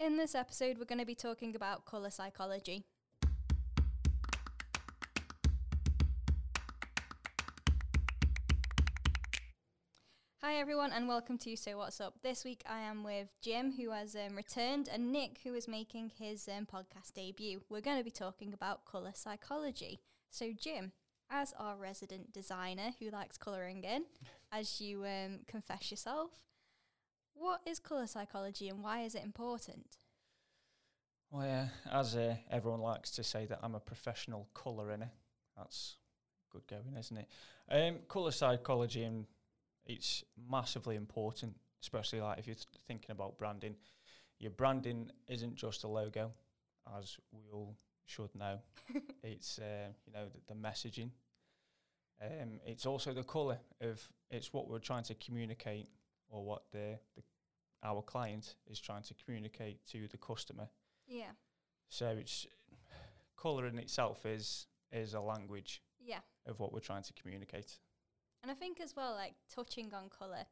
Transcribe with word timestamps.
In 0.00 0.16
this 0.16 0.34
episode, 0.34 0.78
we're 0.78 0.86
going 0.86 0.98
to 0.98 1.06
be 1.06 1.14
talking 1.14 1.54
about 1.54 1.84
colour 1.84 2.10
psychology. 2.10 2.82
Hi, 10.42 10.56
everyone, 10.56 10.92
and 10.92 11.06
welcome 11.06 11.38
to 11.38 11.56
So 11.56 11.78
What's 11.78 12.00
Up. 12.00 12.14
This 12.24 12.44
week, 12.44 12.62
I 12.68 12.80
am 12.80 13.04
with 13.04 13.36
Jim, 13.40 13.72
who 13.78 13.92
has 13.92 14.16
um, 14.16 14.36
returned, 14.36 14.88
and 14.92 15.12
Nick, 15.12 15.38
who 15.44 15.54
is 15.54 15.68
making 15.68 16.10
his 16.18 16.48
um, 16.48 16.66
podcast 16.66 17.14
debut. 17.14 17.60
We're 17.68 17.80
going 17.80 17.98
to 17.98 18.04
be 18.04 18.10
talking 18.10 18.52
about 18.52 18.84
colour 18.84 19.12
psychology. 19.14 20.00
So, 20.28 20.50
Jim, 20.58 20.90
as 21.30 21.54
our 21.56 21.76
resident 21.76 22.32
designer 22.32 22.90
who 22.98 23.10
likes 23.10 23.38
colouring 23.38 23.84
in, 23.84 24.06
as 24.50 24.80
you 24.80 25.04
um, 25.04 25.42
confess 25.46 25.92
yourself, 25.92 26.30
what 27.34 27.60
is 27.66 27.78
colour 27.78 28.06
psychology 28.06 28.68
and 28.68 28.82
why 28.82 29.02
is 29.02 29.14
it 29.14 29.22
important? 29.22 29.98
Well, 31.30 31.46
yeah, 31.46 31.68
as 31.92 32.14
uh, 32.14 32.36
everyone 32.50 32.80
likes 32.80 33.10
to 33.12 33.24
say 33.24 33.46
that 33.46 33.58
I'm 33.62 33.74
a 33.74 33.80
professional 33.80 34.48
colourer, 34.54 35.10
that's 35.56 35.96
good 36.50 36.66
going, 36.68 36.96
isn't 36.98 37.16
it? 37.16 37.28
Um, 37.70 37.98
colour 38.08 38.30
psychology 38.30 39.02
and 39.02 39.26
it's 39.86 40.24
massively 40.50 40.96
important, 40.96 41.54
especially 41.82 42.20
like 42.20 42.38
if 42.38 42.46
you're 42.46 42.54
th- 42.54 42.66
thinking 42.86 43.10
about 43.10 43.38
branding. 43.38 43.74
Your 44.38 44.50
branding 44.50 45.10
isn't 45.28 45.56
just 45.56 45.84
a 45.84 45.88
logo, 45.88 46.32
as 46.98 47.16
we 47.32 47.50
all 47.52 47.76
should 48.06 48.34
know. 48.34 48.58
it's 49.22 49.58
uh, 49.58 49.88
you 50.06 50.12
know 50.12 50.26
the, 50.28 50.54
the 50.54 50.60
messaging. 50.60 51.10
Um, 52.22 52.60
it's 52.64 52.86
also 52.86 53.12
the 53.12 53.22
colour 53.22 53.58
of 53.80 54.00
it's 54.30 54.52
what 54.52 54.68
we're 54.68 54.78
trying 54.78 55.02
to 55.04 55.14
communicate 55.14 55.88
or 56.34 56.44
what 56.44 56.62
the, 56.72 56.98
the 57.14 57.22
our 57.82 58.02
client 58.02 58.56
is 58.66 58.80
trying 58.80 59.02
to 59.02 59.14
communicate 59.24 59.78
to 59.92 60.08
the 60.08 60.16
customer. 60.16 60.68
Yeah. 61.06 61.32
So 61.90 62.06
it's 62.18 62.46
colour 63.36 63.66
in 63.66 63.78
itself 63.78 64.26
is 64.26 64.66
is 64.90 65.14
a 65.14 65.20
language 65.20 65.82
Yeah. 66.00 66.20
of 66.46 66.60
what 66.60 66.72
we're 66.72 66.80
trying 66.80 67.02
to 67.04 67.12
communicate. 67.12 67.78
And 68.42 68.50
I 68.50 68.54
think 68.54 68.80
as 68.80 68.94
well, 68.96 69.12
like 69.14 69.34
touching 69.54 69.92
on 69.94 70.08
colour, 70.08 70.46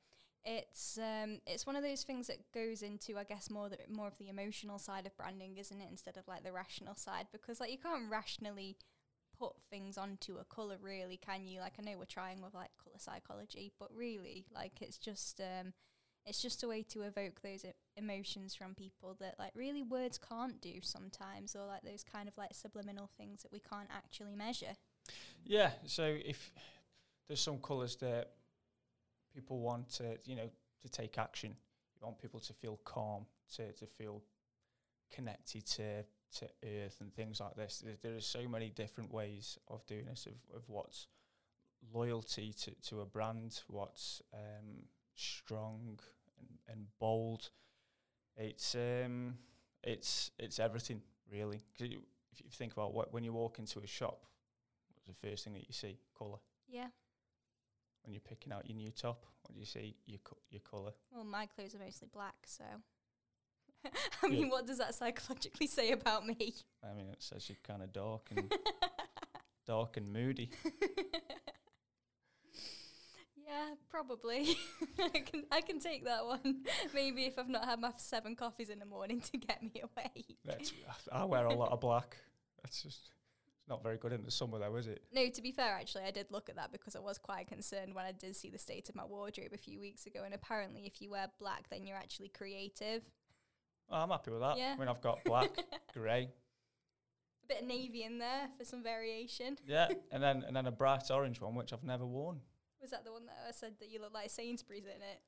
it's 0.44 0.98
um, 0.98 1.41
it's 1.47 1.66
one 1.66 1.77
of 1.77 1.83
those 1.83 2.02
things 2.02 2.27
that 2.27 2.52
goes 2.52 2.83
into, 2.83 3.19
I 3.19 3.24
guess, 3.24 3.50
more 3.50 3.69
the 3.69 3.78
more 3.89 4.06
of 4.08 4.19
the 4.19 4.28
emotional 4.28 4.78
side 4.78 5.06
of 5.06 5.17
branding, 5.17 5.56
isn't 5.56 5.80
it, 5.80 5.89
instead 5.91 6.17
of 6.17 6.28
like 6.28 6.44
the 6.44 6.52
rational 6.52 6.94
side? 6.94 7.27
Because 7.33 7.61
like 7.61 7.70
you 7.72 7.78
can't 7.78 8.11
rationally 8.11 8.77
put 9.38 9.52
things 9.70 9.98
onto 9.98 10.38
a 10.38 10.44
colour, 10.44 10.77
really, 10.80 11.16
can 11.16 11.47
you? 11.47 11.61
Like 11.61 11.75
I 11.78 11.83
know 11.83 11.98
we're 11.98 12.05
trying 12.05 12.42
with 12.42 12.55
like 12.55 12.70
colour 12.83 12.98
psychology, 12.98 13.72
but 13.78 13.89
really, 13.94 14.47
like 14.55 14.80
it's 14.80 14.98
just 14.98 15.41
um, 15.41 15.72
it's 16.27 16.41
just 16.41 16.62
a 16.62 16.69
way 16.69 16.83
to 16.84 17.02
evoke 17.02 17.41
those 17.42 17.64
emotions 17.97 18.55
from 18.55 18.74
people 18.74 19.16
that 19.20 19.36
like 19.39 19.52
really 19.55 19.83
words 19.83 20.19
can't 20.19 20.61
do 20.61 20.74
sometimes, 20.83 21.56
or 21.56 21.66
like 21.66 21.83
those 21.83 22.05
kind 22.05 22.28
of 22.28 22.36
like 22.36 22.55
subliminal 22.55 23.08
things 23.16 23.42
that 23.42 23.52
we 23.52 23.61
can't 23.61 23.89
actually 23.94 24.36
measure. 24.36 24.74
Yeah. 25.44 25.70
So 25.86 26.17
if 26.24 26.52
there's 27.28 27.41
some 27.41 27.58
colours 27.58 27.96
that 27.96 28.33
people 29.34 29.61
want 29.61 29.91
to, 29.94 30.19
you 30.24 30.36
know, 30.36 30.50
to 30.83 30.89
take 30.89 31.19
action, 31.19 31.56
you 31.96 32.06
want 32.06 32.19
people 32.20 32.41
to 32.41 32.52
feel 32.52 32.78
calm, 32.84 33.27
to 33.56 33.72
to 33.72 33.86
feel 33.86 34.22
connected 35.11 35.67
to 35.67 36.05
to 36.38 36.48
earth 36.64 36.97
and 37.00 37.12
things 37.14 37.41
like 37.41 37.55
this. 37.56 37.83
There, 37.84 37.97
there 38.02 38.16
are 38.16 38.20
so 38.20 38.47
many 38.48 38.70
different 38.70 39.12
ways 39.12 39.58
of 39.69 39.84
doing 39.86 40.06
this. 40.06 40.27
Of 40.27 40.34
of 40.56 40.69
what's 40.69 41.06
loyalty 41.92 42.52
to 42.52 42.70
to 42.89 43.00
a 43.00 43.06
brand, 43.06 43.61
what's 43.69 44.22
um, 44.33 44.84
strong 45.14 45.98
and, 46.39 46.58
and 46.69 46.86
bold. 46.98 47.50
It's 48.36 48.74
um, 48.74 49.36
it's 49.83 50.30
it's 50.39 50.58
everything 50.58 51.02
really. 51.30 51.61
'Cause 51.78 51.89
you, 51.89 52.02
if 52.33 52.41
you 52.41 52.50
think 52.50 52.72
about 52.72 52.94
what 52.94 53.12
when 53.12 53.24
you 53.24 53.33
walk 53.33 53.58
into 53.58 53.80
a 53.80 53.86
shop, 53.86 54.24
what's 54.94 55.06
the 55.06 55.28
first 55.28 55.44
thing 55.44 55.52
that 55.55 55.67
you 55.69 55.72
see? 55.74 55.98
Colour. 56.18 56.39
Yeah. 56.68 56.89
When 58.05 58.12
you're 58.14 58.20
picking 58.20 58.52
out 58.52 58.68
your 58.68 58.77
new 58.77 58.90
top, 58.90 59.27
what 59.42 59.55
do 59.55 59.61
you 59.61 59.67
see? 59.67 59.95
Your 60.06 60.18
co- 60.24 60.39
your 60.51 60.61
colour. 60.61 60.92
Well, 61.12 61.24
my 61.24 61.46
clothes 61.46 61.74
are 61.74 61.79
mostly 61.79 62.08
black, 62.12 62.35
so. 62.46 62.64
I 64.22 64.28
mean, 64.28 64.44
Yeah. 64.44 64.48
what 64.50 64.66
does 64.66 64.78
that 64.78 64.94
psychologically 64.94 65.66
say 65.66 65.92
about 65.92 66.26
me? 66.26 66.54
I 66.82 66.94
mean, 66.94 67.08
it 67.08 67.22
says 67.22 67.48
you're 67.48 67.58
kind 67.66 67.82
of 67.82 67.92
dark 67.92 68.28
and 68.34 68.52
dark 69.66 69.96
and 69.96 70.12
moody. 70.12 70.50
Yeah, 73.36 73.74
probably. 73.90 74.56
I 74.98 75.08
can 75.08 75.44
I 75.50 75.60
can 75.60 75.78
take 75.78 76.04
that 76.04 76.24
one. 76.24 76.62
Maybe 76.94 77.24
if 77.24 77.38
I've 77.38 77.48
not 77.48 77.64
had 77.64 77.80
my 77.80 77.90
seven 77.98 78.34
coffees 78.36 78.70
in 78.70 78.78
the 78.78 78.86
morning 78.86 79.20
to 79.32 79.36
get 79.36 79.62
me 79.62 79.82
away. 79.82 80.24
That's, 80.44 80.72
I 81.10 81.24
wear 81.24 81.46
a 81.46 81.54
lot 81.54 81.72
of 81.72 81.80
black. 81.80 82.16
That's 82.62 82.82
just 82.82 83.10
it's 83.58 83.68
not 83.68 83.82
very 83.82 83.96
good 83.98 84.12
in 84.12 84.22
the 84.24 84.30
summer, 84.30 84.58
though, 84.58 84.74
is 84.76 84.86
it? 84.86 85.02
No, 85.12 85.28
to 85.28 85.42
be 85.42 85.52
fair, 85.52 85.74
actually, 85.74 86.04
I 86.04 86.10
did 86.10 86.26
look 86.30 86.48
at 86.48 86.56
that 86.56 86.72
because 86.72 86.96
I 86.96 87.00
was 87.00 87.18
quite 87.18 87.46
concerned 87.48 87.94
when 87.94 88.06
I 88.06 88.12
did 88.12 88.34
see 88.36 88.48
the 88.48 88.58
state 88.58 88.88
of 88.88 88.94
my 88.94 89.04
wardrobe 89.04 89.52
a 89.52 89.58
few 89.58 89.78
weeks 89.80 90.06
ago. 90.06 90.22
And 90.24 90.32
apparently, 90.34 90.82
if 90.86 91.02
you 91.02 91.10
wear 91.10 91.28
black, 91.38 91.68
then 91.68 91.84
you're 91.86 91.96
actually 91.96 92.28
creative. 92.28 93.02
Well, 93.92 94.03
I'm 94.03 94.08
happy 94.11 94.30
with 94.30 94.41
that. 94.41 94.57
Yeah. 94.58 94.73
I 94.75 94.79
mean, 94.80 94.89
I've 94.89 95.03
got 95.03 95.23
black, 95.25 95.51
grey, 95.95 96.30
A 97.45 97.47
bit 97.47 97.61
of 97.63 97.67
navy 97.69 98.05
in 98.05 98.19
there 98.19 98.48
for 98.58 98.64
some 98.64 98.83
variation. 98.83 99.58
yeah, 99.67 99.89
and 100.11 100.23
then 100.23 100.42
and 100.47 100.57
then 100.57 100.67
a 100.67 100.73
bright 100.73 101.11
orange 101.11 101.41
one, 101.41 101.55
which 101.55 101.73
I've 101.75 101.85
never 101.85 102.07
worn. 102.07 102.41
Was 102.80 102.91
that 102.91 103.05
the 103.05 103.13
one 103.13 103.27
that 103.27 103.36
I 103.47 103.53
said 103.53 103.75
that 103.80 103.91
you 103.91 104.01
look 104.01 104.14
like 104.14 104.30
Sainsbury's 104.30 104.85
in 104.86 105.03
it? 105.03 105.20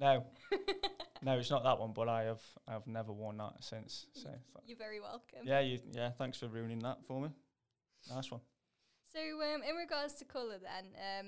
No, 0.00 0.24
no, 1.22 1.38
it's 1.38 1.50
not 1.50 1.62
that 1.64 1.78
one. 1.78 1.92
But 1.92 2.08
I 2.08 2.22
have 2.24 2.40
I've 2.66 2.86
never 2.86 3.12
worn 3.12 3.36
that 3.36 3.52
since. 3.60 4.06
So 4.14 4.30
You're 4.66 4.78
very 4.78 4.98
welcome. 5.00 5.40
yeah, 5.44 5.60
you, 5.60 5.78
yeah. 5.92 6.10
Thanks 6.10 6.38
for 6.38 6.48
ruining 6.48 6.78
that 6.80 7.04
for 7.06 7.20
me. 7.20 7.28
Nice 8.12 8.30
one. 8.30 8.40
So, 9.12 9.20
um, 9.20 9.62
in 9.62 9.76
regards 9.76 10.14
to 10.14 10.24
colour, 10.24 10.56
then, 10.58 10.86
um, 11.20 11.26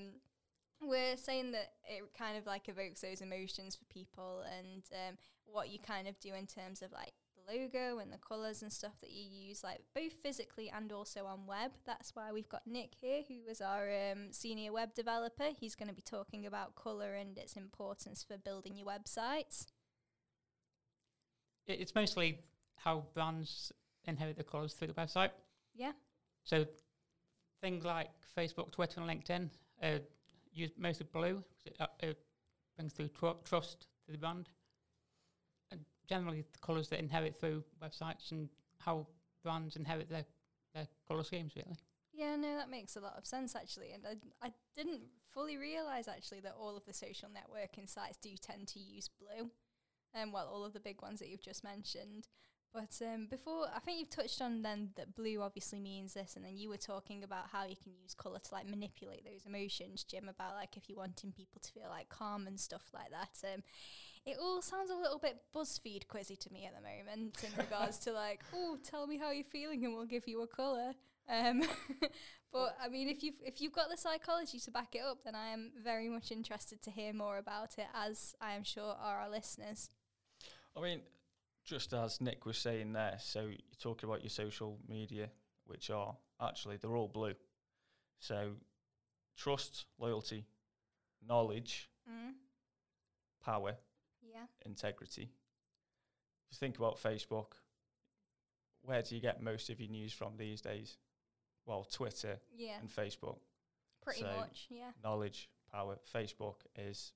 we're 0.89 1.17
saying 1.17 1.53
that 1.53 1.73
it 1.89 2.03
kind 2.17 2.37
of 2.37 2.47
like 2.47 2.69
evokes 2.69 3.01
those 3.01 3.21
emotions 3.21 3.77
for 3.77 3.85
people, 3.87 4.43
and 4.59 4.83
um, 4.93 5.17
what 5.45 5.69
you 5.71 5.79
kind 5.79 6.09
of 6.09 6.19
do 6.21 6.35
in 6.35 6.47
terms 6.47 6.83
of 6.83 6.93
like 6.93 7.13
the 7.37 7.53
logo 7.53 7.99
and 7.99 8.13
the 8.13 8.19
colours 8.19 8.63
and 8.63 8.73
stuff 8.73 9.01
that 9.01 9.11
you 9.11 9.25
use, 9.49 9.63
like 9.63 9.81
both 9.95 10.13
physically 10.13 10.71
and 10.75 10.93
also 10.93 11.27
on 11.27 11.47
web. 11.47 11.73
That's 11.87 12.15
why 12.15 12.33
we've 12.33 12.49
got 12.49 12.67
Nick 12.67 12.95
here, 13.01 13.23
who 13.27 13.51
is 13.51 13.61
our 13.61 13.89
um, 14.13 14.33
senior 14.33 14.73
web 14.73 14.95
developer. 14.95 15.49
He's 15.59 15.75
going 15.75 15.89
to 15.89 15.95
be 15.95 16.03
talking 16.03 16.47
about 16.47 16.75
colour 16.75 17.15
and 17.15 17.37
its 17.39 17.55
importance 17.55 18.25
for 18.27 18.37
building 18.39 18.77
your 18.77 18.87
websites. 18.87 19.67
It's 21.67 21.95
mostly 21.95 22.41
how 22.77 23.05
brands 23.15 23.73
inherit 24.07 24.37
the 24.37 24.45
colours 24.45 24.75
through 24.75 24.89
the 24.89 24.95
website. 24.95 25.31
Yeah, 25.75 25.93
So 26.45 26.67
things 27.61 27.85
like 27.85 28.11
Facebook, 28.37 28.71
Twitter, 28.71 29.01
and 29.01 29.09
LinkedIn 29.09 29.49
uh, 29.83 29.99
use 30.55 30.71
mostly 30.79 31.07
blue. 31.13 31.43
It, 31.67 31.77
uh, 31.81 31.87
it 32.01 32.19
brings 32.77 32.93
through 32.93 33.09
tru- 33.09 33.37
trust 33.45 33.87
to 34.07 34.13
the 34.13 34.19
brand. 34.19 34.49
And 35.71 35.81
generally, 36.09 36.45
the 36.53 36.59
colours 36.59 36.89
that 36.89 37.01
inherit 37.01 37.37
through 37.37 37.65
websites 37.83 38.31
and 38.33 38.49
how 38.79 39.07
brands 39.43 39.77
inherit 39.77 40.09
their, 40.09 40.25
their 40.75 40.87
colour 41.07 41.25
schemes, 41.25 41.53
really. 41.57 41.77
Yeah, 42.17 42.37
no, 42.37 42.57
that 42.57 42.71
makes 42.71 42.95
a 42.97 43.01
lot 43.01 43.15
of 43.19 43.27
sense 43.27 43.57
actually, 43.57 43.93
and 43.93 44.05
I, 44.07 44.47
I 44.47 44.53
didn't 44.77 45.01
fully 45.33 45.57
realize 45.57 46.07
actually 46.07 46.41
that 46.41 46.55
all 46.57 46.77
of 46.77 46.85
the 46.85 46.93
social 46.93 47.29
networking 47.29 47.89
sites 47.89 48.19
do 48.19 48.31
tend 48.41 48.69
to 48.69 48.79
use 48.79 49.09
blue, 49.09 49.51
um, 50.15 50.31
well, 50.31 50.47
all 50.47 50.65
of 50.65 50.73
the 50.73 50.81
big 50.81 51.03
ones 51.03 51.19
that 51.19 51.29
you've 51.29 51.43
just 51.43 51.65
mentioned. 51.65 52.29
But 52.75 53.01
um, 53.07 53.29
before, 53.31 53.67
I 53.73 53.79
think 53.79 54.01
you've 54.01 54.11
touched 54.11 54.43
on 54.43 54.63
then 54.63 54.91
that 54.97 55.15
blue 55.15 55.41
obviously 55.41 55.79
means 55.79 56.15
this, 56.15 56.35
and 56.35 56.45
then 56.45 56.57
you 56.57 56.69
were 56.69 56.77
talking 56.77 57.23
about 57.23 57.45
how 57.53 57.65
you 57.67 57.77
can 57.77 57.93
use 57.95 58.15
color 58.15 58.41
to 58.41 58.55
like 58.55 58.69
manipulate 58.69 59.25
those 59.25 59.47
emotions, 59.47 60.03
Jim. 60.03 60.29
About 60.29 60.57
like 60.57 60.77
if 60.77 60.89
you're 60.89 60.99
wanting 60.99 61.31
people 61.31 61.61
to 61.63 61.71
feel 61.71 61.89
like 61.89 62.09
calm 62.09 62.49
and 62.49 62.59
stuff 62.59 62.83
like 62.93 63.11
that. 63.11 63.55
Um, 63.55 63.63
it 64.27 64.39
all 64.41 64.61
sounds 64.61 64.91
a 64.91 64.97
little 64.97 65.19
bit 65.19 65.37
BuzzFeed 65.55 66.07
quizzy 66.09 66.37
to 66.39 66.53
me 66.53 66.67
at 66.67 66.75
the 66.75 66.81
moment 66.81 67.45
in 67.45 67.57
regards 67.59 67.99
to 68.01 68.13
like, 68.13 68.41
oh, 68.55 68.79
tell 68.83 69.07
me 69.07 69.19
how 69.19 69.31
you're 69.31 69.45
feeling, 69.45 69.85
and 69.85 69.95
we'll 69.95 70.07
give 70.07 70.27
you 70.27 70.43
a 70.43 70.47
color. 70.49 70.95
Um, 71.29 71.63
but 72.53 72.77
I 72.83 72.89
mean, 72.89 73.09
if 73.09 73.23
you've 73.23 73.37
if 73.41 73.61
you've 73.61 73.73
got 73.73 73.89
the 73.89 73.97
psychology 73.97 74.59
to 74.59 74.71
back 74.73 74.97
it 74.97 75.03
up, 75.03 75.19
then 75.25 75.37
I 75.37 75.51
am 75.51 75.71
very 75.81 76.09
much 76.09 76.33
interested 76.33 76.83
to 76.83 76.91
hear 76.91 77.13
more 77.13 77.39
about 77.39 77.79
it, 77.79 77.87
as 77.95 78.35
I 78.41 78.55
am 78.55 78.65
sure 78.65 78.97
are 79.01 79.21
our 79.21 79.31
listeners. 79.31 79.91
I 80.77 80.81
mean, 80.81 81.03
just 81.65 81.93
as 81.95 82.21
Nick 82.21 82.45
was 82.47 82.59
saying 82.59 82.93
there, 82.93 83.17
so 83.21 83.43
you're 83.47 83.57
talking 83.79 84.09
about 84.09 84.23
your 84.23 84.31
social 84.31 84.79
media, 84.89 85.31
which 85.67 85.91
are 85.91 86.17
actually 86.41 86.77
they're 86.77 86.97
all 86.97 87.09
blue. 87.09 87.35
So 88.19 88.53
trust, 89.37 89.87
loyalty, 89.99 90.47
knowledge, 91.27 91.91
Mm. 92.09 92.35
power, 93.41 93.79
Yeah. 94.23 94.47
integrity. 94.67 95.23
If 95.23 96.53
you 96.53 96.57
think 96.59 96.77
about 96.77 96.99
Facebook, 96.99 97.53
where 98.83 99.03
do 99.03 99.15
you 99.15 99.21
get 99.21 99.41
most 99.43 99.71
of 99.71 99.81
your 99.81 99.89
news 99.91 100.13
from 100.13 100.37
these 100.37 100.61
days? 100.61 100.99
Well, 101.65 101.85
Twitter 101.85 102.41
Yeah. 102.53 102.79
and 102.79 102.91
Facebook. 102.91 103.41
Pretty 104.03 104.21
so- 104.21 104.37
much. 104.37 104.67
Yeah. 104.69 104.93
Knowledge, 105.03 105.49
power. 105.71 105.97
Facebook 106.13 106.67
is 106.77 107.15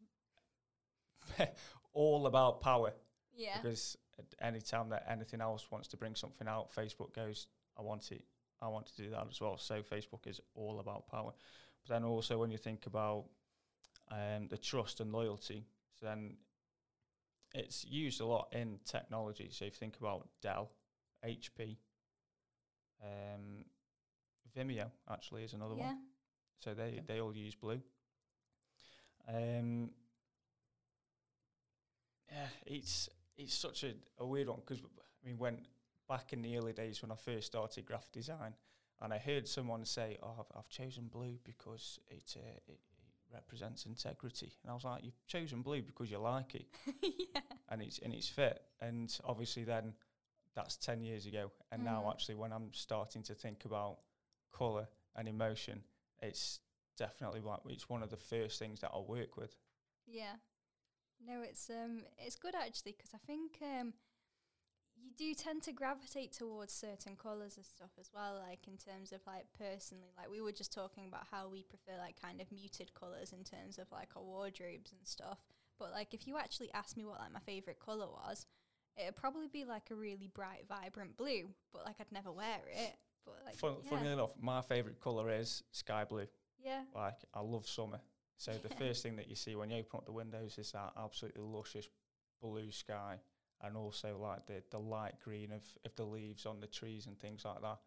all 1.92 2.26
about 2.26 2.60
power 2.62 2.94
Yeah. 3.34 3.60
because 3.60 3.96
any 4.40 4.60
time 4.60 4.88
that 4.90 5.06
anything 5.08 5.40
else 5.40 5.70
wants 5.70 5.88
to 5.88 5.96
bring 5.96 6.14
something 6.14 6.48
out, 6.48 6.74
Facebook 6.74 7.14
goes, 7.14 7.46
I 7.78 7.82
want 7.82 8.10
it. 8.12 8.24
I 8.60 8.68
want 8.68 8.86
to 8.86 9.02
do 9.02 9.10
that 9.10 9.26
as 9.30 9.40
well. 9.40 9.56
So 9.58 9.82
Facebook 9.82 10.26
is 10.26 10.40
all 10.54 10.80
about 10.80 11.08
power. 11.08 11.32
But 11.86 11.94
then 11.94 12.04
also 12.04 12.38
when 12.38 12.50
you 12.50 12.58
think 12.58 12.86
about 12.86 13.26
um, 14.10 14.48
the 14.48 14.58
trust 14.58 15.00
and 15.00 15.12
loyalty, 15.12 15.64
so 15.98 16.06
then 16.06 16.36
it's 17.54 17.84
used 17.84 18.20
a 18.20 18.26
lot 18.26 18.48
in 18.52 18.78
technology. 18.84 19.48
So 19.52 19.64
if 19.64 19.74
you 19.74 19.78
think 19.78 19.96
about 20.00 20.28
Dell, 20.42 20.70
HP, 21.24 21.76
um, 23.02 23.64
Vimeo 24.56 24.90
actually 25.10 25.44
is 25.44 25.52
another 25.52 25.74
yeah. 25.76 25.86
one. 25.86 25.98
So 26.60 26.74
they 26.74 26.82
Okay. 26.88 27.02
they 27.06 27.20
all 27.20 27.36
use 27.36 27.54
blue. 27.54 27.80
Um, 29.28 29.90
yeah, 32.30 32.48
it's 32.66 33.08
it's 33.38 33.54
such 33.54 33.84
a, 33.84 33.92
a 34.18 34.26
weird 34.26 34.48
one 34.48 34.60
because 34.60 34.80
I 34.84 35.26
mean 35.26 35.38
when 35.38 35.66
back 36.08 36.32
in 36.32 36.42
the 36.42 36.56
early 36.58 36.72
days 36.72 37.02
when 37.02 37.12
I 37.12 37.16
first 37.16 37.46
started 37.46 37.86
graphic 37.86 38.12
design, 38.12 38.54
and 39.00 39.12
I 39.12 39.18
heard 39.18 39.46
someone 39.48 39.84
say, 39.84 40.18
"Oh, 40.22 40.34
I've, 40.40 40.58
I've 40.58 40.68
chosen 40.68 41.08
blue 41.08 41.38
because 41.44 42.00
it, 42.08 42.34
uh, 42.36 42.40
it 42.48 42.62
it 42.68 42.80
represents 43.32 43.86
integrity," 43.86 44.52
and 44.62 44.70
I 44.70 44.74
was 44.74 44.84
like, 44.84 45.04
"You've 45.04 45.26
chosen 45.26 45.62
blue 45.62 45.82
because 45.82 46.10
you 46.10 46.18
like 46.18 46.54
it 46.54 46.66
yeah. 47.02 47.40
and 47.70 47.80
it's 47.82 47.98
and 48.00 48.12
it's 48.12 48.28
fit." 48.28 48.60
And 48.80 49.16
obviously 49.24 49.64
then 49.64 49.94
that's 50.54 50.76
ten 50.76 51.02
years 51.02 51.26
ago, 51.26 51.52
and 51.70 51.84
now 51.84 52.02
Mhm. 52.02 52.10
actually 52.12 52.34
when 52.34 52.52
I'm 52.52 52.72
starting 52.72 53.22
to 53.24 53.34
think 53.34 53.64
about 53.64 53.98
color 54.50 54.88
and 55.14 55.28
emotion, 55.28 55.84
it's 56.20 56.60
definitely 56.96 57.40
like 57.40 57.60
it's 57.68 57.88
one 57.88 58.02
of 58.02 58.10
the 58.10 58.16
first 58.16 58.58
things 58.58 58.80
that 58.80 58.90
I'll 58.92 59.04
work 59.06 59.36
with. 59.36 59.56
Yeah. 60.06 60.36
No, 61.26 61.42
it's 61.42 61.70
um 61.70 62.02
it's 62.18 62.36
good 62.36 62.54
actually 62.54 62.92
because 62.92 63.12
I 63.14 63.18
think 63.26 63.58
um 63.62 63.92
you 65.00 65.10
do 65.16 65.34
tend 65.34 65.62
to 65.62 65.72
gravitate 65.72 66.32
towards 66.32 66.72
certain 66.72 67.14
colours 67.16 67.56
and 67.56 67.64
stuff 67.64 67.90
as 68.00 68.10
well, 68.12 68.42
like 68.48 68.66
in 68.66 68.76
terms 68.76 69.12
of 69.12 69.20
like 69.26 69.46
personally, 69.56 70.12
like 70.16 70.30
we 70.30 70.40
were 70.40 70.52
just 70.52 70.72
talking 70.72 71.06
about 71.06 71.26
how 71.30 71.48
we 71.48 71.62
prefer 71.62 71.98
like 71.98 72.20
kind 72.20 72.40
of 72.40 72.50
muted 72.50 72.92
colours 72.94 73.32
in 73.32 73.44
terms 73.44 73.78
of 73.78 73.86
like 73.92 74.10
our 74.16 74.22
wardrobes 74.22 74.92
and 74.92 75.00
stuff. 75.04 75.38
But 75.78 75.92
like 75.92 76.14
if 76.14 76.26
you 76.26 76.36
actually 76.36 76.72
asked 76.74 76.96
me 76.96 77.04
what 77.04 77.20
like 77.20 77.32
my 77.32 77.40
favourite 77.40 77.78
colour 77.78 78.08
was, 78.08 78.46
it'd 79.00 79.16
probably 79.16 79.46
be 79.48 79.64
like 79.64 79.90
a 79.90 79.94
really 79.94 80.30
bright, 80.34 80.64
vibrant 80.68 81.16
blue. 81.16 81.50
But 81.72 81.84
like 81.84 81.96
I'd 82.00 82.12
never 82.12 82.32
wear 82.32 82.60
it. 82.68 82.96
But 83.24 83.42
like 83.44 83.56
Fun, 83.56 83.76
yeah. 83.84 83.90
Funnily 83.90 84.12
enough, 84.12 84.32
my 84.40 84.62
favourite 84.62 85.00
colour 85.00 85.30
is 85.30 85.62
sky 85.70 86.04
blue. 86.04 86.26
yeah. 86.64 86.82
Like 86.94 87.18
I 87.34 87.40
love 87.40 87.68
summer, 87.68 88.00
so 88.38 88.52
the 88.52 88.74
first 88.76 89.02
thing 89.02 89.16
that 89.16 89.28
you 89.28 89.34
see 89.36 89.54
when 89.56 89.70
you 89.70 89.78
open 89.78 89.98
up 89.98 90.06
the 90.06 90.12
windows 90.12 90.56
is 90.58 90.72
that 90.72 90.92
absolutely 90.96 91.42
luscious 91.42 91.88
blue 92.40 92.70
sky, 92.70 93.16
and 93.62 93.76
also 93.76 94.16
like 94.18 94.46
the 94.46 94.62
the 94.70 94.78
light 94.78 95.14
green 95.22 95.52
of 95.52 95.62
of 95.84 95.94
the 95.96 96.04
leaves 96.04 96.46
on 96.46 96.60
the 96.60 96.66
trees 96.66 97.06
and 97.06 97.18
things 97.18 97.44
like 97.44 97.60
that. 97.62 97.78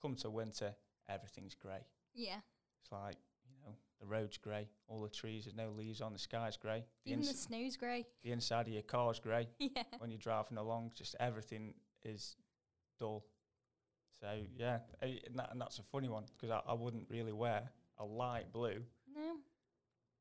Come 0.00 0.14
to 0.16 0.30
winter, 0.30 0.74
everything's 1.08 1.54
grey. 1.54 1.86
Yeah. 2.14 2.36
It's 2.82 2.92
like, 2.92 3.16
you 3.48 3.56
know, 3.66 3.72
the 3.98 4.06
road's 4.06 4.36
grey, 4.36 4.68
all 4.88 5.00
the 5.00 5.08
trees, 5.08 5.44
there's 5.46 5.56
no 5.56 5.70
leaves 5.70 6.02
on, 6.02 6.12
the 6.12 6.18
sky's 6.18 6.58
grey. 6.58 6.84
The, 7.06 7.12
Even 7.12 7.24
the 7.24 7.32
snow's 7.32 7.76
grey. 7.78 8.04
the 8.22 8.32
inside 8.32 8.66
of 8.66 8.74
your 8.74 8.82
car's 8.82 9.18
grey. 9.18 9.48
yeah. 9.58 9.84
When 9.98 10.10
you're 10.10 10.18
driving 10.18 10.58
along, 10.58 10.90
just 10.94 11.16
everything 11.18 11.72
is 12.04 12.36
dull. 12.98 13.24
So, 14.20 14.28
yeah, 14.56 14.78
eh, 15.02 15.16
and, 15.26 15.38
that, 15.38 15.48
and 15.52 15.60
that's 15.60 15.78
a 15.78 15.82
funny 15.82 16.08
one 16.08 16.24
because 16.36 16.50
I, 16.50 16.60
I 16.70 16.74
wouldn't 16.74 17.06
really 17.08 17.32
wear 17.32 17.62
a 17.98 18.04
light 18.04 18.52
blue 18.52 18.82
No. 19.14 19.36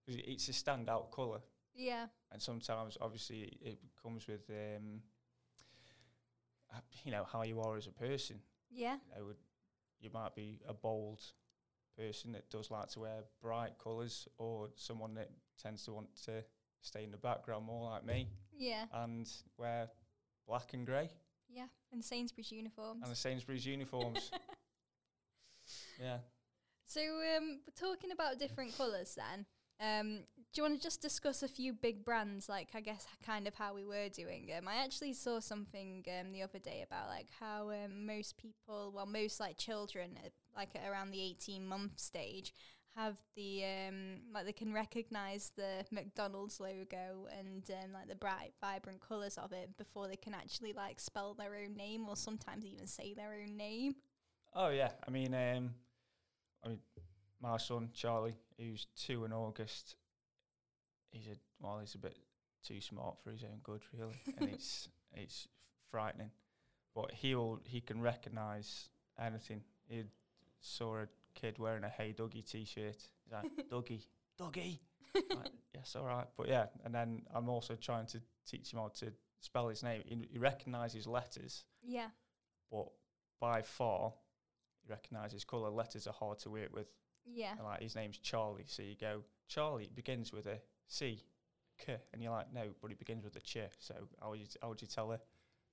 'Cause 0.05 0.15
it's 0.17 0.47
a 0.49 0.51
standout 0.51 1.11
colour. 1.11 1.41
Yeah. 1.73 2.07
And 2.31 2.41
sometimes, 2.41 2.97
obviously, 3.01 3.43
it, 3.61 3.79
comes 4.01 4.27
with, 4.27 4.49
um, 4.49 5.01
you 7.03 7.11
know, 7.11 7.23
how 7.23 7.43
you 7.43 7.59
are 7.61 7.77
as 7.77 7.87
a 7.87 7.91
person. 7.91 8.41
Yeah. 8.69 8.97
you 9.07 9.15
know, 9.15 9.25
would- 9.25 9.43
you 9.99 10.09
might 10.09 10.35
be 10.35 10.59
a 10.67 10.73
bold 10.73 11.21
person 11.95 12.31
that 12.33 12.49
does 12.49 12.69
like 12.71 12.89
to 12.89 12.99
wear 13.01 13.23
bright 13.39 13.77
colours, 13.77 14.27
or 14.37 14.69
someone 14.75 15.13
that 15.13 15.29
tends 15.57 15.85
to 15.85 15.93
want 15.93 16.13
to 16.25 16.43
stay 16.81 17.03
in 17.03 17.11
the 17.11 17.17
background 17.17 17.65
more 17.65 17.89
like 17.91 18.03
me 18.03 18.27
Yeah. 18.51 18.87
and 18.91 19.31
wear 19.57 19.89
black 20.45 20.73
and 20.73 20.85
grey 20.85 21.09
Yeah. 21.47 21.67
And 21.91 22.03
Sainsbury's 22.03 22.51
uniforms. 22.51 23.03
and 23.03 23.11
the 23.11 23.15
Sainsbury's 23.15 23.65
uniforms. 23.65 24.31
yeah. 25.99 26.19
So 26.85 27.01
um, 27.01 27.61
we're 27.65 27.73
talking 27.89 28.11
about 28.11 28.39
different 28.39 28.75
colours 28.75 29.15
then. 29.15 29.45
Um, 29.79 30.19
do 30.53 30.61
you 30.61 30.63
want 30.63 30.75
to 30.75 30.81
just 30.81 31.01
discuss 31.01 31.43
a 31.43 31.47
few 31.47 31.73
big 31.73 32.05
brands, 32.05 32.47
like 32.47 32.69
I 32.73 32.81
guess 32.81 33.07
kind 33.25 33.47
of 33.47 33.55
how 33.55 33.73
we 33.73 33.83
were 33.83 34.09
doing? 34.09 34.49
Um, 34.57 34.67
I 34.67 34.83
actually 34.83 35.13
saw 35.13 35.39
something 35.39 36.05
um, 36.19 36.31
the 36.31 36.43
other 36.43 36.59
day 36.59 36.85
about 36.85 37.09
like 37.09 37.27
how 37.39 37.71
um, 37.71 38.05
most 38.05 38.37
people, 38.37 38.91
well, 38.95 39.05
most 39.05 39.39
like 39.39 39.57
children, 39.57 40.17
uh, 40.23 40.29
like 40.55 40.69
around 40.87 41.11
the 41.11 41.21
eighteen 41.21 41.65
month 41.65 41.99
stage, 41.99 42.53
have 42.95 43.17
the 43.35 43.63
um, 43.65 44.21
like 44.33 44.45
they 44.45 44.53
can 44.53 44.73
recognise 44.73 45.51
the 45.55 45.85
McDonald's 45.91 46.59
logo 46.59 47.27
and 47.37 47.69
um, 47.71 47.93
like 47.93 48.07
the 48.07 48.15
bright, 48.15 48.53
vibrant 48.61 49.01
colours 49.01 49.37
of 49.37 49.51
it 49.51 49.75
before 49.77 50.07
they 50.07 50.15
can 50.15 50.33
actually 50.33 50.73
like 50.73 50.99
spell 50.99 51.33
their 51.33 51.55
own 51.55 51.75
name 51.75 52.07
or 52.07 52.15
sometimes 52.15 52.65
even 52.65 52.85
say 52.85 53.13
their 53.13 53.33
own 53.33 53.57
name. 53.57 53.95
Oh 54.53 54.69
yeah. 54.69 54.91
I 55.07 55.11
mean, 55.11 55.33
um, 55.33 55.71
I 56.63 56.69
mean, 56.69 56.79
my 57.43 57.57
son 57.57 57.89
Charlie, 57.93 58.37
who's 58.57 58.87
two 58.95 59.25
in 59.25 59.33
August, 59.33 59.95
he's 61.11 61.27
a 61.27 61.35
well, 61.61 61.79
he's 61.79 61.95
a 61.95 61.99
bit 61.99 62.17
too 62.65 62.79
smart 62.81 63.17
for 63.23 63.31
his 63.31 63.43
own 63.43 63.59
good, 63.61 63.81
really, 63.97 64.19
and 64.39 64.49
it's 64.53 64.87
it's 65.13 65.47
frightening. 65.91 66.31
But 66.95 67.11
he'll 67.11 67.59
he 67.65 67.81
can 67.81 68.01
recognise 68.01 68.89
anything. 69.19 69.61
He 69.87 70.03
saw 70.61 70.97
a 71.01 71.07
kid 71.35 71.59
wearing 71.59 71.83
a 71.83 71.89
Hey 71.89 72.13
Duggee 72.17 72.49
T-shirt. 72.49 72.95
He's 72.95 73.31
like, 73.31 73.51
Duggee, 73.71 74.05
Duggee. 74.39 74.79
like, 75.15 75.51
yes, 75.75 75.95
all 75.95 76.05
right. 76.05 76.27
But 76.37 76.47
yeah, 76.47 76.67
and 76.85 76.95
then 76.95 77.23
I'm 77.35 77.49
also 77.49 77.75
trying 77.75 78.05
to 78.07 78.21
teach 78.49 78.71
him 78.73 78.79
how 78.79 78.91
to 78.99 79.11
spell 79.41 79.67
his 79.67 79.83
name. 79.83 80.01
He, 80.05 80.17
he 80.31 80.37
recognises 80.39 81.05
letters, 81.05 81.65
Yeah. 81.83 82.07
but 82.71 82.87
by 83.39 83.61
far, 83.61 84.13
he 84.81 84.89
recognises 84.91 85.43
colour. 85.43 85.69
Letters 85.69 86.07
are 86.07 86.13
hard 86.13 86.39
to 86.39 86.49
work 86.49 86.73
with. 86.73 86.87
Yeah. 87.25 87.53
And 87.57 87.63
like 87.63 87.81
his 87.81 87.95
name's 87.95 88.17
Charlie, 88.17 88.65
so 88.67 88.83
you 88.83 88.95
go 88.99 89.21
Charlie 89.47 89.89
begins 89.93 90.31
with 90.33 90.45
a 90.47 90.59
C, 90.87 91.23
K, 91.77 91.97
and 92.13 92.21
you're 92.21 92.31
like 92.31 92.53
no, 92.53 92.63
but 92.81 92.91
it 92.91 92.99
begins 92.99 93.23
with 93.23 93.35
a 93.35 93.39
ch. 93.39 93.57
So 93.79 93.95
how 94.21 94.31
would 94.31 94.39
you 94.39 94.47
how 94.61 94.69
would 94.69 94.81
you 94.81 94.87
tell 94.87 95.11
a 95.11 95.15
how 95.15 95.19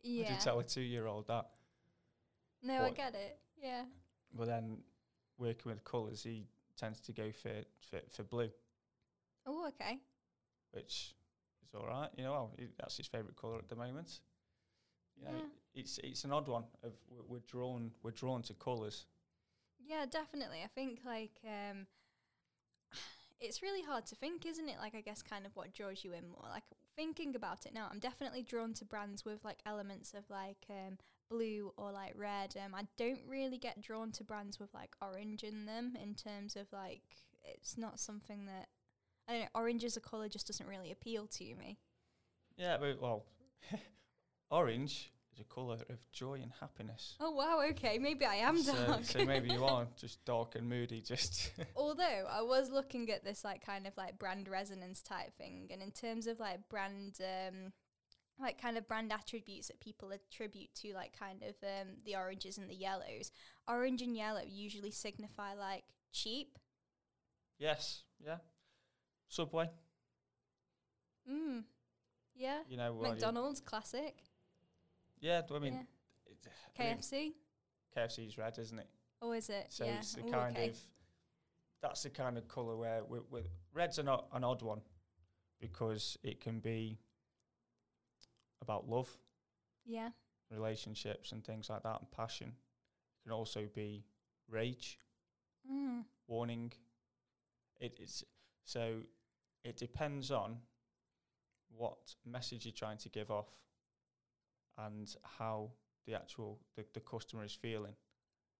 would 0.05 0.29
you 0.31 0.37
tell 0.41 0.59
a 0.59 0.65
two 0.65 0.81
year 0.81 1.07
old 1.07 1.27
that? 1.29 1.47
No, 2.63 2.83
I 2.83 2.91
get 2.91 3.15
it. 3.15 3.39
Yeah. 3.61 3.85
But 4.35 4.47
then 4.47 4.79
working 5.39 5.71
with 5.73 5.83
colours, 5.85 6.23
he 6.23 6.47
tends 6.77 7.01
to 7.01 7.13
go 7.13 7.31
for 7.33 7.51
for, 7.91 8.01
for 8.11 8.23
blue, 8.23 8.51
Oh, 9.47 9.67
okay. 9.69 9.99
which 10.73 11.15
is 11.67 11.75
all 11.75 11.87
right. 11.87 12.09
You 12.17 12.25
know, 12.25 12.33
well, 12.33 12.53
he- 12.59 12.69
that's 12.79 12.97
his 12.97 13.07
favourite 13.07 13.37
colour 13.37 13.59
at 13.59 13.69
the 13.69 13.77
moment. 13.77 14.21
You 15.17 15.25
know, 15.25 15.37
Yeah. 15.39 15.45
it's 15.75 15.99
it's 15.99 16.25
an 16.25 16.33
odd 16.33 16.49
one. 16.49 16.65
Of 16.83 16.93
we're 17.29 17.41
drawn 17.47 17.91
we're 18.03 18.11
drawn 18.13 18.43
to 18.43 18.55
colours. 18.55 19.07
Yeah, 19.91 20.07
definitely. 20.09 20.61
I 20.63 20.69
think 20.69 21.01
like 21.05 21.33
um 21.45 21.87
it's 23.41 23.61
really 23.61 23.83
hard 23.83 24.07
to 24.07 24.15
think, 24.15 24.47
isn't 24.47 24.69
it? 24.69 24.77
Like 24.79 24.95
I 24.95 25.01
guess 25.01 25.21
kind 25.21 25.45
of 25.45 25.57
what 25.57 25.75
draws 25.75 26.05
you 26.05 26.13
in 26.13 26.29
more. 26.29 26.49
Like 26.49 26.63
thinking 26.95 27.35
about 27.35 27.67
it 27.67 27.75
now, 27.75 27.89
I'm 27.91 27.99
definitely 27.99 28.43
drawn 28.43 28.73
to 28.75 28.85
brands 28.85 29.25
with 29.25 29.45
like 29.45 29.59
elements 29.67 30.15
of 30.15 30.31
like 30.31 30.65
um 30.71 30.99
blue 31.29 31.73
or 31.77 31.91
like 31.91 32.13
red. 32.15 32.55
Um 32.65 32.73
I 32.73 32.87
don't 32.97 33.19
really 33.29 33.59
get 33.59 33.83
drawn 33.83 34.13
to 34.13 34.23
brands 34.23 34.61
with 34.61 34.73
like 34.73 34.95
orange 35.03 35.43
in 35.43 35.67
them 35.67 35.97
in 36.01 36.15
terms 36.15 36.55
of 36.55 36.69
like 36.73 37.03
it's 37.43 37.77
not 37.77 37.99
something 37.99 38.47
that 38.47 38.69
I 39.29 39.33
don't 39.33 39.41
know, 39.43 39.49
orange 39.57 39.83
as 39.83 39.97
a 39.97 40.01
colour 40.01 40.29
just 40.29 40.47
doesn't 40.47 40.69
really 40.69 40.93
appeal 40.93 41.27
to 41.27 41.45
me. 41.57 41.79
Yeah, 42.57 42.77
but 42.79 43.03
well, 43.03 43.25
orange 44.51 45.11
is 45.33 45.41
a 45.41 45.45
colour 45.45 45.75
of 45.89 45.99
joy 46.13 46.35
and 46.43 46.53
happiness. 46.61 47.17
Oh 47.21 47.31
wow, 47.31 47.63
okay, 47.71 47.99
maybe 47.99 48.25
I 48.25 48.37
am 48.37 48.59
so, 48.63 48.73
dark. 48.87 49.05
so 49.05 49.25
maybe 49.25 49.51
you 49.51 49.65
are 49.65 49.87
just 49.97 50.25
dark 50.25 50.55
and 50.57 50.69
moody. 50.69 51.01
Just 51.01 51.51
Although 51.77 52.27
I 52.31 52.43
was 52.43 52.71
looking 52.71 53.11
at 53.11 53.25
this 53.25 53.45
like 53.45 53.65
kind 53.65 53.87
of 53.87 53.97
like 53.97 54.19
brand 54.19 54.49
resonance 54.49 55.01
type 55.03 55.37
thing, 55.39 55.69
and 55.73 55.83
in 55.83 55.91
terms 55.93 56.27
of 56.27 56.41
like 56.41 56.69
brand, 56.69 57.19
um, 57.21 57.73
like 58.41 58.61
kind 58.61 58.77
of 58.79 58.89
brand 58.89 59.13
attributes 59.13 59.69
that 59.69 59.81
people 59.81 60.11
attribute 60.13 60.75
to 60.77 60.93
like 60.95 61.17
kind 61.19 61.43
of 61.43 61.55
um, 61.63 61.89
the 62.05 62.17
oranges 62.17 62.59
and 62.59 62.69
the 62.69 62.75
yellows, 62.75 63.31
orange 63.69 64.03
and 64.03 64.17
yellow 64.17 64.43
usually 64.49 64.91
signify 64.91 65.55
like 65.55 65.85
cheap. 66.13 66.59
yes, 67.59 68.03
yeah. 68.25 68.37
Subway, 69.29 69.71
Mm. 71.31 71.63
Yeah. 72.35 72.61
you 72.69 72.77
know. 72.77 72.93
Well, 72.95 73.05
you- 73.09 73.13
McDonald's 73.13 73.61
classic. 73.61 74.17
Yeah, 75.21 75.43
I 75.55 75.59
mean, 75.59 75.75
yeah. 75.75 75.81
it- 76.27 76.49
I 76.79 76.83
mean, 76.85 76.97
KFC. 76.99 77.33
KFC's 77.97 78.39
red, 78.39 78.59
isn't 78.59 78.79
it? 78.79 78.89
Oh, 79.23 79.33
is 79.33 79.51
it? 79.51 79.67
So 79.69 79.85
yeah. 79.85 79.99
it's 79.99 80.15
the 80.15 80.25
Ooh, 80.25 80.31
kind 80.31 80.57
okay. 80.57 80.69
of 80.71 80.79
that's 81.83 82.03
the 82.03 82.11
kind 82.11 82.37
of 82.39 82.47
colour 82.49 82.77
where 82.77 83.03
we 83.05 83.19
we 83.31 83.43
red's 83.73 83.99
an, 83.99 84.09
o- 84.09 84.27
an 84.33 84.45
odd 84.45 84.63
one 84.63 84.81
because 85.61 86.17
it 86.23 86.41
can 86.41 86.61
be 86.61 86.99
about 88.63 88.89
love, 88.89 89.09
Yeah. 89.85 90.11
relationships 90.51 91.33
and 91.33 91.45
things 91.45 91.69
like 91.71 91.83
that, 91.83 92.01
and 92.01 92.11
passion. 92.11 92.49
It 92.49 93.23
can 93.25 93.33
also 93.33 93.67
be 93.67 94.05
rage, 94.49 94.99
Mm. 95.71 96.05
warning. 96.27 96.73
It 97.79 97.99
is 98.01 98.25
so. 98.65 99.03
It 99.65 99.77
depends 99.77 100.31
on 100.31 100.63
what 101.69 102.17
message 102.25 102.65
you're 102.65 102.73
trying 102.73 102.99
to 102.99 103.09
give 103.11 103.31
off, 103.31 103.49
and 104.87 105.15
how 105.39 105.71
the 106.07 106.15
actual 106.15 106.61
the, 106.77 106.85
the 106.95 107.01
customer 107.01 107.45
is 107.45 107.53
feeling. 107.55 107.95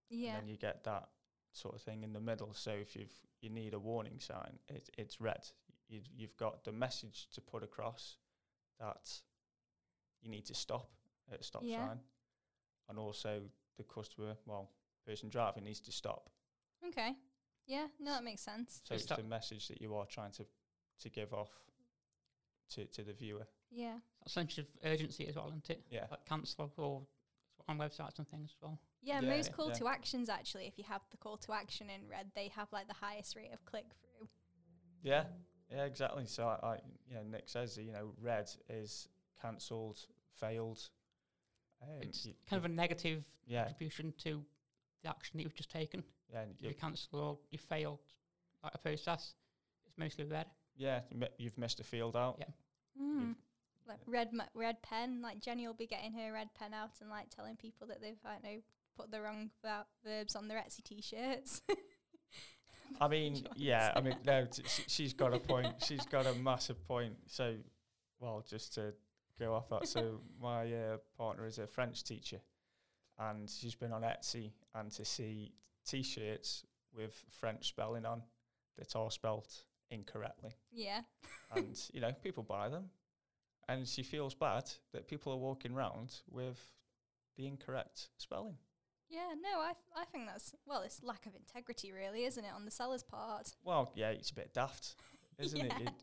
Yeah. 0.09 0.31
And 0.35 0.43
then 0.43 0.49
you 0.49 0.57
get 0.57 0.85
that 0.85 1.09
sort 1.53 1.75
of 1.75 1.83
thing 1.83 2.03
in 2.03 2.13
the 2.13 2.21
middle. 2.21 2.53
So 2.55 2.71
if 2.73 2.95
you've 2.97 3.13
you 3.41 3.51
need 3.51 3.75
a 3.75 3.79
warning 3.79 4.19
sign, 4.21 4.59
it, 4.69 4.91
it's 4.99 5.21
red. 5.21 5.47
You, 5.89 6.01
you've 6.17 6.37
got 6.37 6.65
the 6.65 6.73
message 6.73 7.29
to 7.35 7.41
put 7.41 7.63
across 7.63 8.17
that 8.79 9.11
you 10.23 10.31
need 10.31 10.45
to 10.47 10.55
stop 10.55 10.91
at 11.33 11.41
a 11.41 11.43
stop 11.43 11.63
Yeah. 11.65 11.87
sign, 11.89 12.01
and 12.89 12.99
also 12.99 13.41
the 13.77 13.85
customer, 13.85 14.37
well, 14.47 14.71
person 15.07 15.29
driving 15.31 15.65
needs 15.65 15.81
to 15.81 15.93
stop. 15.93 16.29
Okay. 16.87 17.15
Yeah. 17.67 17.87
No, 17.99 18.13
that 18.13 18.25
makes 18.25 18.43
sense. 18.43 18.81
So 18.85 18.95
Just 18.95 19.05
it's 19.05 19.05
stop. 19.05 19.19
the 19.19 19.25
message 19.25 19.69
that 19.69 19.81
you 19.81 19.95
are 19.97 20.07
trying 20.07 20.33
to 20.33 20.45
to 21.01 21.09
give 21.09 21.33
off 21.33 21.51
to 22.75 22.85
to 22.87 23.03
the 23.03 23.13
viewer. 23.13 23.47
Yeah. 23.71 23.95
That's 24.21 24.33
a 24.33 24.41
sense 24.41 24.59
of 24.59 24.67
urgency 24.85 25.27
as 25.29 25.37
well, 25.37 25.49
isn't 25.49 25.71
it? 25.71 25.83
Yeah. 25.91 26.07
Like 26.11 26.25
cancel 26.27 26.73
or 26.77 27.03
on 27.69 27.79
websites 27.79 28.19
and 28.19 28.29
things 28.29 28.51
as 28.57 28.63
well. 28.63 28.79
Yeah, 29.03 29.21
Yeah, 29.21 29.29
most 29.37 29.53
call 29.53 29.69
yeah. 29.69 29.75
to 29.75 29.89
actions 29.89 30.29
actually, 30.29 30.67
if 30.67 30.77
you 30.77 30.85
have 30.89 31.03
the 31.11 31.17
call 31.17 31.37
to 31.39 31.53
action 31.53 31.89
in 31.89 32.09
red, 32.09 32.31
they 32.35 32.49
have 32.49 32.69
like 32.73 32.89
the 32.89 32.95
highest 32.95 33.37
rate 33.37 33.53
of 33.53 33.65
click 33.65 33.87
through. 34.01 34.29
Yeah, 35.03 35.25
yeah, 35.71 35.85
exactly. 35.85 36.27
So 36.27 36.45
I, 36.47 36.67
I 36.67 36.75
you 37.09 37.15
know, 37.15 37.23
Nick 37.23 37.49
says 37.49 37.79
you 37.79 37.93
know, 37.93 38.13
red 38.21 38.51
is 38.69 39.09
cancelled, 39.41 40.01
failed. 40.39 40.81
Um, 41.83 41.89
it's 42.03 42.27
y- 42.27 42.35
kind 42.49 42.59
of 42.63 42.71
a 42.71 42.75
negative 42.75 43.25
yeah, 43.47 43.63
contribution 43.65 44.13
to 44.25 44.45
the 45.03 45.09
action 45.09 45.39
that 45.39 45.45
you've 45.45 45.55
just 45.55 45.71
taken. 45.71 46.03
yeah, 46.31 46.41
and 46.43 46.55
you 46.59 46.69
you, 46.69 46.75
cancel 46.75 47.19
or 47.21 47.39
you 47.51 47.59
failed 47.59 48.01
like 48.63 48.75
a 48.75 48.79
process, 48.79 49.35
it's 49.87 49.97
mostly 49.97 50.25
red. 50.25 50.47
yeah. 50.77 51.01
you 51.11 51.17
mi- 51.17 51.29
You've 51.39 51.57
missed 51.57 51.81
a 51.81 51.85
field 51.85 52.17
out. 52.17 52.37
Yeah. 52.39 53.03
Mm. 53.03 53.35
Like 53.91 53.99
red 54.07 54.33
ma- 54.33 54.45
red 54.55 54.81
pen, 54.83 55.21
like 55.21 55.41
Jenny 55.41 55.67
will 55.67 55.75
be 55.75 55.87
getting 55.87 56.13
her 56.13 56.33
red 56.33 56.49
pen 56.55 56.73
out 56.73 56.93
and 57.01 57.11
like 57.11 57.29
telling 57.29 57.57
people 57.57 57.89
that 57.89 58.01
they've 58.01 58.19
I 58.25 58.35
don't 58.35 58.45
know 58.45 58.61
put 58.97 59.11
the 59.11 59.21
wrong 59.21 59.51
ver- 59.65 59.85
verbs 60.05 60.37
on 60.37 60.47
their 60.47 60.59
Etsy 60.59 60.85
t-shirts. 60.85 61.63
I 63.01 63.09
mean, 63.09 63.47
yeah. 63.57 63.93
I 63.97 64.01
mean, 64.01 64.17
no, 64.25 64.47
t- 64.47 64.63
she's 64.87 65.13
got 65.13 65.35
a 65.35 65.39
point. 65.39 65.75
She's 65.85 66.05
got 66.07 66.27
a 66.27 66.35
massive 66.35 66.85
point. 66.87 67.15
So, 67.27 67.57
well, 68.21 68.45
just 68.49 68.75
to 68.75 68.93
go 69.39 69.55
off 69.55 69.69
that. 69.71 69.89
So 69.89 70.21
my 70.41 70.73
uh, 70.73 70.97
partner 71.17 71.47
is 71.47 71.59
a 71.59 71.67
French 71.67 72.05
teacher, 72.05 72.41
and 73.19 73.51
she's 73.51 73.75
been 73.75 73.93
on 73.93 74.03
Etsy 74.03 74.53
and 74.75 74.91
to 74.93 75.05
see 75.05 75.53
T-shirts 75.87 76.65
with 76.95 77.25
French 77.31 77.69
spelling 77.69 78.05
on 78.05 78.23
that 78.79 78.95
are 78.97 79.11
spelt 79.11 79.65
incorrectly. 79.91 80.51
yeah. 80.73 81.01
and 81.55 81.81
you 81.93 82.01
know 82.01 82.13
people 82.23 82.43
buy 82.45 82.69
them 82.69 82.85
and 83.71 83.87
she 83.89 84.03
feels 84.03 84.35
bad 84.35 84.65
that 84.93 85.07
people 85.09 85.33
are 85.33 85.37
walking 85.39 85.73
around 85.75 86.15
with 86.31 86.59
the 87.37 87.47
incorrect 87.47 88.09
spelling 88.19 88.57
Yeah, 89.09 89.35
no, 89.41 89.61
I, 89.61 89.73
th- 89.73 89.95
I 89.97 90.05
think 90.05 90.27
that's 90.27 90.55
well, 90.67 90.83
it's 90.83 91.03
lack 91.03 91.27
of 91.27 91.35
integrity, 91.35 91.93
really, 91.93 92.25
isn't 92.25 92.45
it, 92.45 92.53
on 92.55 92.65
the 92.65 92.71
seller's 92.71 93.03
part? 93.03 93.55
well 93.65 93.93
yeah 93.95 94.09
it's 94.11 94.31
a 94.31 94.35
bit 94.35 94.53
daft 94.53 94.95
isn't 95.39 95.61
it? 95.61 95.73
Yeah. 95.81 95.89
it 95.89 95.95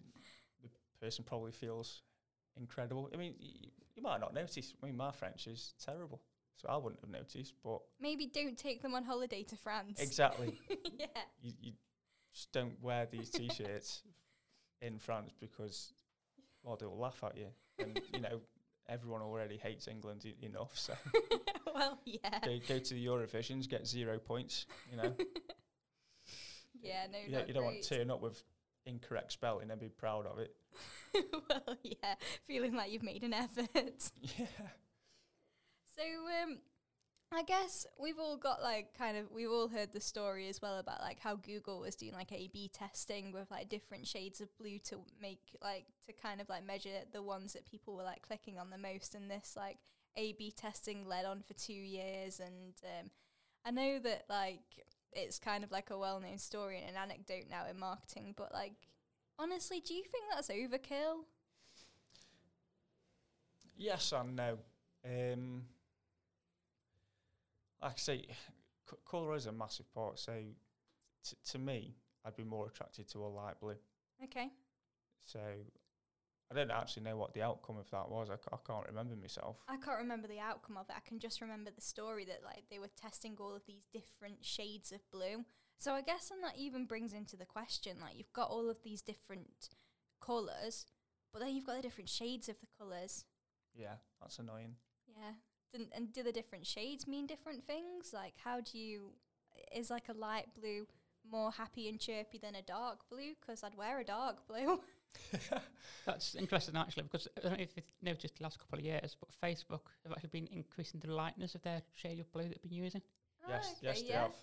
the 0.64 1.06
person 1.06 1.24
probably 1.24 1.52
feels 1.52 2.02
incredible 2.60 3.10
i 3.14 3.18
mean 3.18 3.36
y- 3.40 3.70
you 3.96 4.02
might 4.02 4.20
not 4.20 4.34
notice 4.34 4.74
i 4.82 4.86
mean 4.86 4.98
my 4.98 5.12
french 5.12 5.46
is 5.48 5.74
terrible 5.84 6.20
so 6.56 6.68
i 6.70 6.76
wouldn't 6.78 7.00
have 7.02 7.10
noticed 7.12 7.54
but 7.64 7.80
Maybe 8.02 8.26
don't 8.26 8.58
take 8.58 8.82
them 8.82 8.96
on 8.96 9.04
holiday 9.04 9.44
to 9.44 9.56
France. 9.56 10.00
exactly 10.00 10.58
yeah, 11.00 11.06
you, 11.42 11.52
you 11.62 11.72
just 12.34 12.52
don't 12.52 12.82
wear 12.82 13.06
these 13.12 13.30
t-shirts 13.38 14.02
in 14.82 14.98
france 14.98 15.32
because 15.40 15.94
well 16.68 16.76
they'll 16.78 16.98
laugh 16.98 17.24
at 17.24 17.38
you 17.38 17.48
and 17.80 18.00
you 18.14 18.20
know 18.20 18.42
everyone 18.90 19.22
already 19.22 19.58
hates 19.58 19.88
england 19.88 20.26
enough 20.42 20.72
so 20.78 20.94
well, 21.74 22.00
yeah, 22.06 22.40
go, 22.44 22.58
go 22.68 22.80
to 22.80 22.94
the 22.94 23.06
Eurovisions, 23.06 23.70
get 23.70 23.86
zero 23.88 24.18
points. 24.18 24.66
You 24.92 24.98
know, 24.98 25.14
yeah, 26.82 27.06
no, 27.12 27.18
you, 27.26 27.32
don't- 27.32 27.48
you 27.48 27.54
don't 27.54 27.66
want 27.66 27.82
to 27.82 27.90
turn 27.98 28.10
up 28.12 28.22
with 28.22 28.42
incorrect 28.86 29.32
spelling 29.34 29.70
and 29.70 29.80
be 29.80 29.90
proud 29.90 30.26
of 30.26 30.40
it. 30.40 30.56
well, 31.50 31.78
yeah, 31.84 32.16
feeling 32.48 32.74
like 32.76 32.92
you've 32.92 33.04
made 33.04 33.24
an 33.24 33.34
effort. 33.34 34.12
Yeah, 34.22 34.46
So, 35.96 36.04
um, 36.44 36.58
I 37.32 37.44
guess 37.44 37.86
we've 38.00 38.20
all 38.20 38.38
got 38.38 38.62
like 38.62 38.98
kind 38.98 39.18
of 39.18 39.26
we've 39.32 39.52
all 39.52 39.68
heard 39.68 39.92
the 39.92 40.00
story 40.00 40.48
as 40.48 40.62
well 40.62 40.80
about 40.80 41.02
like 41.02 41.20
how 41.20 41.36
Google 41.36 41.82
was 41.82 41.96
doing 41.96 42.14
like 42.14 42.32
A/B 42.32 42.72
testing 42.74 43.34
with 43.34 43.52
like 43.52 43.68
different 43.68 44.08
shades 44.08 44.40
of 44.40 44.56
blue 44.58 44.80
to 44.86 45.00
make 45.22 45.58
like 45.62 45.86
to 46.06 46.14
kind 46.14 46.40
of 46.40 46.48
like 46.48 46.66
measure 46.66 46.90
the 47.12 47.22
ones 47.22 47.52
that 47.54 47.70
people 47.70 47.98
were 47.98 48.04
like 48.04 48.22
clicking 48.22 48.58
on 48.58 48.70
the 48.70 48.78
most, 48.78 49.14
and 49.14 49.30
this 49.30 49.56
like 49.58 49.78
A/B 50.16 50.54
testing 50.56 51.06
led 51.06 51.26
on 51.26 51.42
for 51.42 51.54
two 51.54 51.74
years, 51.74 52.40
and 52.40 52.74
um, 52.84 53.12
I 53.66 53.72
know 53.72 54.00
that 54.00 54.24
like 54.30 54.86
it's 55.12 55.38
kind 55.38 55.66
of 55.66 55.72
like 55.72 55.90
a 55.90 55.98
well-known 55.98 56.38
story 56.38 56.78
and 56.80 56.96
an 56.96 57.02
anecdote 57.02 57.50
now 57.50 57.66
in 57.70 57.78
marketing, 57.78 58.36
but 58.38 58.54
like 58.54 58.74
honestly, 59.38 59.82
do 59.82 59.94
you 59.94 60.04
think 60.04 60.26
that's 60.32 60.48
overkill? 60.48 61.26
yes 63.78 64.14
and 64.14 64.36
no. 64.36 64.58
Um, 65.06 65.64
like 67.82 67.94
I 67.94 67.98
say, 67.98 68.26
c- 68.90 68.98
colour 69.10 69.36
is 69.36 69.46
a 69.46 69.52
massive 69.52 69.92
part. 69.94 70.20
So, 70.20 70.34
t- 71.24 71.38
to 71.52 71.58
me, 71.60 71.96
I'd 72.26 72.36
be 72.36 72.44
more 72.44 72.68
attracted 72.68 73.08
to 73.10 73.20
a 73.20 73.28
light 73.28 73.60
blue. 73.60 73.76
Okay. 74.24 74.50
So, 75.24 75.40
I 76.50 76.56
don't 76.56 76.72
actually 76.72 77.04
know 77.04 77.18
what 77.18 77.34
the 77.34 77.42
outcome 77.42 77.78
of 77.78 77.90
that 77.92 78.10
was. 78.10 78.30
I, 78.30 78.36
c- 78.36 78.42
I 78.54 78.58
can't 78.66 78.88
remember 78.88 79.16
myself. 79.16 79.58
I 79.68 79.78
can't 79.78 80.00
remember 80.00 80.28
the 80.28 80.40
outcome 80.40 80.78
of 80.78 80.90
it. 80.90 80.96
I 80.96 81.08
can 81.08 81.20
just 81.20 81.42
remember 81.42 81.72
the 81.72 81.82
story 81.82 82.26
that 82.26 82.42
like 82.44 82.64
they 82.70 82.80
were 82.80 82.90
testing 83.00 83.36
all 83.40 83.56
of 83.56 83.66
these 83.66 83.84
different 83.92 84.46
shades 84.46 84.92
of 84.92 85.02
blue. 85.12 85.44
So 85.78 85.94
I 85.94 86.02
guess 86.02 86.32
and 86.32 86.44
that 86.44 86.58
even 86.58 86.86
brings 86.86 87.14
into 87.14 87.36
the 87.36 87.46
question 87.46 87.98
like 88.02 88.18
you've 88.18 88.34
got 88.34 88.50
all 88.50 88.70
of 88.70 88.82
these 88.84 89.02
different 89.02 89.70
colours, 90.22 90.86
but 91.34 91.40
then 91.40 91.54
you've 91.54 91.66
got 91.66 91.76
the 91.76 91.82
different 91.82 92.10
shades 92.10 92.48
of 92.50 92.60
the 92.60 92.68
colours. 92.80 93.26
Yeah, 93.76 93.96
that's 94.22 94.40
annoying. 94.40 94.76
Yeah. 95.08 95.34
Didn't, 95.72 95.90
and 95.94 96.14
do 96.14 96.24
the 96.24 96.32
different 96.32 96.66
shades 96.66 97.08
mean 97.08 97.28
different 97.28 97.66
things? 97.66 98.12
Like 98.14 98.34
how 98.44 98.62
do 98.62 98.78
you 98.78 99.12
is 99.76 99.90
like 99.90 100.08
a 100.10 100.14
light 100.14 100.48
blue 100.60 100.86
more 101.30 101.52
happy 101.52 101.90
and 101.90 102.00
chirpy 102.00 102.38
than 102.38 102.56
a 102.56 102.62
dark 102.62 103.00
blue? 103.10 103.34
Because 103.40 103.64
I'd 103.64 103.76
wear 103.76 104.00
a 104.00 104.04
dark 104.06 104.48
blue. 104.48 104.80
That's 106.06 106.36
interesting 106.36 106.76
actually 106.78 107.04
because 107.04 107.28
I 107.38 107.42
don't 107.42 107.58
know 107.58 107.64
if 107.64 107.76
you've 107.76 107.86
noticed 108.02 108.38
the 108.38 108.44
last 108.44 108.60
couple 108.60 108.80
of 108.80 108.86
years, 108.86 109.16
but 109.20 109.30
Facebook 109.44 109.82
have 110.04 110.14
actually 110.14 110.30
been 110.30 110.48
increasing 110.52 111.00
the 111.00 111.12
lightness 111.12 111.56
of 111.56 111.62
their 111.64 111.82
shade 111.96 112.20
of 112.20 112.32
blue 112.32 112.44
that 112.44 112.50
they've 112.62 112.70
been 112.70 112.72
using. 112.84 113.02
yes, 113.48 113.68
Ah, 113.74 113.78
yes, 113.82 113.98
okay, 113.98 114.08
they 114.08 114.14
yeah. 114.14 114.22
have. 114.22 114.36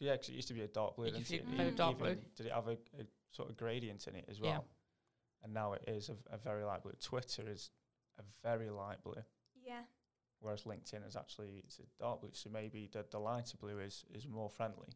Yeah, 0.00 0.16
'cause 0.16 0.28
it 0.28 0.32
used 0.34 0.48
to 0.48 0.54
be 0.54 0.62
a 0.62 0.68
dark 0.68 0.96
blue, 0.96 1.06
It 1.06 1.12
didn't 1.12 1.18
used 1.20 1.30
to 1.30 1.36
it? 1.36 1.50
be 1.50 1.56
very 1.56 1.70
dark 1.72 1.98
blue. 1.98 2.16
Did 2.36 2.46
it 2.46 2.52
have 2.52 2.68
a, 2.68 2.72
a 2.72 3.04
sort 3.32 3.48
of 3.50 3.56
gradient 3.56 4.06
in 4.06 4.16
it 4.16 4.24
as 4.28 4.40
well? 4.40 4.50
Yeah. 4.50 4.58
well? 4.58 4.66
And 5.44 5.54
now 5.54 5.72
it 5.74 5.84
is 5.86 6.08
a, 6.08 6.16
a 6.34 6.38
very 6.38 6.64
light 6.64 6.82
blue. 6.82 6.92
Twitter 7.02 7.42
is 7.48 7.70
a 8.18 8.22
very 8.42 8.70
light 8.70 9.02
blue, 9.02 9.22
Yeah. 9.64 9.82
Whereas 10.44 10.62
LinkedIn 10.62 11.06
is 11.06 11.16
actually 11.16 11.62
it's 11.64 11.78
a 11.78 12.02
dark 12.02 12.20
blue. 12.20 12.30
So 12.32 12.50
maybe 12.52 12.88
the, 12.92 13.04
the 13.10 13.18
lighter 13.18 13.56
blue 13.60 13.78
is 13.78 14.04
is 14.14 14.28
more 14.28 14.50
friendly, 14.50 14.90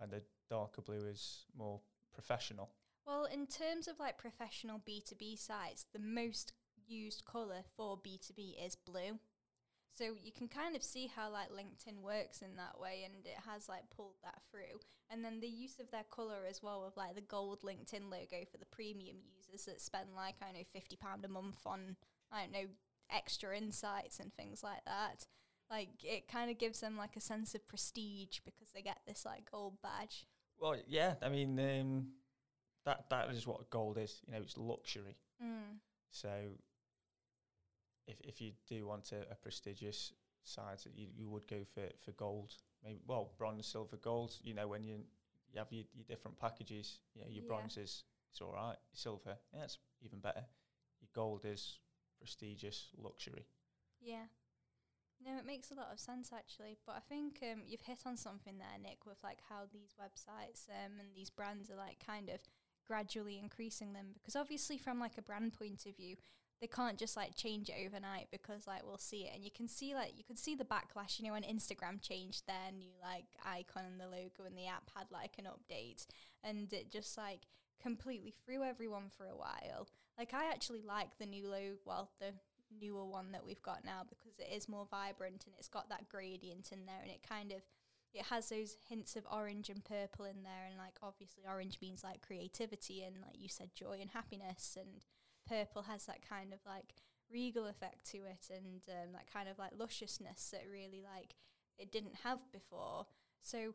and 0.00 0.10
the 0.10 0.22
darker 0.50 0.82
blue 0.82 1.06
is 1.06 1.44
more 1.56 1.80
professional. 2.12 2.70
Well, 3.06 3.26
in 3.26 3.46
terms 3.46 3.86
of 3.86 4.00
like 4.00 4.18
professional 4.18 4.80
B2B 4.86 5.38
sites, 5.38 5.86
the 5.92 6.00
most 6.00 6.52
used 6.88 7.24
colour 7.24 7.62
for 7.76 7.96
B2B 7.96 8.64
is 8.64 8.76
blue. 8.76 9.18
So 9.96 10.14
you 10.22 10.30
can 10.30 10.48
kind 10.48 10.76
of 10.76 10.82
see 10.82 11.06
how 11.14 11.30
like 11.30 11.48
LinkedIn 11.48 12.02
works 12.02 12.42
in 12.42 12.56
that 12.56 12.78
way 12.78 13.04
and 13.06 13.24
it 13.24 13.40
has 13.50 13.68
like 13.68 13.88
pulled 13.96 14.16
that 14.22 14.42
through. 14.50 14.80
And 15.08 15.24
then 15.24 15.40
the 15.40 15.48
use 15.48 15.78
of 15.78 15.90
their 15.90 16.04
colour 16.10 16.44
as 16.48 16.62
well 16.62 16.84
with 16.84 16.96
like 16.96 17.14
the 17.14 17.22
gold 17.22 17.62
LinkedIn 17.62 18.10
logo 18.10 18.44
for 18.50 18.58
the 18.58 18.66
premium 18.66 19.16
users 19.24 19.64
that 19.66 19.80
spend 19.80 20.08
like 20.14 20.34
I 20.42 20.46
don't 20.46 20.56
know 20.56 20.66
fifty 20.70 20.96
pound 20.96 21.24
a 21.24 21.28
month 21.28 21.60
on 21.64 21.96
I 22.30 22.42
don't 22.42 22.52
know 22.52 22.68
extra 23.10 23.56
insights 23.56 24.18
and 24.20 24.32
things 24.34 24.62
like 24.62 24.84
that. 24.86 25.26
Like 25.70 25.88
it 26.04 26.28
kind 26.28 26.50
of 26.50 26.58
gives 26.58 26.80
them 26.80 26.96
like 26.96 27.16
a 27.16 27.20
sense 27.20 27.54
of 27.54 27.66
prestige 27.66 28.38
because 28.44 28.68
they 28.74 28.82
get 28.82 29.00
this 29.06 29.24
like 29.24 29.50
gold 29.50 29.78
badge. 29.82 30.26
Well, 30.58 30.76
yeah, 30.86 31.14
I 31.22 31.28
mean 31.28 31.58
um, 31.58 32.06
that 32.84 33.06
that 33.10 33.30
is 33.30 33.46
what 33.46 33.68
gold 33.70 33.98
is. 33.98 34.20
You 34.26 34.34
know, 34.34 34.40
it's 34.42 34.56
luxury. 34.56 35.16
Mm. 35.42 35.78
So 36.10 36.30
if 38.06 38.20
if 38.22 38.40
you 38.40 38.52
do 38.68 38.86
want 38.86 39.12
a, 39.12 39.22
a 39.32 39.34
prestigious 39.34 40.12
side, 40.44 40.78
you, 40.94 41.08
you 41.16 41.28
would 41.28 41.46
go 41.48 41.64
for, 41.74 41.82
for 42.04 42.12
gold. 42.12 42.54
Maybe 42.84 43.00
well, 43.06 43.32
bronze, 43.36 43.66
silver, 43.66 43.96
gold. 43.96 44.34
You 44.42 44.54
know, 44.54 44.68
when 44.68 44.84
you 44.84 45.00
you 45.52 45.58
have 45.58 45.72
your, 45.72 45.84
your 45.94 46.04
different 46.06 46.38
packages, 46.38 47.00
you 47.14 47.22
know, 47.22 47.28
your 47.28 47.42
Yeah. 47.44 47.48
bronze 47.48 47.76
is 47.76 48.04
it's 48.30 48.40
all 48.40 48.52
right. 48.52 48.76
Silver, 48.92 49.36
yeah, 49.52 49.64
it's 49.64 49.78
even 50.02 50.20
better. 50.20 50.44
Your 51.00 51.08
gold 51.12 51.44
is 51.44 51.78
prestigious 52.18 52.88
luxury. 52.96 53.46
Yeah. 54.00 54.26
No, 55.24 55.38
it 55.38 55.46
makes 55.46 55.70
a 55.70 55.74
lot 55.74 55.92
of 55.92 55.98
sense 55.98 56.30
actually. 56.32 56.76
But 56.86 56.96
I 56.96 57.00
think 57.00 57.38
um, 57.42 57.62
you've 57.66 57.80
hit 57.82 58.00
on 58.06 58.16
something 58.16 58.58
there, 58.58 58.78
Nick, 58.82 59.06
with 59.06 59.18
like 59.22 59.38
how 59.48 59.62
these 59.72 59.94
websites 60.00 60.68
um, 60.68 61.00
and 61.00 61.08
these 61.14 61.30
brands 61.30 61.70
are 61.70 61.76
like 61.76 62.04
kind 62.04 62.28
of 62.28 62.40
gradually 62.86 63.38
increasing 63.38 63.92
them 63.92 64.06
because 64.14 64.36
obviously 64.36 64.78
from 64.78 65.00
like 65.00 65.18
a 65.18 65.22
brand 65.22 65.52
point 65.52 65.86
of 65.86 65.96
view, 65.96 66.16
they 66.60 66.66
can't 66.66 66.98
just 66.98 67.16
like 67.16 67.34
change 67.34 67.68
it 67.68 67.84
overnight 67.84 68.28
because 68.30 68.66
like 68.66 68.86
we'll 68.86 68.96
see 68.96 69.24
it 69.24 69.32
and 69.34 69.44
you 69.44 69.50
can 69.50 69.68
see 69.68 69.94
like 69.94 70.12
you 70.16 70.24
could 70.24 70.38
see 70.38 70.54
the 70.54 70.64
backlash, 70.64 71.18
you 71.18 71.26
know, 71.26 71.32
when 71.32 71.42
Instagram 71.42 72.00
changed 72.00 72.46
their 72.46 72.72
new 72.76 72.92
like 73.02 73.26
icon 73.44 73.82
and 73.86 74.00
the 74.00 74.06
logo 74.06 74.44
and 74.46 74.56
the 74.56 74.66
app 74.66 74.90
had 74.96 75.06
like 75.10 75.34
an 75.38 75.46
update 75.46 76.06
and 76.42 76.72
it 76.72 76.90
just 76.90 77.18
like 77.18 77.40
completely 77.82 78.34
threw 78.44 78.62
everyone 78.62 79.10
for 79.16 79.26
a 79.26 79.36
while. 79.36 79.88
Like 80.18 80.32
I 80.34 80.50
actually 80.50 80.82
like 80.82 81.18
the 81.18 81.26
new 81.26 81.48
logo, 81.48 81.76
well, 81.84 82.10
the 82.20 82.32
newer 82.80 83.04
one 83.04 83.32
that 83.32 83.44
we've 83.44 83.62
got 83.62 83.84
now 83.84 84.02
because 84.08 84.38
it 84.38 84.54
is 84.54 84.68
more 84.68 84.86
vibrant 84.90 85.44
and 85.46 85.54
it's 85.58 85.68
got 85.68 85.88
that 85.88 86.08
gradient 86.08 86.72
in 86.72 86.84
there 86.86 87.00
and 87.02 87.10
it 87.10 87.20
kind 87.28 87.52
of 87.52 87.62
it 88.12 88.24
has 88.26 88.48
those 88.48 88.76
hints 88.88 89.14
of 89.14 89.26
orange 89.30 89.68
and 89.68 89.84
purple 89.84 90.24
in 90.24 90.42
there 90.42 90.66
and 90.68 90.78
like 90.78 90.96
obviously 91.02 91.44
orange 91.48 91.78
means 91.80 92.02
like 92.02 92.26
creativity 92.26 93.02
and 93.04 93.16
like 93.22 93.36
you 93.38 93.48
said 93.48 93.70
joy 93.74 93.98
and 94.00 94.10
happiness 94.10 94.76
and 94.78 95.02
purple 95.48 95.82
has 95.82 96.06
that 96.06 96.26
kind 96.28 96.52
of 96.52 96.58
like 96.66 96.94
regal 97.30 97.66
effect 97.66 98.10
to 98.10 98.18
it 98.18 98.48
and 98.50 98.82
um, 98.88 99.12
that 99.12 99.30
kind 99.32 99.48
of 99.48 99.58
like 99.58 99.72
lusciousness 99.78 100.50
that 100.50 100.64
really 100.70 101.02
like 101.02 101.34
it 101.78 101.92
didn't 101.92 102.16
have 102.24 102.38
before. 102.52 103.06
So 103.40 103.74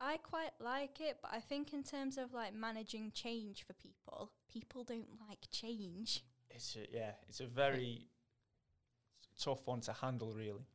I 0.00 0.16
quite 0.16 0.52
like 0.60 1.00
it, 1.00 1.18
but 1.20 1.30
I 1.32 1.40
think 1.40 1.74
in 1.74 1.82
terms 1.82 2.16
of 2.16 2.32
like 2.32 2.54
managing 2.54 3.12
change 3.14 3.64
for 3.66 3.74
people, 3.74 4.32
people 4.50 4.82
don't 4.82 5.08
like 5.28 5.46
change. 5.50 6.24
It's 6.50 6.76
a, 6.76 6.86
yeah, 6.90 7.12
it's 7.28 7.40
a 7.40 7.46
very 7.46 8.06
tough 9.38 9.66
one 9.66 9.80
to 9.82 9.92
handle, 9.92 10.32
really. 10.34 10.66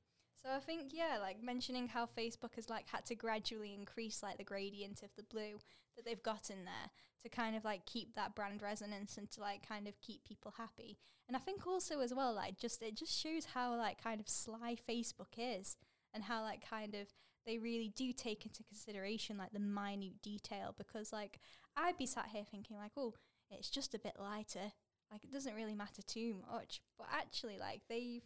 So 0.44 0.52
I 0.52 0.60
think 0.60 0.92
yeah, 0.94 1.18
like 1.20 1.42
mentioning 1.42 1.88
how 1.88 2.06
Facebook 2.06 2.54
has 2.56 2.70
like 2.70 2.88
had 2.88 3.06
to 3.06 3.16
gradually 3.16 3.74
increase 3.74 4.22
like 4.22 4.38
the 4.38 4.44
gradient 4.44 5.02
of 5.02 5.10
the 5.18 5.24
blue 5.24 5.60
that 5.96 6.06
they've 6.06 6.22
got 6.22 6.52
in 6.52 6.66
there 6.66 6.92
to 7.24 7.30
kind 7.30 7.56
of 7.56 7.66
like 7.66 7.88
keep 7.88 8.14
that 8.14 8.36
brand 8.36 8.62
resonance 8.62 9.18
and 9.18 9.32
to 9.32 9.42
like 9.42 9.68
kind 9.68 9.88
of 9.88 10.00
keep 10.02 10.24
people 10.24 10.54
happy. 10.56 11.00
And 11.28 11.36
I 11.36 11.40
think 11.40 11.66
also 11.66 12.00
as 12.02 12.14
well 12.14 12.32
like 12.36 12.60
just 12.60 12.84
it 12.84 12.96
just 12.96 13.18
shows 13.20 13.46
how 13.56 13.76
like 13.76 14.04
kind 14.04 14.20
of 14.20 14.30
sly 14.30 14.76
Facebook 14.88 15.34
is 15.36 15.78
and 16.14 16.24
how 16.24 16.44
like 16.44 16.70
kind 16.70 16.94
of 16.94 17.08
they 17.46 17.58
really 17.58 17.92
do 17.96 18.12
take 18.12 18.46
into 18.46 18.64
consideration 18.64 19.38
like 19.38 19.52
the 19.52 19.60
minute 19.60 20.22
detail 20.22 20.74
because 20.78 21.14
like 21.14 21.40
I'd 21.78 21.98
be 21.98 22.06
sat 22.06 22.28
here 22.32 22.44
thinking 22.50 22.78
like 22.78 22.92
oh 22.98 23.14
it's 23.52 23.70
just 23.70 23.94
a 23.94 24.00
bit 24.00 24.16
lighter. 24.20 24.72
Like 25.12 25.24
it 25.24 25.32
doesn't 25.32 25.56
really 25.56 25.76
matter 25.76 26.02
too 26.02 26.36
much 26.52 26.82
but 26.98 27.08
actually 27.14 27.58
like 27.58 27.82
they've 27.88 28.26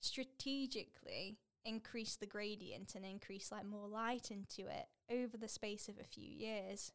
strategically 0.00 1.38
increased 1.64 2.20
the 2.20 2.26
gradient 2.26 2.94
and 2.94 3.04
increased 3.04 3.52
like 3.52 3.64
more 3.64 3.88
light 3.88 4.30
into 4.30 4.70
it 4.70 4.86
over 5.10 5.36
the 5.36 5.48
space 5.48 5.88
of 5.88 5.96
a 6.00 6.06
few 6.06 6.28
years. 6.28 6.92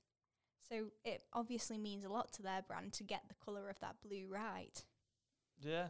So 0.70 0.88
it 1.06 1.24
obviously 1.34 1.78
means 1.78 2.04
a 2.04 2.10
lot 2.10 2.34
to 2.34 2.42
their 2.42 2.62
brand 2.62 2.94
to 2.94 3.04
get 3.04 3.22
the 3.28 3.36
colour 3.46 3.70
of 3.70 3.80
that 3.80 3.96
blue 4.06 4.28
right. 4.30 4.84
Yeah. 5.62 5.88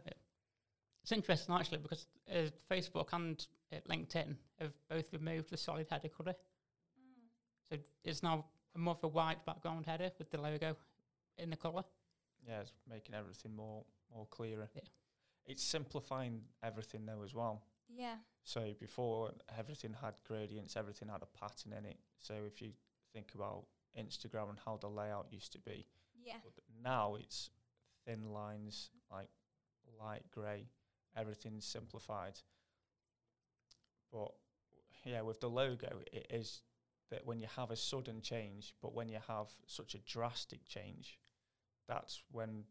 It's 1.02 1.12
interesting 1.12 1.54
actually 1.54 1.78
because 1.78 2.06
uh, 2.30 2.50
Facebook 2.70 3.12
and 3.12 3.44
uh, 3.72 3.76
LinkedIn 3.90 4.36
have 4.58 4.72
both 4.88 5.12
removed 5.12 5.50
the 5.50 5.56
solid 5.56 5.86
header 5.90 6.08
colour. 6.08 6.34
So 7.70 7.76
it's 8.04 8.22
now 8.22 8.46
more 8.76 8.94
of 8.94 9.04
a 9.04 9.08
white 9.08 9.44
background 9.44 9.86
header 9.86 10.10
with 10.18 10.30
the 10.30 10.40
logo 10.40 10.76
in 11.36 11.50
the 11.50 11.56
colour. 11.56 11.84
Yeah, 12.46 12.60
it's 12.60 12.72
making 12.88 13.14
everything 13.14 13.54
more 13.54 13.84
more 14.14 14.26
clearer. 14.26 14.68
Yeah. 14.74 14.82
It's 15.46 15.62
simplifying 15.62 16.42
everything 16.62 17.04
though 17.06 17.22
as 17.22 17.34
well. 17.34 17.62
yeah 17.88 18.16
So 18.44 18.72
before 18.78 19.32
everything 19.58 19.94
had 20.00 20.14
gradients, 20.26 20.76
everything 20.76 21.08
had 21.08 21.22
a 21.22 21.38
pattern 21.38 21.72
in 21.72 21.84
it. 21.84 21.98
So 22.18 22.34
if 22.46 22.62
you 22.62 22.72
think 23.12 23.32
about 23.34 23.64
Instagram 23.98 24.50
and 24.50 24.58
how 24.64 24.76
the 24.76 24.88
layout 24.88 25.26
used 25.30 25.52
to 25.52 25.58
be, 25.58 25.86
yeah 26.22 26.40
but 26.42 26.52
now 26.82 27.16
it's 27.16 27.50
thin 28.06 28.32
lines, 28.32 28.90
like 29.10 29.28
light 30.00 30.22
grey, 30.30 30.68
everything's 31.16 31.66
simplified. 31.66 32.40
But 34.12 34.32
yeah, 35.04 35.22
with 35.22 35.40
the 35.40 35.50
logo, 35.50 36.00
it 36.12 36.26
is 36.30 36.62
that 37.10 37.26
when 37.26 37.40
you 37.40 37.46
have 37.56 37.70
a 37.70 37.76
sudden 37.76 38.20
change, 38.20 38.74
but 38.82 38.94
when 38.94 39.08
you 39.08 39.18
have 39.28 39.48
such 39.66 39.94
a 39.94 39.98
drastic 39.98 40.66
change, 40.66 41.18
that's 41.88 42.22
when 42.30 42.64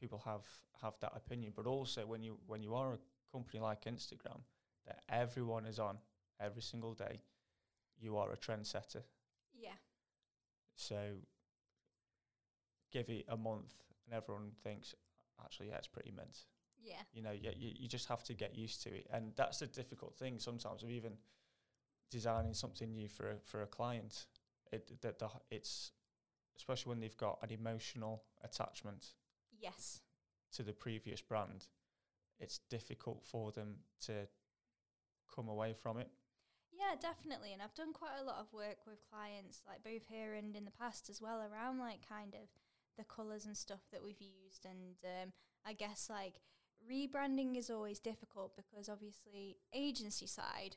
people 0.00 0.22
have 0.24 0.46
have 0.82 0.94
that 1.00 1.12
opinion. 1.14 1.52
But 1.54 1.66
also 1.66 2.06
when 2.06 2.22
you 2.22 2.38
when 2.46 2.62
you 2.62 2.74
are 2.74 2.94
a 2.94 2.98
company 3.32 3.60
like 3.60 3.84
Instagram 3.84 4.40
that 4.86 5.00
everyone 5.08 5.66
is 5.66 5.78
on 5.78 5.98
every 6.40 6.62
single 6.62 6.94
day, 6.94 7.20
you 7.98 8.16
are 8.16 8.32
a 8.32 8.36
trendsetter. 8.36 9.02
yeah 9.54 9.76
So 10.76 10.96
give 12.92 13.08
it 13.08 13.24
a 13.28 13.36
month 13.36 13.74
and 14.06 14.14
everyone 14.14 14.52
thinks, 14.62 14.94
actually, 15.42 15.68
yeah, 15.68 15.76
it's 15.76 15.86
pretty 15.86 16.10
mint. 16.10 16.44
Yeah 16.82 17.02
You 17.12 17.22
know, 17.22 17.32
you, 17.32 17.50
you, 17.56 17.88
just 17.88 18.08
have 18.08 18.22
to 18.24 18.34
get 18.34 18.56
used 18.56 18.82
to 18.84 18.90
it. 18.90 19.06
And 19.12 19.32
that's 19.36 19.58
the 19.58 19.66
difficult 19.66 20.14
thing 20.16 20.38
sometimes 20.38 20.82
of 20.82 20.90
even 20.90 21.12
designing 22.10 22.54
something 22.54 22.92
new 22.92 23.08
for 23.08 23.30
a, 23.30 23.34
for 23.44 23.62
a 23.62 23.66
client. 23.66 24.26
It, 24.72 25.00
that 25.02 25.18
the, 25.18 25.28
it's, 25.50 25.92
especially 26.56 26.90
when 26.90 27.00
they've 27.00 27.16
got 27.16 27.38
an 27.42 27.50
emotional 27.50 28.22
attachment 28.42 29.08
yes 29.58 30.00
to 30.52 30.62
the 30.62 30.72
previous 30.72 31.20
brand, 31.20 31.66
it's 32.38 32.60
difficult 32.70 33.22
for 33.24 33.52
them 33.52 33.76
to 34.06 34.26
come 35.34 35.48
away 35.48 35.74
from 35.74 35.98
it. 35.98 36.08
Yeah, 36.72 36.96
definitely. 37.00 37.52
And 37.52 37.60
I've 37.60 37.74
done 37.74 37.92
quite 37.92 38.18
a 38.20 38.24
lot 38.24 38.38
of 38.40 38.52
work 38.52 38.86
with 38.86 38.98
clients, 39.10 39.62
like 39.66 39.84
both 39.84 40.06
here 40.08 40.34
and 40.34 40.56
in 40.56 40.64
the 40.64 40.70
past 40.70 41.10
as 41.10 41.20
well, 41.20 41.40
around 41.42 41.78
like 41.78 42.08
kind 42.08 42.34
of 42.34 42.48
the 42.96 43.04
colours 43.04 43.44
and 43.44 43.56
stuff 43.56 43.82
that 43.92 44.02
we've 44.02 44.20
used. 44.20 44.64
And 44.64 44.96
um, 45.04 45.32
I 45.64 45.74
guess 45.74 46.08
like 46.08 46.40
rebranding 46.88 47.56
is 47.56 47.70
always 47.70 47.98
difficult 47.98 48.56
because 48.56 48.88
obviously, 48.88 49.56
agency 49.74 50.26
side, 50.26 50.76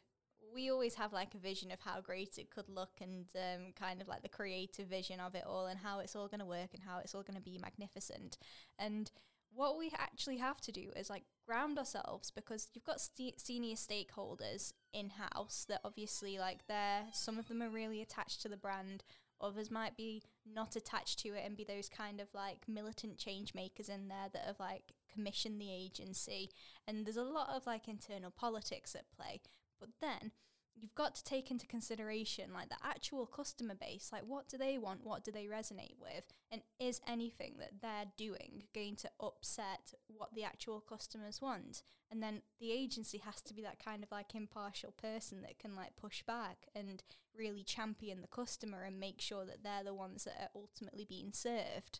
we 0.53 0.69
always 0.69 0.95
have 0.95 1.13
like 1.13 1.33
a 1.33 1.39
vision 1.39 1.71
of 1.71 1.79
how 1.79 2.01
great 2.01 2.37
it 2.37 2.49
could 2.49 2.69
look 2.69 2.99
and 3.01 3.25
um, 3.35 3.73
kind 3.79 4.01
of 4.01 4.07
like 4.07 4.21
the 4.21 4.29
creative 4.29 4.87
vision 4.87 5.19
of 5.19 5.35
it 5.35 5.43
all 5.47 5.65
and 5.65 5.79
how 5.79 5.99
it's 5.99 6.15
all 6.15 6.27
going 6.27 6.39
to 6.39 6.45
work 6.45 6.69
and 6.73 6.83
how 6.83 6.99
it's 6.99 7.15
all 7.15 7.23
going 7.23 7.37
to 7.37 7.41
be 7.41 7.57
magnificent. 7.57 8.37
And 8.77 9.09
what 9.55 9.77
we 9.77 9.91
actually 9.97 10.37
have 10.37 10.59
to 10.61 10.71
do 10.71 10.91
is 10.95 11.09
like 11.09 11.23
ground 11.45 11.77
ourselves 11.77 12.31
because 12.31 12.69
you've 12.73 12.83
got 12.83 13.01
st- 13.01 13.39
senior 13.39 13.75
stakeholders 13.75 14.73
in 14.93 15.11
house 15.11 15.65
that 15.69 15.81
obviously 15.83 16.39
like 16.39 16.65
they're 16.67 17.03
some 17.11 17.37
of 17.37 17.47
them 17.47 17.61
are 17.61 17.69
really 17.69 18.01
attached 18.01 18.41
to 18.41 18.49
the 18.49 18.57
brand 18.57 19.03
others 19.41 19.71
might 19.71 19.97
be 19.97 20.23
not 20.45 20.75
attached 20.75 21.19
to 21.19 21.29
it 21.29 21.43
and 21.45 21.57
be 21.57 21.63
those 21.63 21.89
kind 21.89 22.19
of 22.19 22.27
like 22.33 22.67
militant 22.67 23.17
change 23.17 23.53
makers 23.53 23.89
in 23.89 24.07
there 24.07 24.29
that 24.31 24.45
have 24.45 24.59
like 24.59 24.93
commissioned 25.11 25.59
the 25.59 25.71
agency. 25.71 26.49
And 26.87 27.05
there's 27.05 27.17
a 27.17 27.23
lot 27.23 27.49
of 27.55 27.65
like 27.65 27.87
internal 27.87 28.31
politics 28.31 28.95
at 28.95 29.11
play. 29.15 29.41
But 29.79 29.89
then 30.01 30.31
you've 30.75 30.95
got 30.95 31.15
to 31.15 31.23
take 31.23 31.51
into 31.51 31.67
consideration 31.67 32.53
like 32.53 32.69
the 32.69 32.77
actual 32.83 33.25
customer 33.25 33.75
base 33.75 34.09
like 34.11 34.23
what 34.25 34.47
do 34.47 34.57
they 34.57 34.77
want? 34.77 35.01
What 35.03 35.23
do 35.23 35.31
they 35.31 35.45
resonate 35.45 35.95
with? 36.01 36.33
And 36.51 36.61
is 36.79 37.01
anything 37.07 37.55
that 37.59 37.81
they're 37.81 38.11
doing 38.17 38.63
going 38.73 38.95
to 38.97 39.09
upset 39.19 39.93
what 40.07 40.33
the 40.33 40.43
actual 40.43 40.81
customers 40.81 41.41
want? 41.41 41.83
And 42.11 42.21
then 42.21 42.41
the 42.59 42.71
agency 42.71 43.17
has 43.19 43.41
to 43.41 43.53
be 43.53 43.63
that 43.63 43.83
kind 43.83 44.03
of 44.03 44.11
like 44.11 44.35
impartial 44.35 44.91
person 44.91 45.41
that 45.41 45.59
can 45.59 45.75
like 45.75 45.95
push 45.95 46.23
back 46.23 46.67
and 46.75 47.03
really 47.37 47.63
champion 47.63 48.21
the 48.21 48.27
customer 48.27 48.83
and 48.83 48.99
make 48.99 49.19
sure 49.19 49.45
that 49.45 49.63
they're 49.63 49.83
the 49.83 49.93
ones 49.93 50.25
that 50.25 50.35
are 50.39 50.59
ultimately 50.61 51.05
being 51.07 51.31
served. 51.33 51.99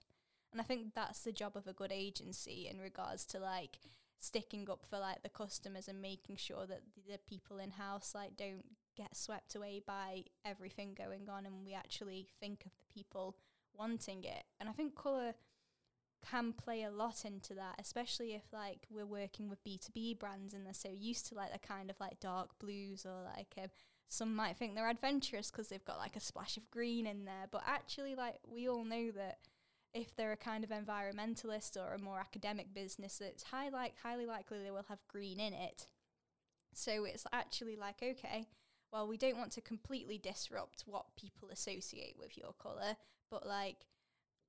And 0.52 0.62
i 0.62 0.64
think 0.64 0.94
that's 0.94 1.22
the 1.22 1.32
job 1.32 1.58
of 1.58 1.66
a 1.66 1.74
good 1.74 1.92
agency 1.92 2.68
in 2.70 2.80
regards 2.80 3.26
to 3.26 3.40
like 3.40 3.80
sticking 4.20 4.70
up 4.70 4.86
for 4.90 5.00
like 5.00 5.22
the 5.24 5.30
customers 5.30 5.88
and 5.88 6.02
making 6.02 6.36
sure 6.36 6.66
that 6.66 6.82
the, 7.08 7.18
people 7.28 7.60
in 7.60 7.72
house 7.72 8.14
like 8.16 8.38
don't 8.38 8.66
get 8.96 9.16
swept 9.16 9.56
away 9.56 9.82
by 9.86 10.24
everything 10.46 10.94
going 10.96 11.28
on 11.30 11.46
and 11.46 11.66
we 11.66 11.74
actually 11.74 12.28
think 12.40 12.66
of 12.66 12.72
the 12.78 12.94
people 12.94 13.36
wanting 13.74 14.24
it. 14.24 14.44
And 14.60 14.70
i 14.70 14.72
think 14.72 14.96
color 14.96 15.34
can 16.30 16.54
play 16.54 16.84
a 16.84 16.92
lot 16.92 17.26
into 17.26 17.54
that 17.54 17.76
especially 17.80 18.34
if 18.34 18.44
like 18.54 18.88
we're 18.90 19.06
working 19.06 19.50
with 19.50 19.62
b2b 19.66 20.20
brands 20.20 20.54
and 20.54 20.66
they're 20.66 20.74
so 20.74 20.90
used 20.90 21.28
to 21.28 21.36
like 21.36 21.52
the 21.52 21.60
kind 21.60 21.90
of 21.90 22.00
like 22.00 22.18
dark 22.22 22.58
blues 22.60 23.06
or 23.06 23.24
like 23.36 23.54
um, 23.62 23.70
some 24.14 24.36
might 24.36 24.56
think 24.56 24.76
they're 24.76 24.90
adventurous 24.90 25.50
because 25.50 25.70
they've 25.70 25.84
got 25.84 25.98
like 25.98 26.16
a 26.16 26.20
splash 26.20 26.56
of 26.56 26.70
green 26.70 27.08
in 27.08 27.26
there. 27.26 27.48
But 27.52 27.64
actually 27.66 28.16
like 28.16 28.36
we 28.48 28.70
all 28.70 28.86
know 28.86 29.12
that 29.12 29.40
if 29.94 30.16
they're 30.16 30.32
a 30.32 30.38
kind 30.38 30.64
of 30.64 30.72
environmentalist 30.72 31.78
or 31.78 31.94
a 31.94 32.00
more 32.00 32.20
academic 32.20 32.74
business, 32.74 33.22
it's 33.22 33.44
high 33.44 33.70
like 33.70 33.94
highly 34.02 34.26
likely 34.26 34.62
they 34.64 34.72
will 34.72 34.86
have 34.90 35.08
green 35.08 35.40
in 35.40 35.54
it. 35.54 35.88
So 36.74 37.06
it's 37.06 37.28
actually 37.32 37.76
like, 37.76 37.98
okay, 38.02 38.48
well, 38.92 39.08
we 39.08 39.18
don't 39.18 39.38
want 39.38 39.52
to 39.54 39.62
completely 39.62 40.18
disrupt 40.18 40.84
what 40.86 41.16
people 41.16 41.50
associate 41.52 42.16
with 42.20 42.38
your 42.38 42.54
colour, 42.62 42.96
but 43.30 43.46
like, 43.46 43.86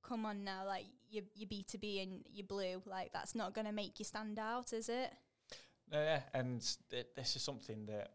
come 0.02 0.24
on 0.26 0.44
now, 0.44 0.66
like 0.66 0.84
you 1.10 1.22
you 1.34 1.46
B 1.46 1.64
two 1.66 1.78
B 1.78 2.00
and 2.00 2.24
you 2.32 2.44
blue, 2.44 2.82
like 2.86 3.12
that's 3.12 3.34
not 3.34 3.54
going 3.54 3.66
to 3.66 3.72
make 3.72 3.98
you 3.98 4.04
stand 4.04 4.38
out, 4.38 4.72
is 4.72 4.88
it? 4.88 5.12
No, 5.92 6.00
yeah, 6.00 6.20
and 6.32 6.66
th- 6.90 7.08
this 7.14 7.36
is 7.36 7.42
something 7.42 7.86
that 7.86 8.12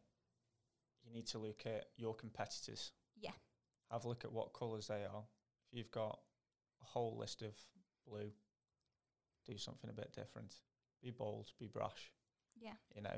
you 1.04 1.14
need 1.14 1.28
to 1.28 1.38
look 1.38 1.64
at 1.66 1.86
your 1.98 2.16
competitors. 2.16 2.92
Yeah. 3.20 3.32
Have 3.92 4.06
a 4.06 4.08
look 4.08 4.26
at 4.26 4.32
what 4.32 4.54
colours 4.54 4.88
they 4.88 5.04
are. 5.06 5.24
If 5.72 5.78
you've 5.78 5.92
got 5.92 6.20
a 6.82 6.86
whole 6.86 7.18
list 7.18 7.42
of 7.42 7.54
blue, 8.08 8.32
do 9.46 9.58
something 9.58 9.90
a 9.90 9.94
bit 9.94 10.14
different. 10.14 10.56
Be 11.02 11.12
bold, 11.12 11.52
be 11.60 11.68
brash. 11.68 12.12
Yeah. 12.60 12.74
You 12.96 13.02
know, 13.02 13.14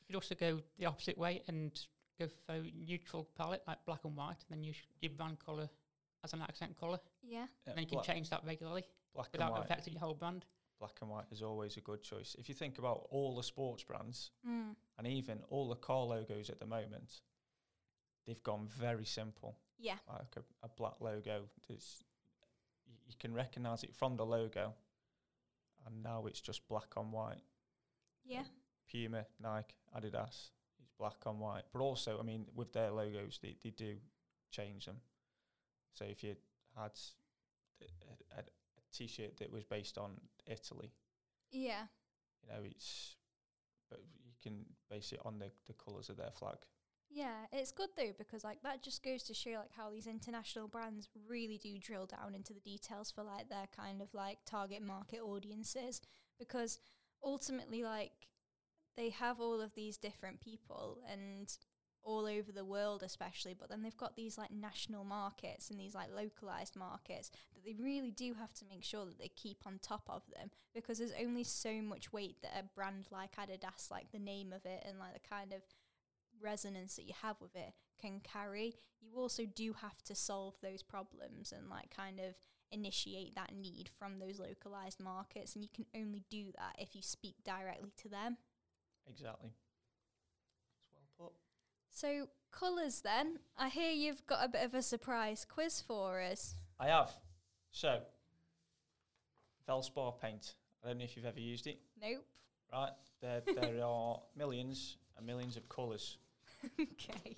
You 0.00 0.06
could 0.06 0.14
also 0.16 0.34
go 0.34 0.60
the 0.78 0.86
opposite 0.86 1.16
way 1.18 1.42
and 1.48 1.78
go 2.18 2.28
for 2.28 2.52
a 2.54 2.62
neutral 2.86 3.28
palette 3.36 3.62
like 3.66 3.78
black 3.86 4.04
and 4.04 4.16
white, 4.16 4.36
and 4.48 4.58
then 4.58 4.62
use 4.64 4.76
your 5.00 5.12
brand 5.12 5.38
colour 5.44 5.68
as 6.24 6.32
an 6.32 6.42
accent 6.42 6.78
colour. 6.78 6.98
Yeah. 7.22 7.46
And 7.66 7.76
then 7.76 7.78
you 7.82 7.86
can 7.86 7.96
black, 7.98 8.06
change 8.06 8.30
that 8.30 8.42
regularly 8.44 8.84
black 9.14 9.28
and 9.32 9.42
without 9.42 9.52
white. 9.52 9.64
affecting 9.64 9.94
your 9.94 10.00
whole 10.00 10.14
brand. 10.14 10.44
Black 10.78 10.98
and 11.00 11.10
white 11.10 11.24
is 11.30 11.42
always 11.42 11.78
a 11.78 11.80
good 11.80 12.02
choice. 12.02 12.36
If 12.38 12.48
you 12.50 12.54
think 12.54 12.78
about 12.78 13.06
all 13.10 13.34
the 13.36 13.42
sports 13.42 13.82
brands 13.82 14.30
Mm. 14.46 14.74
and 14.98 15.06
even 15.06 15.42
all 15.48 15.68
the 15.70 15.74
car 15.76 16.04
logos 16.04 16.50
at 16.50 16.58
the 16.58 16.66
moment, 16.66 17.22
they've 18.26 18.42
gone 18.42 18.66
very 18.68 19.04
simple. 19.06 19.56
Yeah. 19.78 19.96
like 20.08 20.36
a, 20.36 20.42
a 20.66 20.68
black 20.68 20.94
logo. 21.00 21.42
There's, 21.68 22.02
y- 22.02 22.06
you 23.06 23.14
can 23.18 23.34
recognise 23.34 23.82
it 23.84 23.94
from 23.94 24.16
the 24.16 24.26
logo, 24.26 24.74
and 25.86 26.02
now 26.02 26.26
it's 26.26 26.40
just 26.40 26.66
black 26.68 26.96
on 26.96 27.10
white. 27.12 27.42
Yeah. 28.24 28.42
Puma, 28.90 29.26
Nike, 29.40 29.74
Adidas, 29.96 30.50
it's 30.80 30.92
black 30.98 31.26
on 31.26 31.38
white. 31.38 31.64
But 31.72 31.80
also, 31.80 32.18
I 32.18 32.22
mean, 32.22 32.46
with 32.54 32.72
their 32.72 32.90
logos, 32.90 33.38
they, 33.42 33.56
they 33.62 33.70
do 33.70 33.96
change 34.50 34.86
them. 34.86 34.96
So 35.94 36.04
if 36.04 36.22
you 36.22 36.34
had 36.76 36.92
a, 37.82 38.38
a, 38.38 38.40
a 38.40 38.42
t-shirt 38.92 39.36
that 39.38 39.52
was 39.52 39.64
based 39.64 39.98
on 39.98 40.12
Italy, 40.46 40.92
Yeah. 41.50 41.82
you 42.42 42.48
know, 42.48 42.62
it's 42.64 43.16
but 43.88 44.00
you 44.24 44.32
can 44.42 44.64
base 44.90 45.12
it 45.12 45.20
on 45.24 45.38
the, 45.38 45.50
the 45.66 45.72
colours 45.74 46.08
of 46.08 46.16
their 46.16 46.32
flag. 46.32 46.56
Yeah, 47.16 47.46
it's 47.50 47.72
good 47.72 47.88
though 47.96 48.12
because 48.18 48.44
like 48.44 48.62
that 48.62 48.82
just 48.82 49.02
goes 49.02 49.22
to 49.22 49.32
show 49.32 49.52
like 49.52 49.72
how 49.74 49.88
these 49.88 50.06
international 50.06 50.68
brands 50.68 51.08
really 51.26 51.56
do 51.56 51.78
drill 51.78 52.04
down 52.04 52.34
into 52.34 52.52
the 52.52 52.60
details 52.60 53.10
for 53.10 53.24
like 53.24 53.48
their 53.48 53.68
kind 53.74 54.02
of 54.02 54.12
like 54.12 54.36
target 54.44 54.82
market 54.82 55.20
audiences. 55.22 56.02
Because 56.38 56.78
ultimately 57.24 57.82
like 57.82 58.12
they 58.98 59.08
have 59.08 59.40
all 59.40 59.62
of 59.62 59.74
these 59.74 59.96
different 59.96 60.40
people 60.40 60.98
and 61.10 61.56
all 62.04 62.26
over 62.26 62.52
the 62.52 62.64
world 62.64 63.02
especially 63.02 63.52
but 63.52 63.68
then 63.68 63.82
they've 63.82 63.96
got 63.96 64.14
these 64.14 64.38
like 64.38 64.52
national 64.52 65.02
markets 65.02 65.70
and 65.70 65.80
these 65.80 65.94
like 65.94 66.08
localized 66.14 66.76
markets 66.76 67.32
that 67.52 67.64
they 67.64 67.74
really 67.82 68.12
do 68.12 68.32
have 68.34 68.52
to 68.52 68.64
make 68.70 68.84
sure 68.84 69.04
that 69.04 69.18
they 69.18 69.30
keep 69.34 69.58
on 69.66 69.80
top 69.82 70.04
of 70.08 70.22
them 70.36 70.48
because 70.72 70.98
there's 70.98 71.12
only 71.20 71.42
so 71.42 71.82
much 71.82 72.12
weight 72.12 72.36
that 72.42 72.52
a 72.56 72.62
brand 72.76 73.08
like 73.10 73.34
Adidas 73.34 73.90
like 73.90 74.12
the 74.12 74.20
name 74.20 74.52
of 74.52 74.64
it 74.64 74.84
and 74.86 75.00
like 75.00 75.14
the 75.14 75.28
kind 75.28 75.52
of 75.52 75.62
resonance 76.40 76.96
that 76.96 77.06
you 77.06 77.14
have 77.22 77.36
with 77.40 77.54
it 77.54 77.72
can 78.00 78.20
carry 78.20 78.74
you 79.00 79.16
also 79.16 79.44
do 79.44 79.74
have 79.80 80.02
to 80.02 80.14
solve 80.14 80.54
those 80.62 80.82
problems 80.82 81.52
and 81.56 81.68
like 81.68 81.94
kind 81.94 82.18
of 82.20 82.34
initiate 82.72 83.34
that 83.34 83.54
need 83.54 83.88
from 83.98 84.18
those 84.18 84.40
localized 84.40 85.00
markets 85.00 85.54
and 85.54 85.62
you 85.62 85.70
can 85.72 85.86
only 85.94 86.24
do 86.30 86.46
that 86.56 86.74
if 86.78 86.94
you 86.94 87.02
speak 87.02 87.34
directly 87.44 87.92
to 87.96 88.08
them 88.08 88.36
Exactly. 89.08 89.50
It's 90.80 90.88
well 90.92 91.28
put. 91.28 91.36
so 91.90 92.28
colours 92.50 93.02
then 93.02 93.38
i 93.56 93.68
hear 93.68 93.90
you've 93.90 94.26
got 94.26 94.44
a 94.44 94.48
bit 94.48 94.64
of 94.64 94.74
a 94.74 94.82
surprise 94.82 95.46
quiz 95.48 95.80
for 95.80 96.20
us 96.20 96.54
I 96.78 96.88
have. 96.88 97.10
So, 97.70 98.00
Valspar 99.66 100.20
paint. 100.20 100.56
I 100.84 100.88
don't 100.88 100.98
know 100.98 101.04
if 101.04 101.16
you've 101.16 101.24
ever 101.24 101.40
used 101.40 101.66
it, 101.66 101.78
nope 102.02 102.22
right? 102.72 102.92
There, 103.20 103.42
there 103.46 103.82
are 103.84 104.20
millions 104.36 104.98
and 105.16 105.26
millions 105.26 105.56
of 105.56 105.68
colours, 105.68 106.18
okay 106.80 107.36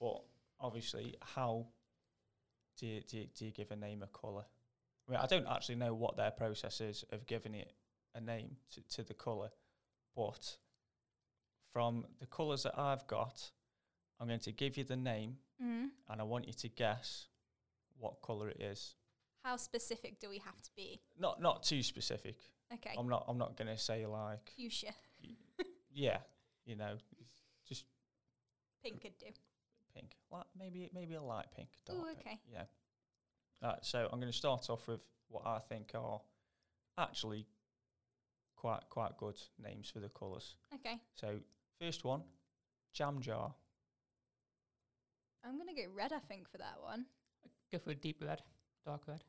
but 0.00 0.22
obviously, 0.60 1.14
how 1.20 1.66
do 2.78 2.86
you, 2.86 3.00
do 3.08 3.18
you, 3.18 3.26
do 3.34 3.44
you 3.46 3.50
give 3.50 3.70
a 3.70 3.76
name 3.76 4.02
a 4.02 4.06
colour? 4.08 4.44
I 5.08 5.10
mean, 5.10 5.20
I 5.22 5.26
don't 5.26 5.46
actually 5.48 5.76
know 5.76 5.94
what 5.94 6.16
their 6.16 6.30
process 6.30 6.80
is 6.80 7.04
of 7.12 7.26
giving 7.26 7.54
it 7.54 7.72
a 8.14 8.20
name 8.20 8.56
to, 8.74 8.82
to 8.96 9.02
the 9.02 9.14
colour, 9.14 9.50
but 10.14 10.56
from 11.72 12.04
the 12.20 12.26
colours 12.26 12.64
that 12.64 12.78
I've 12.78 13.06
got, 13.06 13.50
I'm 14.20 14.26
going 14.26 14.40
to 14.40 14.52
give 14.52 14.76
you 14.76 14.84
the 14.84 14.96
name, 14.96 15.36
mm. 15.62 15.88
and 16.08 16.20
I 16.20 16.24
want 16.24 16.46
you 16.46 16.54
to 16.54 16.68
guess 16.68 17.26
what 17.98 18.20
colour 18.22 18.48
it 18.48 18.60
is. 18.60 18.94
how 19.44 19.56
specific 19.56 20.18
do 20.20 20.28
we 20.28 20.38
have 20.38 20.60
to 20.60 20.70
be 20.76 21.00
Not 21.18 21.40
not 21.40 21.62
too 21.62 21.82
specific. 21.82 22.36
okay 22.72 22.94
I'm 22.98 23.08
not. 23.08 23.24
I'm 23.28 23.38
not 23.38 23.56
going 23.56 23.68
to 23.68 23.78
say 23.78 24.06
like, 24.06 24.52
fuchsia 24.56 24.92
yeah, 25.92 26.18
you 26.66 26.76
know, 26.76 26.96
just 27.68 27.84
pink 28.90 29.02
could 29.02 29.18
do 29.18 29.26
pink. 29.94 30.12
Like 30.30 30.44
maybe 30.58 30.90
maybe 30.94 31.14
a 31.14 31.22
light 31.22 31.46
pink. 31.56 31.68
Dark 31.86 31.98
Ooh, 31.98 32.04
pink. 32.06 32.18
okay. 32.20 32.40
Yeah. 32.52 32.64
Right. 33.62 33.78
So 33.82 34.08
I'm 34.12 34.20
going 34.20 34.32
to 34.32 34.36
start 34.36 34.68
off 34.70 34.86
with 34.88 35.06
what 35.28 35.46
I 35.46 35.58
think 35.58 35.92
are 35.94 36.20
actually 36.98 37.46
quite 38.56 38.82
quite 38.90 39.16
good 39.18 39.38
names 39.62 39.90
for 39.90 40.00
the 40.00 40.08
colours. 40.08 40.56
okay 40.74 41.00
So 41.14 41.40
first 41.80 42.04
one, 42.04 42.22
jam 42.92 43.20
jar. 43.20 43.54
i'm 45.44 45.58
gonna 45.58 45.74
go 45.74 45.86
red 45.94 46.12
i 46.12 46.18
think 46.18 46.48
for 46.50 46.58
that 46.58 46.76
one 46.82 47.04
Go 47.72 47.78
for 47.78 47.90
a 47.90 47.94
deep 47.94 48.22
red, 48.24 48.42
dark 48.84 49.02
red. 49.08 49.24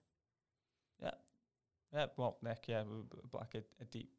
Yeah. 1.02 2.06
Well, 2.18 2.38
Nick. 2.44 2.66
Yeah, 2.68 2.84
w- 2.84 3.04
w- 3.10 3.30
like 3.34 3.56
a, 3.56 3.64
a 3.82 3.86
deep 3.86 4.12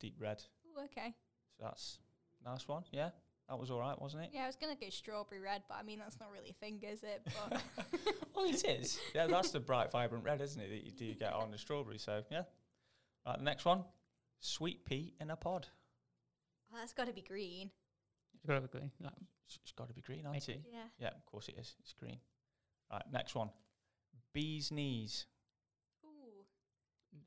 deep 0.00 0.16
red. 0.20 0.42
Ooh, 0.66 0.84
okay 0.84 1.14
So 1.56 1.64
that's 1.64 1.98
nice 2.44 2.66
one. 2.66 2.82
Yeah. 2.90 3.10
That 3.50 3.58
was 3.58 3.68
all 3.68 3.80
right, 3.80 4.00
wasn't 4.00 4.22
it? 4.22 4.30
Yeah, 4.32 4.44
I 4.44 4.46
was 4.46 4.54
gonna 4.54 4.76
go 4.80 4.86
strawberry 4.90 5.40
red, 5.40 5.62
but 5.68 5.76
I 5.76 5.82
mean 5.82 5.98
that's 5.98 6.20
not 6.20 6.30
really 6.32 6.50
a 6.50 6.64
thing, 6.64 6.80
is 6.88 7.02
it? 7.02 7.20
But 7.24 7.60
well, 8.36 8.48
it 8.48 8.64
is. 8.64 9.00
Yeah, 9.12 9.26
that's 9.26 9.50
the 9.50 9.58
bright, 9.58 9.90
vibrant 9.90 10.24
red, 10.24 10.40
isn't 10.40 10.60
it? 10.62 10.68
That 10.68 10.84
you 10.84 10.92
do 10.92 11.12
get 11.14 11.32
on 11.32 11.50
the 11.50 11.58
strawberry. 11.58 11.98
So 11.98 12.22
yeah. 12.30 12.42
Right, 13.26 13.38
the 13.38 13.44
next 13.44 13.64
one, 13.64 13.82
sweet 14.38 14.84
pea 14.84 15.14
in 15.20 15.30
a 15.30 15.36
pod. 15.36 15.66
oh, 16.72 16.76
that's 16.78 16.92
got 16.92 17.08
to 17.08 17.12
be 17.12 17.22
green. 17.22 17.70
It's 18.36 18.46
got 18.46 18.54
to 18.54 18.60
be 18.60 18.68
green. 18.68 18.90
Like, 19.02 19.12
It's, 19.46 19.58
it's 19.64 19.72
got 19.72 19.88
to 19.88 19.94
be 19.94 20.00
green, 20.00 20.24
hasn't 20.24 20.48
it? 20.48 20.62
Yeah. 20.72 20.78
Yeah, 21.00 21.08
of 21.08 21.26
course 21.26 21.48
it 21.48 21.56
is. 21.58 21.74
It's 21.80 21.92
green. 21.92 22.18
Right, 22.90 23.02
next 23.12 23.34
one, 23.34 23.50
bee's 24.32 24.70
knees. 24.70 25.26
Ooh. 26.04 26.44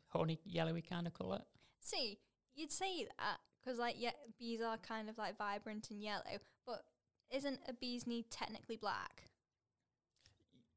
honey 0.07 0.39
yellowy 0.45 0.81
kind 0.81 1.05
of 1.05 1.13
colour. 1.13 1.41
See, 1.81 2.19
you'd 2.55 2.71
say 2.71 3.07
that 3.19 3.37
because 3.63 3.79
like 3.79 3.95
yeah, 3.97 4.11
bees 4.39 4.61
are 4.61 4.77
kind 4.77 5.09
of 5.09 5.17
like 5.17 5.37
vibrant 5.37 5.89
and 5.91 6.01
yellow, 6.01 6.23
but 6.65 6.83
isn't 7.31 7.59
a 7.67 7.73
bee's 7.73 8.07
knee 8.07 8.25
technically 8.29 8.77
black? 8.77 9.23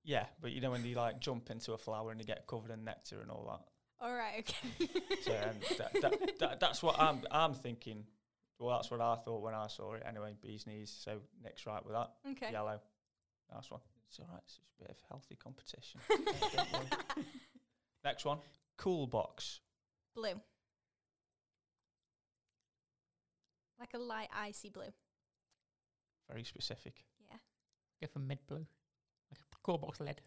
Yeah, 0.04 0.26
but 0.40 0.52
you 0.52 0.60
know 0.60 0.70
when 0.70 0.82
they 0.82 0.94
like 0.94 1.20
jump 1.20 1.50
into 1.50 1.72
a 1.72 1.78
flower 1.78 2.10
and 2.10 2.20
they 2.20 2.24
get 2.24 2.46
covered 2.46 2.70
in 2.70 2.84
nectar 2.84 3.20
and 3.20 3.30
all 3.30 3.46
that. 3.50 4.06
All 4.06 4.14
right. 4.14 4.52
Okay. 4.80 4.90
So 5.22 5.32
um, 5.32 5.78
that, 5.78 5.92
that, 6.02 6.38
that, 6.38 6.60
that's 6.60 6.82
what 6.82 7.00
I'm 7.00 7.22
I'm 7.30 7.54
thinking. 7.54 8.04
Well, 8.58 8.76
that's 8.76 8.90
what 8.90 9.00
I 9.00 9.16
thought 9.16 9.42
when 9.42 9.54
I 9.54 9.66
saw 9.66 9.94
it. 9.94 10.02
Anyway, 10.06 10.34
bee's 10.40 10.66
knees. 10.66 10.94
So 11.04 11.18
Nick's 11.42 11.66
right 11.66 11.84
with 11.84 11.94
that. 11.94 12.10
okay. 12.30 12.52
Yellow. 12.52 12.80
Nice 13.52 13.70
one. 13.70 13.80
It's 14.08 14.18
all 14.18 14.26
right. 14.30 14.40
It's 14.44 14.56
just 14.56 14.72
a 14.78 14.82
bit 14.82 14.90
of 14.90 14.96
healthy 15.08 15.36
competition. 15.36 16.00
Next 18.04 18.24
one. 18.24 18.38
Cool 18.76 19.06
box. 19.06 19.60
Blue. 20.14 20.40
Like 23.78 23.94
a 23.94 23.98
light 23.98 24.28
icy 24.34 24.70
blue. 24.70 24.92
Very 26.28 26.44
specific. 26.44 27.04
Yeah. 27.28 27.36
Go 28.00 28.08
for 28.12 28.18
mid 28.18 28.38
blue. 28.46 28.66
Like 29.30 29.38
a 29.40 29.56
core 29.62 29.78
box 29.78 30.00
lid. 30.00 30.20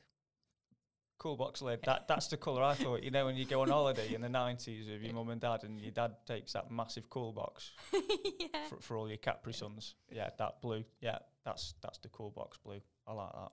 Cool 1.18 1.36
box 1.36 1.62
lid. 1.62 1.82
That 1.84 2.08
that's 2.08 2.28
the 2.28 2.38
colour 2.38 2.64
I 2.64 2.76
thought. 2.76 3.04
You 3.04 3.12
know 3.12 3.26
when 3.26 3.36
you 3.36 3.44
go 3.46 3.62
on 3.62 3.68
holiday 3.70 4.14
in 4.14 4.22
the 4.22 4.30
nineties 4.30 4.88
with 4.88 5.02
your 5.02 5.14
mum 5.14 5.30
and 5.30 5.42
dad 5.42 5.66
and 5.66 5.80
your 5.82 5.92
dad 5.92 6.16
takes 6.26 6.54
that 6.54 6.72
massive 6.72 7.10
cool 7.10 7.34
box 7.34 7.72
yeah. 8.40 8.68
for, 8.70 8.80
for 8.80 8.96
all 8.98 9.08
your 9.10 9.18
Capri 9.18 9.52
Suns. 9.52 9.96
Yeah, 10.10 10.30
that 10.38 10.62
blue. 10.62 10.86
Yeah, 11.02 11.18
that's 11.44 11.74
that's 11.82 11.98
the 11.98 12.08
cool 12.08 12.30
box 12.32 12.58
blue. 12.64 12.80
I 13.06 13.12
like 13.12 13.34
that. 13.34 13.52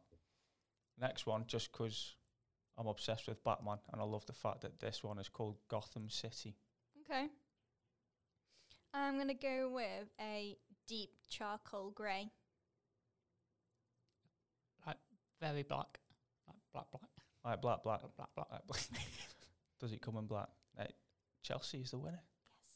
Next 1.00 1.26
one, 1.26 1.44
just 1.48 1.72
'cause 1.72 2.14
I'm 2.78 2.87
obsessed 2.87 3.26
with 3.26 3.42
Batman 3.42 3.78
and 3.92 4.00
I 4.00 4.04
love 4.04 4.24
the 4.26 4.32
fact 4.32 4.61
that 4.61 4.78
this 4.78 5.02
one 5.02 5.18
is 5.18 5.28
called 5.28 5.56
Gotham 5.68 6.09
City. 6.09 6.54
Okay. 7.00 7.26
I'm 8.96 9.18
gonna 9.18 9.35
go 9.35 9.68
with 9.72 10.09
a 10.20 10.56
deep 10.87 11.11
charcoal 11.28 11.90
grey. 11.90 12.30
Like 14.87 14.96
very 15.40 15.62
black. 15.62 16.00
Like 16.46 16.56
black, 16.72 16.87
black. 16.90 17.11
Like 17.44 17.61
black, 17.62 17.82
black, 17.82 18.00
Black, 18.00 18.16
black, 18.16 18.28
black. 18.35 18.46
like 18.50 18.66
black. 18.66 18.80
Does 19.80 19.92
it 19.92 20.00
come 20.00 20.16
in 20.16 20.26
black? 20.26 20.48
Chelsea 21.42 21.78
is 21.78 21.92
the 21.92 21.98
winner. 21.98 22.18
Yes. 22.59 22.70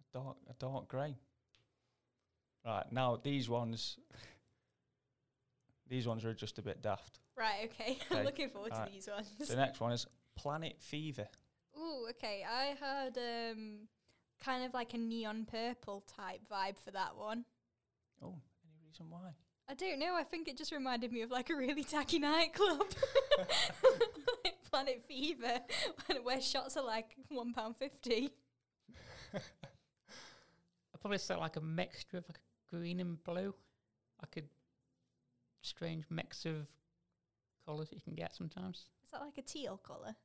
A 0.00 0.18
dark, 0.18 0.36
a 0.48 0.54
dark 0.54 0.88
grey. 0.88 1.14
Right 2.66 2.90
now, 2.90 3.20
these 3.22 3.48
ones, 3.48 3.98
these 5.88 6.08
ones 6.08 6.24
are 6.24 6.34
just 6.34 6.58
a 6.58 6.62
bit 6.62 6.82
daft. 6.82 7.20
Right. 7.36 7.70
Okay. 7.72 7.98
I'm 8.10 8.16
Okay, 8.16 8.24
looking 8.24 8.48
forward 8.50 8.72
alright. 8.72 8.88
to 8.88 8.92
these 8.94 9.08
ones. 9.08 9.28
The 9.48 9.54
next 9.54 9.78
one 9.80 9.92
is 9.92 10.06
Planet 10.36 10.74
Fever. 10.80 11.28
Ooh. 11.78 12.06
Okay. 12.10 12.44
I 12.50 12.74
had 12.80 13.16
um, 13.16 13.86
kind 14.44 14.64
of 14.64 14.74
like 14.74 14.94
a 14.94 14.98
neon 14.98 15.46
purple 15.50 16.04
type 16.16 16.40
vibe 16.50 16.78
for 16.78 16.90
that 16.92 17.16
one. 17.16 17.44
Oh, 18.22 18.36
any 18.64 18.74
reason 18.86 19.06
why? 19.08 19.30
I 19.68 19.74
don't 19.74 20.00
know. 20.00 20.14
I 20.16 20.24
think 20.24 20.48
it 20.48 20.56
just 20.56 20.72
reminded 20.72 21.12
me 21.12 21.22
of 21.22 21.30
like 21.30 21.48
a 21.50 21.54
really 21.54 21.84
tacky 21.84 22.18
nightclub, 22.18 22.86
like 24.44 24.56
Planet 24.68 25.04
Fever, 25.06 25.60
where 26.24 26.40
shots 26.40 26.76
are 26.76 26.84
like 26.84 27.14
one 27.28 27.52
pound 27.52 27.76
fifty. 27.76 28.30
I'd 29.34 31.00
probably 31.00 31.18
say 31.18 31.36
like 31.36 31.56
a 31.56 31.60
mixture 31.60 32.18
of 32.18 32.24
like 32.28 32.40
green 32.68 32.98
and 32.98 33.22
blue, 33.22 33.54
like 34.20 34.36
a 34.36 34.42
strange 35.62 36.04
mix 36.10 36.44
of 36.46 36.68
colours 37.64 37.90
that 37.90 37.96
you 37.96 38.02
can 38.02 38.14
get 38.14 38.34
sometimes. 38.34 38.86
Is 39.04 39.10
that 39.12 39.20
like 39.20 39.38
a 39.38 39.42
teal 39.42 39.76
colour? 39.76 40.16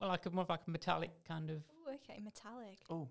Well, 0.00 0.10
like 0.10 0.26
a 0.26 0.30
more 0.30 0.42
of 0.42 0.48
like 0.48 0.60
a 0.66 0.70
metallic 0.70 1.10
kind 1.26 1.50
of. 1.50 1.62
Oh, 1.86 1.92
okay, 1.94 2.20
metallic. 2.22 2.78
Oh, 2.90 3.08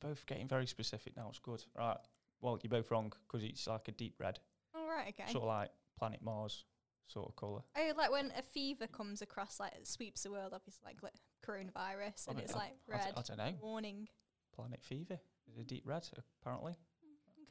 both 0.00 0.24
getting 0.26 0.46
very 0.48 0.66
specific 0.66 1.16
now. 1.16 1.26
It's 1.30 1.38
good. 1.40 1.64
Right. 1.76 1.96
Well, 2.40 2.58
you're 2.62 2.70
both 2.70 2.90
wrong 2.90 3.12
because 3.26 3.44
it's 3.44 3.66
like 3.66 3.88
a 3.88 3.92
deep 3.92 4.14
red, 4.20 4.38
All 4.74 4.86
right, 4.88 5.08
okay. 5.08 5.30
sort 5.32 5.42
of 5.42 5.48
like 5.48 5.70
Planet 5.98 6.22
Mars 6.22 6.64
sort 7.08 7.28
of 7.28 7.34
colour. 7.34 7.62
Oh, 7.76 7.92
like 7.96 8.12
when 8.12 8.32
a 8.38 8.42
fever 8.42 8.86
comes 8.86 9.22
across, 9.22 9.58
like 9.58 9.72
it 9.74 9.88
sweeps 9.88 10.22
the 10.22 10.30
world, 10.30 10.52
obviously, 10.54 10.82
like, 10.84 11.02
like 11.02 11.14
coronavirus, 11.44 12.28
and 12.28 12.38
I 12.38 12.42
it's 12.42 12.52
don't- 12.52 12.60
like 12.60 12.68
I 12.70 12.70
d- 12.70 12.92
red 13.06 13.12
I 13.16 13.22
don't 13.22 13.38
know. 13.38 13.54
warning. 13.60 14.08
Planet 14.54 14.80
Fever 14.82 15.18
is 15.50 15.58
a 15.58 15.64
deep 15.64 15.82
red, 15.84 16.08
apparently. 16.40 16.76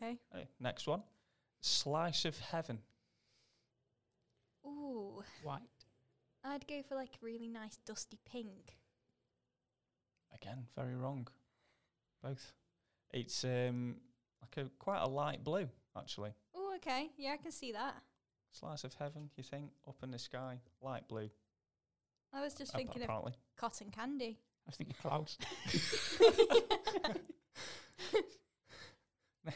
Okay. 0.02 0.18
Hey, 0.32 0.48
next 0.62 0.88
one. 0.88 1.04
Slice 1.60 2.24
of 2.24 2.38
Heaven. 2.40 2.80
Ooh, 4.66 5.24
White. 5.44 5.62
I'd 6.44 6.68
go 6.68 6.82
for 6.88 6.96
like 6.96 7.18
a 7.22 7.26
really 7.26 7.48
nice 7.48 7.78
dusty 7.86 8.20
pink. 8.30 8.78
Again, 10.34 10.68
very 10.76 10.96
wrong. 10.96 11.28
Both. 12.24 12.54
It's 13.12 13.44
um 13.44 13.98
like 14.42 14.66
a 14.66 14.70
quite 14.80 15.02
a 15.02 15.08
light 15.08 15.44
blue, 15.44 15.68
actually. 15.98 16.32
Oh, 16.56 16.74
okay. 16.78 17.10
Yeah, 17.18 17.34
I 17.34 17.38
can 17.38 17.52
see 17.52 17.72
that. 17.72 17.96
Slice 18.52 18.84
of 18.84 18.94
Heaven, 18.94 19.30
you 19.36 19.44
think? 19.44 19.72
Up 19.88 19.98
in 20.04 20.12
the 20.12 20.20
sky, 20.20 20.60
light 20.82 21.08
blue. 21.08 21.30
I 22.34 22.42
was 22.42 22.54
just 22.54 22.74
ap- 22.74 22.78
thinking 22.78 23.04
of 23.04 23.34
cotton 23.58 23.92
candy. 23.92 24.40
I 24.66 24.70
was 24.70 24.76
thinking 24.76 24.96
clouds. 25.02 25.38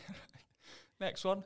Next 0.99 1.25
one. 1.25 1.43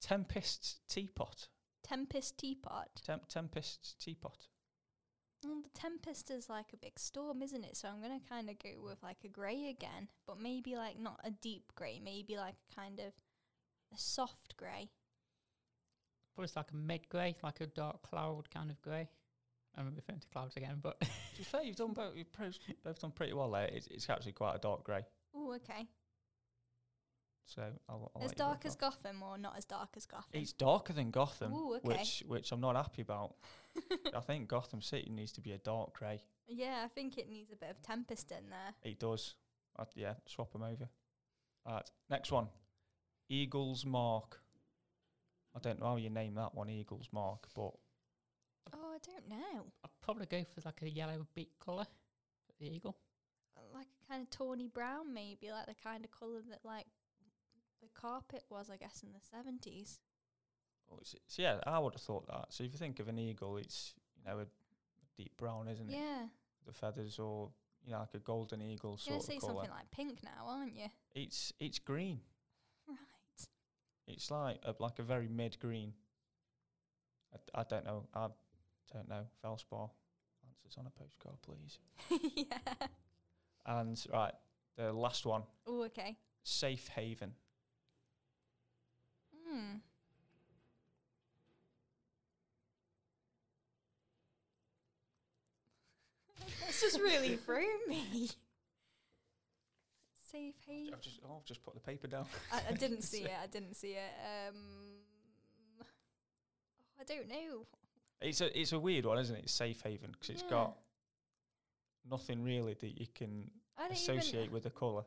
Tempest 0.00 0.80
Teapot. 0.88 1.48
Tempest 1.82 2.38
teapot. 2.38 2.88
Temp- 3.04 3.28
Tempest's 3.28 3.94
Teapot. 3.94 4.46
Well, 5.44 5.62
the 5.62 5.78
Tempest 5.78 6.30
is 6.30 6.48
like 6.50 6.66
a 6.72 6.76
big 6.76 6.98
storm, 6.98 7.42
isn't 7.42 7.64
it? 7.64 7.76
So 7.76 7.88
I'm 7.88 8.00
gonna 8.02 8.20
kind 8.28 8.50
of 8.50 8.58
go 8.58 8.70
with 8.82 9.02
like 9.02 9.18
a 9.24 9.28
grey 9.28 9.68
again, 9.70 10.08
but 10.26 10.38
maybe 10.40 10.76
like 10.76 10.98
not 10.98 11.20
a 11.24 11.30
deep 11.30 11.72
grey, 11.74 12.00
maybe 12.02 12.36
like 12.36 12.54
a 12.70 12.74
kind 12.74 12.98
of 13.00 13.12
a 13.92 13.98
soft 13.98 14.56
grey. 14.56 14.90
Probably 16.34 16.44
it's 16.44 16.56
like 16.56 16.70
a 16.72 16.76
mid 16.76 17.08
grey, 17.08 17.36
like 17.42 17.60
a 17.60 17.66
dark 17.66 18.02
cloud 18.02 18.50
kind 18.50 18.70
of 18.70 18.80
grey. 18.82 19.08
I'm 19.76 19.94
referring 19.94 20.20
to 20.20 20.28
clouds 20.28 20.56
again, 20.56 20.78
but 20.82 21.00
To 21.00 21.06
be 21.38 21.44
fair, 21.44 21.62
you've 21.62 21.76
done 21.76 21.92
both. 21.92 22.14
You've 22.16 22.32
both 22.84 23.00
done 23.00 23.12
pretty 23.12 23.32
well 23.32 23.50
there. 23.50 23.66
It's, 23.66 23.86
it's 23.86 24.10
actually 24.10 24.32
quite 24.32 24.56
a 24.56 24.58
dark 24.58 24.84
grey. 24.84 25.04
Oh, 25.34 25.54
okay. 25.54 25.86
So 27.54 27.62
I'll, 27.88 28.12
I'll 28.14 28.24
as 28.24 28.32
dark 28.32 28.64
as 28.64 28.76
Gotham 28.76 29.22
or 29.24 29.36
not 29.36 29.56
as 29.58 29.64
dark 29.64 29.90
as 29.96 30.06
Gotham? 30.06 30.30
It's 30.32 30.52
darker 30.52 30.92
than 30.92 31.10
Gotham, 31.10 31.52
Ooh, 31.52 31.74
okay. 31.76 31.88
which 31.88 32.22
which 32.28 32.52
I'm 32.52 32.60
not 32.60 32.76
happy 32.76 33.02
about. 33.02 33.34
I 34.14 34.20
think 34.20 34.46
Gotham 34.48 34.80
City 34.80 35.10
needs 35.10 35.32
to 35.32 35.40
be 35.40 35.50
a 35.52 35.58
dark 35.58 35.94
grey. 35.94 36.20
yeah, 36.46 36.82
I 36.84 36.88
think 36.88 37.18
it 37.18 37.28
needs 37.28 37.50
a 37.50 37.56
bit 37.56 37.70
of 37.70 37.82
Tempest 37.82 38.30
in 38.30 38.50
there. 38.50 38.74
It 38.84 39.00
does. 39.00 39.34
I'd, 39.76 39.86
yeah, 39.96 40.14
swap 40.26 40.52
them 40.52 40.62
over. 40.62 40.88
All 41.66 41.74
right, 41.74 41.90
next 42.08 42.30
one. 42.30 42.46
Eagle's 43.28 43.84
Mark. 43.84 44.40
I 45.56 45.58
don't 45.58 45.80
know 45.80 45.86
how 45.86 45.96
you 45.96 46.10
name 46.10 46.34
that 46.34 46.54
one, 46.54 46.68
Eagle's 46.70 47.08
Mark, 47.12 47.48
but 47.56 47.72
Oh, 48.72 48.94
I 48.94 48.98
don't 49.04 49.28
know. 49.28 49.64
I'd 49.84 49.90
probably 50.02 50.26
go 50.26 50.44
for 50.54 50.60
like 50.64 50.82
a 50.82 50.88
yellow 50.88 51.26
beak 51.34 51.50
colour 51.64 51.84
for 51.84 52.52
the 52.60 52.70
eagle. 52.70 52.96
Like 53.74 53.88
a 54.04 54.08
kind 54.12 54.22
of 54.22 54.30
tawny 54.30 54.68
brown, 54.68 55.12
maybe 55.12 55.50
like 55.50 55.66
the 55.66 55.74
kind 55.74 56.04
of 56.04 56.10
colour 56.12 56.40
that 56.50 56.60
like 56.64 56.86
the 57.80 57.88
carpet 58.00 58.44
was, 58.50 58.70
I 58.70 58.76
guess, 58.76 59.02
in 59.02 59.12
the 59.12 59.20
seventies. 59.20 60.00
oh, 60.90 60.98
it's, 61.00 61.14
it's, 61.14 61.38
yeah, 61.38 61.58
I 61.66 61.78
would 61.78 61.94
have 61.94 62.02
thought 62.02 62.26
that. 62.28 62.46
So 62.50 62.64
if 62.64 62.72
you 62.72 62.78
think 62.78 63.00
of 63.00 63.08
an 63.08 63.18
eagle, 63.18 63.56
it's 63.56 63.94
you 64.16 64.30
know 64.30 64.40
a, 64.40 64.46
deep 65.16 65.36
brown, 65.36 65.68
isn't 65.68 65.90
it? 65.90 65.96
Yeah, 65.98 66.26
The 66.66 66.72
feathers, 66.72 67.18
or 67.18 67.50
you 67.84 67.92
know 67.92 67.98
like 68.00 68.14
a 68.14 68.18
golden 68.18 68.62
eagle 68.62 68.98
you're 69.04 69.20
sort 69.20 69.36
of 69.36 69.40
colour. 69.40 69.54
something 69.54 69.70
like 69.70 69.90
pink 69.90 70.18
now, 70.24 70.46
aren't 70.48 70.74
you? 70.76 70.86
It's 71.14 71.52
it's 71.60 71.78
green. 71.78 72.20
Right. 72.88 72.96
It's 74.06 74.30
like 74.30 74.58
a, 74.64 74.74
like 74.78 74.98
a 74.98 75.02
very 75.02 75.28
mid 75.28 75.58
green. 75.60 75.92
I, 77.32 77.36
d- 77.36 77.52
I 77.54 77.62
don't 77.68 77.84
know. 77.84 78.06
I 78.14 78.28
don't 78.92 79.08
know. 79.08 79.26
Valspar. 79.44 79.90
Answers 80.48 80.78
on 80.78 80.86
a 80.86 80.90
postcard, 80.90 81.36
please. 81.42 81.78
yeah. 82.34 82.86
And 83.66 84.02
right, 84.12 84.32
the 84.76 84.92
last 84.92 85.26
one, 85.26 85.42
Oh, 85.66 85.84
okay. 85.84 86.16
Safe 86.42 86.88
Haven. 86.88 87.34
Hmm. 89.50 89.76
That's 96.60 96.80
just 96.80 97.00
really 97.00 97.36
threw 97.46 97.66
me. 97.88 98.28
Safe 100.30 100.54
haven. 100.66 100.94
I've 100.94 101.00
just 101.00 101.20
oh, 101.28 101.38
I've 101.38 101.44
just 101.44 101.62
put 101.64 101.74
the 101.74 101.80
paper 101.80 102.06
down. 102.06 102.26
I, 102.52 102.60
I 102.70 102.72
didn't 102.78 103.02
see 103.02 103.22
it. 103.24 103.32
I 103.42 103.46
didn't 103.48 103.74
see 103.74 103.92
it. 103.92 104.12
Um, 104.48 104.56
oh, 105.80 105.86
I 107.00 107.04
don't 107.04 107.28
know. 107.28 107.66
It's 108.20 108.40
a 108.40 108.58
it's 108.58 108.72
a 108.72 108.78
weird 108.78 109.06
one, 109.06 109.18
isn't 109.18 109.34
it? 109.34 109.44
It's 109.44 109.52
Safe 109.52 109.80
Haven 109.82 110.12
because 110.12 110.30
it's 110.30 110.42
Yeah. 110.44 110.50
got 110.50 110.76
nothing 112.08 112.44
really 112.44 112.74
that 112.74 113.00
you 113.00 113.06
can 113.14 113.50
associate 113.90 114.34
even. 114.42 114.52
with 114.52 114.62
the 114.64 114.70
colour. 114.70 115.04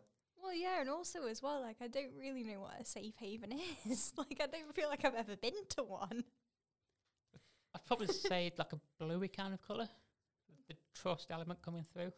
Well, 0.53 0.61
yeah, 0.61 0.81
and 0.81 0.89
also 0.89 1.25
as 1.25 1.41
well, 1.41 1.61
like 1.61 1.77
I 1.81 1.87
don't 1.87 2.11
really 2.15 2.43
know 2.43 2.59
what 2.61 2.79
a 2.79 2.85
safe 2.85 3.15
haven 3.19 3.53
is. 3.89 4.13
like 4.15 4.39
I 4.39 4.45
don't 4.45 4.71
feel 4.75 4.87
like 4.87 5.03
I've 5.03 5.15
ever 5.15 5.35
been 5.35 5.53
to 5.69 5.83
one. 5.83 6.23
I'd 7.73 7.85
probably 7.87 8.05
say 8.05 8.51
like 8.55 8.71
a 8.71 8.79
bluey 8.99 9.29
kind 9.29 9.55
of 9.55 9.61
colour. 9.63 9.89
with 10.47 10.67
The 10.67 10.75
trust 10.93 11.31
element 11.31 11.63
coming 11.63 11.83
through. 11.91 12.11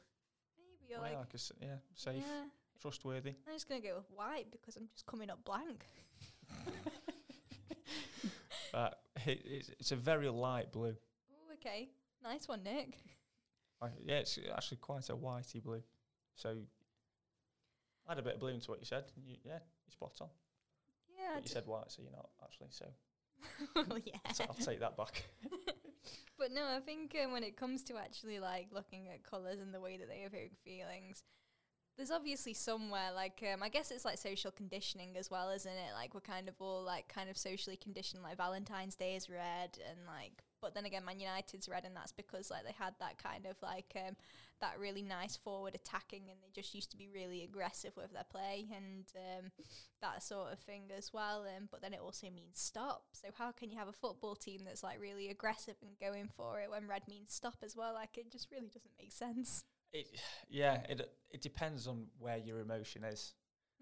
Maybe 0.57 0.85
you're 0.89 0.97
yeah, 0.99 1.03
like, 1.03 1.17
like 1.17 1.33
a 1.33 1.35
s 1.35 1.53
yeah, 1.61 1.75
safe, 1.93 2.15
yeah. 2.27 2.49
trustworthy. 2.81 3.35
I'm 3.47 3.53
just 3.53 3.69
gonna 3.69 3.79
go 3.79 3.95
with 3.95 4.11
white 4.13 4.47
because 4.51 4.75
I'm 4.75 4.89
just 4.93 5.05
coming 5.05 5.29
up 5.29 5.39
blank. 5.45 5.85
But 8.73 8.99
it, 9.25 9.41
it's 9.45 9.69
it's 9.79 9.91
a 9.93 9.95
very 9.95 10.27
light 10.27 10.73
blue. 10.73 10.97
Oh, 11.31 11.53
okay. 11.53 11.87
Nice 12.21 12.49
one, 12.49 12.63
Nick. 12.63 12.97
Like, 13.81 13.93
yeah, 14.03 14.17
it's 14.17 14.37
actually 14.53 14.77
quite 14.77 15.09
a 15.09 15.15
whitey 15.15 15.63
blue. 15.63 15.81
So 16.35 16.57
add 18.09 18.19
a 18.19 18.23
bit 18.23 18.35
of 18.35 18.39
blue 18.39 18.49
into 18.49 18.71
what 18.71 18.79
you 18.79 18.85
said. 18.85 19.05
You, 19.15 19.35
yeah, 19.43 19.59
you're 19.85 19.91
spot 19.91 20.13
on. 20.21 20.29
Yeah. 21.17 21.35
But 21.35 21.43
you 21.43 21.49
said 21.49 21.65
white, 21.65 21.91
so 21.91 22.01
you're 22.01 22.11
not 22.11 22.29
actually. 22.43 22.67
So 22.71 22.85
well, 23.75 23.99
yeah. 24.03 24.31
so 24.33 24.45
I'll 24.47 24.55
take 24.55 24.79
that 24.79 24.97
back. 24.97 25.23
But 26.37 26.51
no, 26.51 26.65
I 26.65 26.79
think 26.79 27.15
um, 27.23 27.31
when 27.31 27.43
it 27.43 27.55
comes 27.55 27.83
to 27.83 27.97
actually 27.97 28.39
like 28.39 28.67
looking 28.71 29.07
at 29.07 29.23
colours 29.23 29.59
and 29.59 29.73
the 29.73 29.79
way 29.79 29.97
that 29.97 30.09
they 30.09 30.25
evoke 30.25 30.51
feelings, 30.63 31.23
there's 31.95 32.11
obviously 32.11 32.53
somewhere 32.53 33.11
like 33.13 33.41
um, 33.53 33.63
I 33.63 33.69
guess 33.69 33.89
it's 33.89 34.03
like 34.03 34.17
social 34.17 34.51
conditioning 34.51 35.15
as 35.17 35.31
well, 35.31 35.49
isn't 35.51 35.71
it? 35.71 35.93
Like 35.93 36.13
we're 36.13 36.19
kind 36.21 36.49
of 36.49 36.55
all 36.59 36.83
like 36.83 37.07
kind 37.07 37.29
of 37.29 37.37
socially 37.37 37.77
conditioned. 37.77 38.21
Like 38.21 38.37
Valentine's 38.37 38.95
Day 38.95 39.15
is 39.15 39.29
red, 39.29 39.79
and 39.89 39.99
like, 40.05 40.43
but 40.65 40.73
then 40.73 40.85
again, 40.85 41.05
Man 41.05 41.19
United's 41.19 41.69
red, 41.69 41.85
and 41.85 41.95
that's 41.95 42.11
because 42.11 42.49
like 42.49 42.63
they 42.65 42.73
had 42.77 42.95
that 42.99 43.21
kind 43.21 43.45
of 43.45 43.55
like 43.61 43.95
um, 43.95 44.15
that 44.61 44.79
really 44.79 45.03
nice 45.03 45.35
forward 45.37 45.75
attacking, 45.75 46.23
and 46.31 46.39
they 46.41 46.49
just 46.59 46.73
used 46.73 46.89
to 46.89 46.97
be 46.97 47.07
really 47.07 47.43
aggressive 47.43 47.91
with 47.95 48.11
their 48.11 48.23
play 48.23 48.65
and 48.75 49.05
um, 49.15 49.51
that 50.01 50.23
sort 50.23 50.51
of 50.51 50.57
thing 50.59 50.85
as 50.97 51.13
well. 51.13 51.45
Um, 51.55 51.67
but 51.69 51.83
then 51.83 51.93
it 51.93 51.99
also 52.03 52.31
means 52.31 52.59
stop. 52.59 53.03
So 53.13 53.27
how 53.37 53.51
can 53.51 53.69
you 53.69 53.77
have 53.77 53.87
a 53.87 53.93
football 53.93 54.35
team 54.35 54.61
that's 54.65 54.81
like 54.81 54.99
really 54.99 55.29
aggressive 55.29 55.75
and 55.83 55.91
going 56.01 56.29
for 56.35 56.59
it 56.59 56.71
when 56.71 56.87
red 56.87 57.03
means 57.07 57.31
stop 57.31 57.57
as 57.63 57.75
well? 57.75 57.93
Like 57.93 58.17
it 58.17 58.31
just 58.31 58.49
really 58.51 58.67
doesn't 58.67 58.91
make 58.99 59.11
sense. 59.11 59.63
It, 59.93 60.07
yeah, 60.49 60.81
it 60.89 61.07
it 61.29 61.41
depends 61.43 61.85
on 61.85 62.07
where 62.17 62.37
your 62.37 62.59
emotion 62.59 63.03
is, 63.03 63.33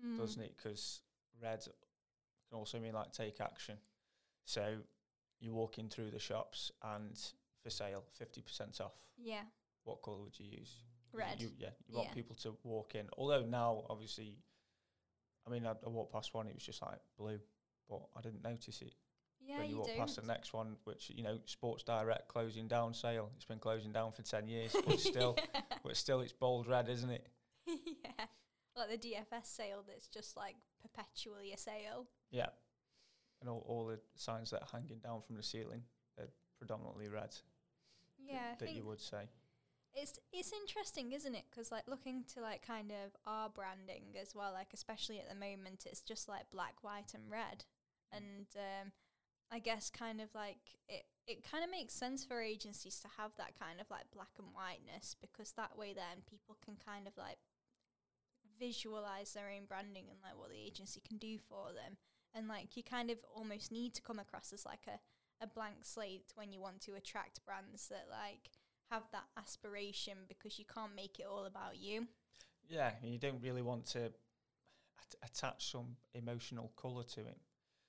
Mm. 0.03 0.17
doesn't 0.17 0.41
it? 0.41 0.57
Because 0.57 0.99
red 1.41 1.61
can 1.61 2.57
also 2.57 2.79
mean 2.79 2.93
like 2.93 3.13
take 3.13 3.39
action. 3.39 3.77
So 4.45 4.77
you're 5.43 5.53
walking 5.53 5.89
through 5.89 6.11
the 6.11 6.19
shops 6.19 6.71
and 6.95 7.19
for 7.61 7.69
sale, 7.69 8.03
fifty 8.17 8.41
percent 8.41 8.79
off. 8.81 8.93
Yeah, 9.17 9.43
What 9.83 10.01
colour 10.01 10.17
would 10.23 10.39
you 10.39 10.45
use? 10.45 10.71
You- 11.11 11.19
red. 11.19 11.39
You, 11.41 11.51
yeah, 11.59 11.69
you 11.87 11.95
want 11.95 12.07
Yeah. 12.09 12.13
people 12.15 12.35
to 12.37 12.57
walk 12.63 12.95
in. 12.95 13.07
Although 13.17 13.43
now, 13.45 13.83
obviously, 13.89 14.39
I 15.45 15.51
mean, 15.51 15.65
I, 15.65 15.71
I 15.85 15.89
walked 15.89 16.11
past 16.13 16.33
one, 16.33 16.47
it 16.47 16.55
was 16.55 16.63
just 16.63 16.81
like 16.81 16.99
blue, 17.17 17.39
but 17.89 18.01
I 18.15 18.21
didn't 18.21 18.43
notice 18.43 18.81
it. 18.81 18.95
yeah, 19.39 19.57
when 19.59 19.65
you, 19.67 19.71
you, 19.73 19.77
walk 19.79 19.87
don't. 19.87 19.97
past 19.99 20.15
the 20.19 20.25
next 20.25 20.53
one, 20.53 20.77
which 20.85 21.11
you 21.13 21.21
know, 21.23 21.37
Sports 21.45 21.83
Direct 21.83 22.27
closing 22.27 22.67
down 22.67 22.93
sale. 22.93 23.29
It's 23.35 23.45
been 23.45 23.59
closing 23.59 23.91
down 23.91 24.11
for 24.13 24.23
ten 24.23 24.47
years, 24.47 24.75
but 24.87 24.99
still, 24.99 25.35
yeah. 25.37 25.61
but 25.83 25.95
still, 25.97 26.21
it's 26.21 26.33
bold 26.33 26.67
red, 26.67 26.89
isn't 26.89 27.09
it? 27.11 27.27
yeah. 27.67 28.25
like 28.75 28.89
the 28.89 28.97
DFS 29.09 29.45
sale 29.45 29.83
that's 29.87 30.07
just 30.07 30.35
like 30.35 30.55
perpetually 30.81 31.53
a 31.53 31.57
sale. 31.57 32.07
Yeah. 32.31 32.47
And 33.43 33.49
all, 33.49 33.65
all 33.67 33.85
the 33.85 33.99
signs 34.15 34.51
that 34.51 34.61
are 34.61 34.69
hanging 34.71 34.99
down 34.99 35.21
from 35.21 35.35
the 35.35 35.43
ceiling 35.43 35.83
are 36.17 36.29
predominantly 36.57 37.09
red. 37.09 37.35
Yeah, 38.17 38.37
I 38.37 38.49
that 38.51 38.59
think 38.59 38.77
you 38.77 38.85
would 38.85 39.01
say. 39.01 39.27
It's 39.93 40.17
it's 40.31 40.53
interesting, 40.53 41.11
isn't 41.11 41.35
it? 41.35 41.43
Because 41.51 41.73
like 41.73 41.83
looking 41.89 42.23
to 42.33 42.41
like 42.41 42.65
kind 42.65 42.89
of 42.91 43.11
our 43.27 43.49
branding 43.49 44.15
as 44.19 44.33
well, 44.33 44.53
like 44.53 44.69
especially 44.73 45.19
at 45.19 45.27
the 45.27 45.35
moment, 45.35 45.85
it's 45.85 46.01
just 46.01 46.29
like 46.29 46.49
black, 46.51 46.75
white, 46.83 47.13
and 47.13 47.29
red, 47.29 47.65
and 48.13 48.47
um, 48.55 48.93
I 49.51 49.59
guess 49.59 49.89
kind 49.89 50.21
of 50.21 50.33
like 50.33 50.79
it. 50.87 51.03
It 51.27 51.43
kind 51.43 51.63
of 51.65 51.69
makes 51.71 51.93
sense 51.93 52.23
for 52.23 52.41
agencies 52.41 52.99
to 53.01 53.07
have 53.17 53.31
that 53.37 53.59
kind 53.59 53.79
of 53.79 53.89
like 53.91 54.11
black 54.13 54.31
and 54.39 54.47
whiteness 54.55 55.15
because 55.19 55.51
that 55.53 55.77
way 55.77 55.93
then 55.93 56.23
people 56.29 56.57
can 56.63 56.75
kind 56.75 57.07
of 57.07 57.13
like 57.17 57.37
visualize 58.59 59.33
their 59.33 59.49
own 59.49 59.65
branding 59.65 60.05
and 60.09 60.19
like 60.23 60.37
what 60.37 60.49
the 60.49 60.57
agency 60.59 61.01
can 61.05 61.17
do 61.17 61.37
for 61.37 61.71
them, 61.73 61.97
and 62.35 62.47
like 62.47 62.75
you 62.75 62.83
kind 62.83 63.09
of 63.09 63.17
almost 63.35 63.71
need 63.71 63.93
to 63.95 64.01
come 64.01 64.19
across 64.19 64.53
as 64.53 64.65
like 64.65 64.85
a 64.87 64.99
a 65.41 65.47
blank 65.47 65.77
slate 65.83 66.31
when 66.35 66.51
you 66.51 66.61
want 66.61 66.79
to 66.81 66.95
attract 66.95 67.43
brands 67.45 67.89
that 67.89 68.05
like 68.09 68.49
have 68.89 69.03
that 69.11 69.25
aspiration 69.37 70.13
because 70.27 70.57
you 70.57 70.65
can't 70.65 70.95
make 70.95 71.19
it 71.19 71.25
all 71.29 71.45
about 71.45 71.77
you. 71.77 72.07
Yeah, 72.69 72.91
you 73.03 73.17
don't 73.17 73.41
really 73.41 73.61
want 73.61 73.85
to 73.87 74.05
at- 74.05 75.15
attach 75.23 75.71
some 75.71 75.97
emotional 76.13 76.71
colour 76.77 77.03
to 77.15 77.21
it. 77.21 77.37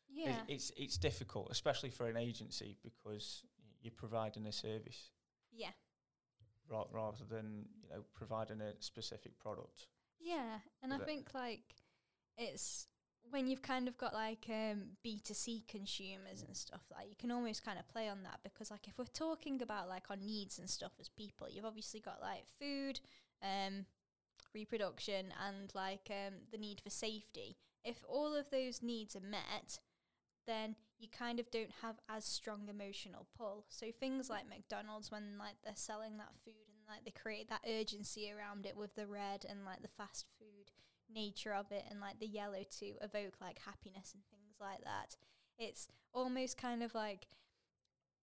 Yeah. 0.09 0.31
It, 0.31 0.55
it's 0.55 0.73
it's 0.77 0.99
difficult, 0.99 1.49
especially 1.51 1.91
for 1.91 2.09
an 2.09 2.17
agency, 2.17 2.77
because 2.83 3.43
you're 3.83 3.93
providing 3.97 4.47
a 4.47 4.53
service 4.53 5.11
yeah. 5.53 5.71
ra- 6.71 6.87
rather 6.93 7.25
than 7.29 7.67
you 7.83 7.89
know 7.91 8.05
providing 8.15 8.61
a 8.61 8.73
specific 8.81 9.39
product. 9.39 9.87
Yeah. 10.21 10.59
And 10.83 10.93
I 10.93 10.99
think 10.99 11.35
like 11.35 11.75
it's 12.37 12.87
when 13.35 13.49
you've 13.49 13.63
kind 13.63 13.89
of 13.89 13.99
got 13.99 14.15
like 14.15 14.47
um 14.49 14.95
B2C 15.05 15.67
consumers 15.67 16.45
and 16.47 16.57
stuff 16.57 16.83
like 16.95 17.09
you 17.09 17.17
can 17.19 17.33
almost 17.33 17.65
kind 17.65 17.81
of 17.81 17.89
play 17.89 18.09
on 18.09 18.23
that 18.23 18.39
because 18.45 18.71
like 18.71 18.87
if 18.87 18.97
we're 18.97 19.07
talking 19.07 19.61
about 19.61 19.89
like 19.89 20.05
our 20.09 20.17
needs 20.17 20.61
and 20.61 20.71
stuff 20.71 20.93
as 21.01 21.09
people, 21.09 21.49
you've 21.51 21.65
obviously 21.65 21.99
got 21.99 22.23
like 22.23 22.45
food, 22.61 23.01
um 23.43 23.87
reproduction 24.55 25.35
and 25.45 25.73
like 25.75 26.09
um 26.11 26.35
the 26.53 26.59
need 26.59 26.81
for 26.81 26.91
safety. 26.91 27.57
If 27.85 28.05
all 28.09 28.37
of 28.37 28.51
those 28.51 28.83
needs 28.83 29.17
are 29.17 29.21
met, 29.21 29.81
then 30.47 30.77
you 31.01 31.09
kind 31.09 31.41
of 31.41 31.51
don't 31.51 31.73
have 31.83 31.97
as 32.09 32.25
strong 32.25 32.69
emotional 32.69 33.27
pull. 33.37 33.65
So 33.69 33.87
things 33.99 34.31
like 34.31 34.49
McDonald's 34.49 35.11
when 35.11 35.39
like 35.41 35.57
they're 35.65 35.73
selling 35.75 36.19
that 36.19 36.35
food 36.45 36.69
and 36.69 36.87
like 36.89 37.05
they 37.05 37.11
create 37.11 37.49
that 37.49 37.65
urgency 37.69 38.31
around 38.31 38.65
it 38.65 38.77
with 38.77 38.95
the 38.95 39.09
red 39.09 39.45
and 39.49 39.65
like 39.65 39.83
the 39.83 39.89
fast 39.89 40.27
food 40.39 40.54
nature 41.15 41.55
of 41.55 41.71
it 41.71 41.85
and 41.91 42.01
like 42.01 42.19
the 42.19 42.27
yellow 42.27 42.63
to 42.81 42.87
evoke 43.03 43.35
like 43.41 43.59
happiness 43.65 44.13
and 44.15 44.23
things 44.31 44.57
like 44.61 44.83
that. 44.85 45.17
It's 45.59 45.89
almost 46.13 46.57
kind 46.59 46.83
of 46.83 46.95
like 46.95 47.27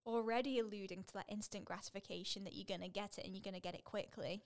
already 0.06 0.60
alluding 0.60 1.04
to 1.04 1.14
that 1.14 1.26
instant 1.30 1.66
gratification 1.66 2.44
that 2.44 2.54
you're 2.54 2.66
going 2.68 2.82
to 2.82 2.90
get 2.90 3.18
it 3.18 3.26
and 3.26 3.36
you're 3.36 3.44
going 3.44 3.54
to 3.54 3.60
get 3.62 3.76
it 3.76 3.84
quickly. 3.84 4.44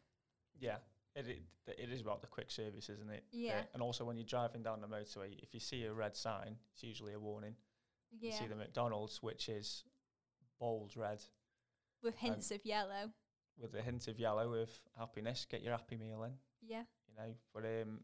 Yeah, 0.60 0.78
it, 1.16 1.28
it 1.28 1.42
it 1.80 1.90
is 1.92 2.02
about 2.02 2.22
the 2.22 2.28
quick 2.28 2.52
service, 2.52 2.90
isn't 2.90 3.10
it? 3.10 3.24
Yeah. 3.32 3.60
Uh, 3.60 3.64
and 3.74 3.82
also 3.84 4.06
when 4.06 4.18
you're 4.18 4.26
driving 4.26 4.62
down 4.64 4.82
the 4.82 4.88
motorway, 4.88 5.38
if 5.42 5.54
you 5.54 5.60
see 5.60 5.84
a 5.86 5.94
red 5.94 6.16
sign, 6.16 6.56
it's 6.74 6.84
usually 6.84 7.14
a 7.14 7.20
warning. 7.20 7.56
You 8.12 8.30
Yeah. 8.30 8.40
see 8.40 8.48
the 8.48 8.56
McDonald's, 8.56 9.22
which 9.24 9.50
is 9.50 9.84
bold 10.60 10.96
red 10.96 11.22
With 12.04 12.16
hints 12.18 12.52
of 12.52 12.66
yellow. 12.66 13.12
with 13.58 13.74
a 13.76 13.82
hint 13.82 14.08
of 14.08 14.20
yellow 14.20 14.54
of 14.54 14.70
happiness. 14.98 15.46
Get 15.50 15.62
your 15.64 15.72
happy 15.72 15.98
meal 15.98 16.24
in, 16.24 16.34
Yeah. 16.62 16.84
you 17.08 17.16
know. 17.16 17.34
But 17.54 17.66
um, 17.66 18.02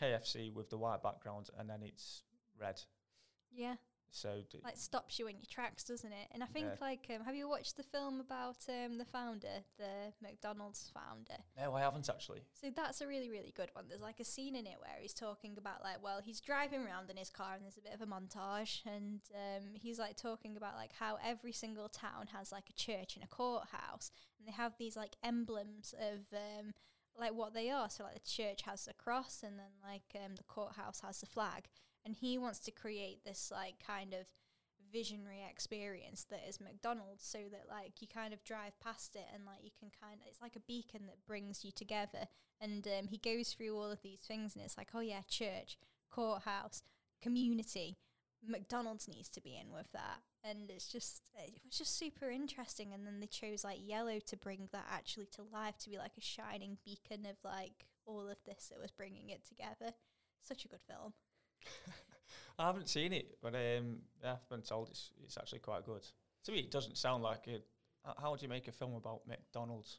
KFC 0.00 0.52
with 0.52 0.70
the 0.70 0.78
white 0.78 1.02
background 1.02 1.48
and 1.58 1.68
then 1.68 1.82
it's 1.82 2.22
red. 2.60 2.80
Yeah. 3.52 3.76
So 4.14 4.42
d- 4.50 4.58
Like 4.62 4.76
stops 4.76 5.18
you 5.18 5.26
in 5.26 5.36
your 5.36 5.46
tracks, 5.50 5.84
doesn't 5.84 6.12
it? 6.12 6.28
And 6.32 6.42
I 6.42 6.46
think 6.46 6.66
Yeah. 6.66 6.76
like 6.86 7.06
um, 7.14 7.24
have 7.24 7.34
you 7.34 7.48
watched 7.48 7.78
the 7.78 7.82
film 7.82 8.20
about 8.20 8.58
um 8.68 8.98
the 8.98 9.06
founder, 9.06 9.64
the 9.78 10.12
McDonald's 10.20 10.90
founder? 10.92 11.36
no, 11.56 11.72
I 11.74 11.80
haven't 11.80 12.10
actually. 12.10 12.42
So 12.52 12.68
that's 12.76 13.00
a 13.00 13.06
really, 13.06 13.30
really 13.30 13.54
good 13.56 13.70
one. 13.72 13.86
There's 13.88 14.02
like 14.02 14.20
a 14.20 14.24
scene 14.24 14.54
in 14.54 14.66
it 14.66 14.76
where 14.80 14.98
he's 15.00 15.14
talking 15.14 15.56
about 15.56 15.82
like, 15.82 16.02
well, 16.02 16.20
he's 16.22 16.42
driving 16.42 16.84
around 16.84 17.08
in 17.08 17.16
his 17.16 17.30
car 17.30 17.54
and 17.54 17.64
there's 17.64 17.78
a 17.78 17.80
bit 17.80 17.94
of 17.94 18.02
a 18.02 18.06
montage, 18.06 18.80
and 18.84 19.20
um, 19.34 19.70
he's 19.72 19.98
like 19.98 20.18
talking 20.18 20.58
about 20.58 20.74
like 20.74 20.92
how 20.92 21.16
every 21.24 21.52
single 21.52 21.88
town 21.88 22.26
has 22.34 22.52
like 22.52 22.68
a 22.68 22.74
church 22.74 23.14
and 23.14 23.24
a 23.24 23.28
courthouse, 23.28 24.10
and 24.38 24.46
they 24.46 24.52
have 24.52 24.74
these 24.78 24.94
like 24.94 25.16
emblems 25.24 25.94
of 25.98 26.20
um, 26.36 26.72
like 27.18 27.34
what 27.34 27.54
they 27.54 27.70
are. 27.70 27.88
So 27.90 28.04
like 28.04 28.14
the 28.14 28.30
church 28.30 28.62
has 28.62 28.84
the 28.84 28.94
cross, 28.94 29.42
and 29.44 29.58
then 29.58 29.72
like 29.82 30.16
um, 30.16 30.36
the 30.36 30.44
courthouse 30.44 31.00
has 31.00 31.20
the 31.20 31.26
flag, 31.26 31.68
and 32.04 32.14
he 32.14 32.38
wants 32.38 32.58
to 32.60 32.70
create 32.70 33.24
this 33.24 33.50
like 33.54 33.74
kind 33.84 34.14
of 34.14 34.26
visionary 34.92 35.42
experience 35.48 36.26
that 36.28 36.42
is 36.46 36.60
McDonald's 36.60 37.24
so 37.24 37.38
that 37.50 37.64
like 37.68 37.92
you 38.00 38.06
kind 38.06 38.34
of 38.34 38.44
drive 38.44 38.78
past 38.78 39.16
it 39.16 39.24
and 39.32 39.46
like 39.46 39.64
you 39.64 39.70
can 39.78 39.90
kind 39.98 40.20
of 40.20 40.26
it's 40.28 40.42
like 40.42 40.54
a 40.54 40.60
beacon 40.60 41.06
that 41.06 41.26
brings 41.26 41.64
you 41.64 41.70
together. 41.70 42.26
And 42.60 42.86
um, 42.86 43.08
he 43.08 43.16
goes 43.18 43.52
through 43.52 43.76
all 43.76 43.90
of 43.90 44.02
these 44.02 44.20
things 44.20 44.54
and 44.54 44.64
it's 44.64 44.76
like 44.76 44.90
oh 44.94 45.00
yeah 45.00 45.22
church 45.28 45.78
courthouse 46.10 46.82
community. 47.22 47.96
McDonald's 48.46 49.08
needs 49.08 49.28
to 49.30 49.40
be 49.40 49.56
in 49.56 49.72
with 49.72 49.90
that 49.92 50.20
and 50.44 50.70
it's 50.70 50.86
just 50.86 51.22
it 51.36 51.60
was 51.64 51.78
just 51.78 51.98
super 51.98 52.30
interesting 52.30 52.92
and 52.92 53.06
then 53.06 53.20
they 53.20 53.26
chose 53.26 53.64
like 53.64 53.78
yellow 53.80 54.18
to 54.18 54.36
bring 54.36 54.68
that 54.72 54.86
actually 54.90 55.26
to 55.26 55.42
life 55.52 55.76
to 55.78 55.90
be 55.90 55.98
like 55.98 56.16
a 56.18 56.20
shining 56.20 56.78
beacon 56.84 57.26
of 57.26 57.36
like 57.44 57.86
all 58.06 58.28
of 58.28 58.38
this 58.44 58.68
that 58.70 58.80
was 58.80 58.90
bringing 58.90 59.30
it 59.30 59.44
together 59.46 59.94
such 60.42 60.64
a 60.64 60.68
good 60.68 60.80
film 60.80 61.12
I 62.58 62.66
haven't 62.66 62.88
seen 62.88 63.12
it, 63.12 63.38
but 63.42 63.54
um, 63.54 63.98
yeah, 64.22 64.32
I've 64.34 64.48
been 64.48 64.62
told 64.62 64.88
it's 64.88 65.10
it's 65.22 65.36
actually 65.36 65.60
quite 65.60 65.84
good. 65.84 66.02
To 66.44 66.52
me, 66.52 66.58
it 66.58 66.70
doesn't 66.70 66.96
sound 66.96 67.22
like 67.22 67.48
it. 67.48 67.64
How 68.20 68.30
would 68.30 68.42
you 68.42 68.48
make 68.48 68.68
a 68.68 68.72
film 68.72 68.94
about 68.94 69.26
McDonald's? 69.28 69.98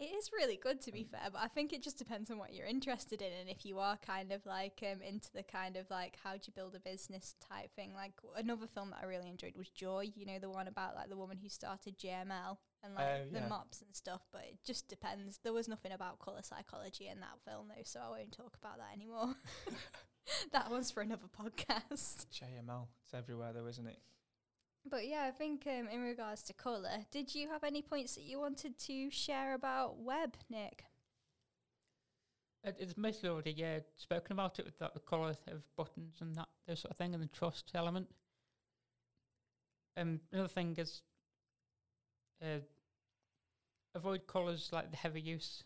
It 0.00 0.14
is 0.16 0.30
really 0.32 0.56
good 0.56 0.80
to 0.82 0.92
be 0.92 1.04
fair, 1.04 1.28
but 1.30 1.42
I 1.42 1.48
think 1.48 1.74
it 1.74 1.82
just 1.82 1.98
depends 1.98 2.30
on 2.30 2.38
what 2.38 2.54
you're 2.54 2.66
interested 2.66 3.20
in 3.20 3.32
and 3.38 3.50
if 3.50 3.66
you 3.66 3.78
are 3.78 3.98
kind 3.98 4.32
of 4.32 4.44
like 4.46 4.82
um 4.82 5.02
into 5.02 5.30
the 5.34 5.42
kind 5.42 5.76
of 5.76 5.90
like 5.90 6.16
how 6.24 6.32
do 6.32 6.40
you 6.46 6.54
build 6.54 6.74
a 6.74 6.80
business 6.80 7.34
type 7.46 7.70
thing. 7.76 7.92
Like 7.94 8.14
another 8.34 8.66
film 8.66 8.90
that 8.90 9.00
I 9.02 9.06
really 9.06 9.28
enjoyed 9.28 9.58
was 9.58 9.68
Joy, 9.68 10.10
you 10.16 10.24
know, 10.24 10.38
the 10.38 10.48
one 10.48 10.68
about 10.68 10.94
like 10.94 11.10
the 11.10 11.18
woman 11.18 11.36
who 11.36 11.50
started 11.50 11.98
JML 11.98 12.56
and 12.82 12.94
like 12.94 13.06
Oh, 13.06 13.26
the 13.30 13.46
mops 13.46 13.82
and 13.82 13.94
stuff, 13.94 14.22
but 14.32 14.40
it 14.50 14.58
just 14.64 14.88
depends. 14.88 15.38
There 15.44 15.52
was 15.52 15.68
nothing 15.68 15.92
about 15.92 16.18
colour 16.18 16.40
psychology 16.42 17.06
in 17.06 17.20
that 17.20 17.38
film 17.46 17.68
though, 17.68 17.82
so 17.84 18.00
I 18.00 18.08
won't 18.08 18.32
talk 18.32 18.56
about 18.58 18.78
that 18.78 18.94
anymore. 18.94 19.34
that 20.52 20.70
one's 20.70 20.90
for 20.90 21.02
another 21.02 21.28
podcast. 21.28 22.26
JML. 22.32 22.86
It's 23.04 23.14
everywhere 23.14 23.52
though, 23.52 23.66
isn't 23.66 23.86
it? 23.86 23.98
But 24.88 25.06
yeah, 25.06 25.24
I 25.28 25.30
think 25.30 25.66
um, 25.66 25.88
in 25.88 26.02
regards 26.02 26.42
to 26.44 26.52
colour, 26.52 27.04
did 27.10 27.34
you 27.34 27.48
have 27.48 27.64
any 27.64 27.82
points 27.82 28.14
that 28.14 28.22
you 28.22 28.40
wanted 28.40 28.78
to 28.78 29.10
share 29.10 29.54
about 29.54 29.98
web, 29.98 30.36
Nick? 30.48 30.84
It, 32.64 32.76
it's 32.78 32.96
mostly 32.96 33.28
already 33.28 33.52
yeah 33.52 33.78
spoken 33.96 34.32
about 34.32 34.58
it 34.58 34.64
with 34.64 34.78
that, 34.78 34.94
the 34.94 35.00
colour 35.00 35.30
of 35.30 35.76
buttons 35.76 36.16
and 36.20 36.34
that 36.36 36.48
those 36.66 36.80
sort 36.80 36.90
of 36.90 36.96
thing 36.96 37.14
and 37.14 37.22
the 37.22 37.28
trust 37.28 37.70
element. 37.74 38.08
Um, 39.96 40.20
another 40.32 40.48
thing 40.48 40.74
is 40.78 41.02
uh, 42.42 42.60
avoid 43.94 44.26
colours 44.26 44.70
like 44.72 44.90
the 44.90 44.96
heavy 44.96 45.20
use 45.20 45.64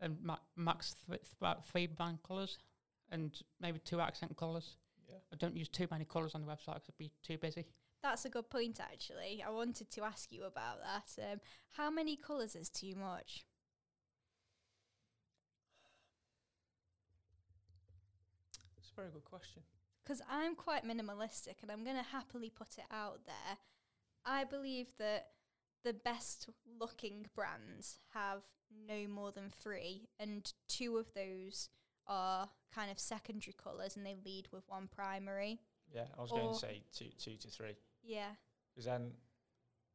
and 0.00 0.16
ma- 0.22 0.36
max 0.56 0.94
th- 1.08 1.20
th- 1.20 1.32
about 1.40 1.66
three 1.66 1.86
band 1.86 2.18
colours 2.26 2.58
and 3.10 3.40
maybe 3.60 3.78
two 3.78 4.00
accent 4.00 4.36
colours. 4.36 4.76
Yeah. 5.08 5.16
I 5.32 5.36
don't 5.36 5.56
use 5.56 5.68
too 5.68 5.86
many 5.90 6.04
colours 6.04 6.34
on 6.34 6.42
the 6.42 6.46
website 6.46 6.74
because 6.74 6.88
I'd 6.90 6.98
be 6.98 7.10
too 7.22 7.38
busy. 7.38 7.66
That's 8.02 8.24
a 8.24 8.28
good 8.28 8.50
point, 8.50 8.80
actually. 8.80 9.44
I 9.46 9.50
wanted 9.50 9.90
to 9.92 10.02
ask 10.02 10.32
you 10.32 10.44
about 10.44 10.78
that. 10.82 11.32
Um, 11.32 11.40
how 11.76 11.90
many 11.90 12.16
colours 12.16 12.56
is 12.56 12.68
too 12.68 12.94
much? 12.96 13.44
It's 18.78 18.90
a 18.90 19.00
very 19.00 19.10
good 19.12 19.24
question. 19.24 19.62
Because 20.02 20.20
I'm 20.28 20.56
quite 20.56 20.84
minimalistic 20.84 21.62
and 21.62 21.70
I'm 21.70 21.84
going 21.84 21.96
to 21.96 22.02
happily 22.02 22.50
put 22.50 22.76
it 22.76 22.84
out 22.90 23.20
there. 23.24 23.58
I 24.24 24.44
believe 24.44 24.88
that 24.98 25.28
the 25.84 25.92
best 25.92 26.48
looking 26.80 27.26
brands 27.34 28.00
have 28.14 28.42
no 28.88 29.06
more 29.06 29.32
than 29.32 29.50
three, 29.50 30.08
and 30.18 30.52
two 30.68 30.96
of 30.96 31.12
those 31.14 31.68
are 32.06 32.48
kind 32.74 32.90
of 32.90 32.98
secondary 32.98 33.54
colours 33.62 33.96
and 33.96 34.04
they 34.04 34.16
lead 34.24 34.48
with 34.52 34.64
one 34.66 34.88
primary. 34.88 35.60
Yeah, 35.94 36.06
I 36.18 36.22
was 36.22 36.30
going 36.30 36.52
to 36.52 36.58
say 36.58 36.82
two, 36.92 37.10
two 37.18 37.36
to 37.36 37.48
three. 37.48 37.76
Yeah. 38.02 38.30
Because 38.74 38.86
then, 38.86 39.12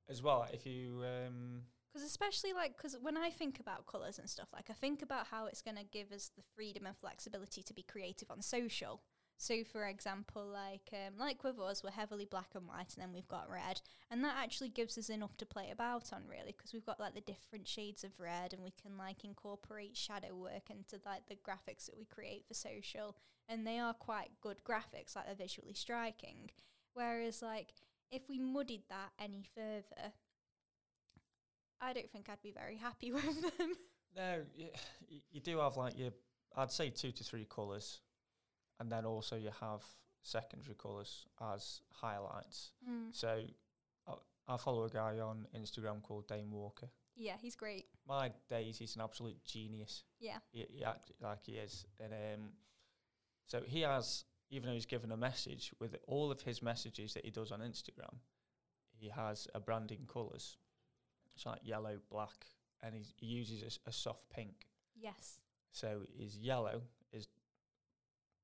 as 0.09 0.21
well, 0.21 0.47
if 0.51 0.65
you 0.65 1.03
um, 1.03 1.63
Because 1.93 2.07
especially 2.07 2.53
like, 2.53 2.77
because 2.77 2.97
when 3.01 3.17
I 3.17 3.29
think 3.29 3.59
about 3.59 3.85
colours 3.85 4.19
and 4.19 4.29
stuff, 4.29 4.49
like 4.53 4.69
I 4.69 4.73
think 4.73 5.01
about 5.01 5.27
how 5.27 5.47
it's 5.47 5.61
going 5.61 5.77
to 5.77 5.83
give 5.83 6.11
us 6.11 6.31
the 6.35 6.43
freedom 6.55 6.85
and 6.85 6.95
flexibility 6.95 7.63
to 7.63 7.73
be 7.73 7.83
creative 7.83 8.31
on 8.31 8.41
social. 8.41 9.01
So, 9.39 9.63
for 9.63 9.85
example, 9.85 10.43
like 10.51 10.89
um, 10.93 11.19
like 11.19 11.43
with 11.43 11.59
us, 11.59 11.83
we're 11.83 11.91
heavily 11.91 12.25
black 12.25 12.55
and 12.55 12.67
white, 12.67 12.95
and 12.95 13.03
then 13.03 13.13
we've 13.13 13.27
got 13.27 13.51
red, 13.51 13.81
and 14.09 14.23
that 14.23 14.35
actually 14.35 14.69
gives 14.69 14.97
us 14.97 15.09
enough 15.09 15.37
to 15.37 15.45
play 15.45 15.69
about 15.71 16.11
on, 16.11 16.23
really, 16.27 16.55
because 16.57 16.73
we've 16.73 16.85
got 16.85 16.99
like 16.99 17.13
the 17.13 17.21
different 17.21 17.67
shades 17.67 18.03
of 18.03 18.19
red, 18.19 18.51
and 18.51 18.63
we 18.63 18.73
can 18.81 18.97
like 18.97 19.23
incorporate 19.23 19.95
shadow 19.95 20.33
work 20.33 20.71
into 20.71 20.99
like 21.05 21.27
the 21.27 21.35
graphics 21.35 21.85
that 21.85 21.97
we 21.97 22.05
create 22.05 22.47
for 22.47 22.55
social, 22.55 23.15
and 23.47 23.65
they 23.67 23.77
are 23.77 23.93
quite 23.93 24.31
good 24.41 24.57
graphics, 24.67 25.15
like 25.15 25.27
they're 25.27 25.35
visually 25.35 25.75
striking. 25.75 26.49
Whereas, 26.95 27.43
like 27.43 27.73
if 28.11 28.23
we 28.29 28.39
muddied 28.39 28.83
that 28.89 29.11
any 29.19 29.43
further, 29.55 30.13
I 31.81 31.93
don't 31.93 32.09
think 32.11 32.29
I'd 32.29 32.41
be 32.41 32.51
very 32.51 32.77
happy 32.77 33.11
with 33.13 33.41
them. 33.57 33.73
No, 34.15 34.41
you, 34.55 34.67
you 35.31 35.39
do 35.41 35.59
have 35.59 35.77
like 35.77 35.97
your, 35.97 36.11
I'd 36.55 36.71
say 36.71 36.89
two 36.89 37.11
to 37.11 37.23
three 37.23 37.45
colours, 37.45 38.01
and 38.79 38.91
then 38.91 39.05
also 39.05 39.35
you 39.35 39.51
have 39.61 39.83
secondary 40.21 40.75
colours 40.75 41.25
as 41.53 41.81
highlights. 41.91 42.71
Mm. 42.89 43.13
So 43.15 43.41
I, 44.07 44.13
I 44.47 44.57
follow 44.57 44.85
a 44.85 44.89
guy 44.89 45.19
on 45.19 45.47
Instagram 45.55 46.01
called 46.01 46.27
Dane 46.27 46.51
Walker. 46.51 46.89
Yeah, 47.15 47.33
he's 47.41 47.55
great. 47.55 47.85
My 48.07 48.31
days, 48.49 48.77
he's 48.77 48.95
an 48.95 49.01
absolute 49.01 49.43
genius. 49.43 50.03
Yeah. 50.19 50.37
He, 50.51 50.65
he 50.69 50.83
act 50.83 51.11
like 51.21 51.39
he 51.43 51.53
is, 51.53 51.85
and 51.99 52.13
um, 52.13 52.49
so 53.47 53.61
he 53.65 53.81
has. 53.81 54.23
Even 54.49 54.67
though 54.69 54.73
he's 54.73 54.85
given 54.85 55.11
a 55.11 55.17
message 55.17 55.71
with 55.79 55.95
all 56.07 56.31
of 56.31 56.41
his 56.41 56.61
messages 56.61 57.13
that 57.13 57.25
he 57.25 57.31
does 57.31 57.51
on 57.51 57.59
Instagram, 57.59 58.15
he 58.93 59.09
has 59.09 59.47
a 59.53 59.59
branding 59.59 60.07
colours. 60.11 60.57
It's 61.35 61.45
like 61.45 61.59
yellow, 61.63 61.97
black, 62.09 62.45
and 62.81 62.95
he's, 62.95 63.13
he 63.17 63.25
uses 63.27 63.79
a 63.85 63.91
soft 63.91 64.29
pink. 64.29 64.67
Yes. 64.95 65.39
So 65.71 66.01
his 66.17 66.37
yellow 66.37 66.81
is 67.11 67.27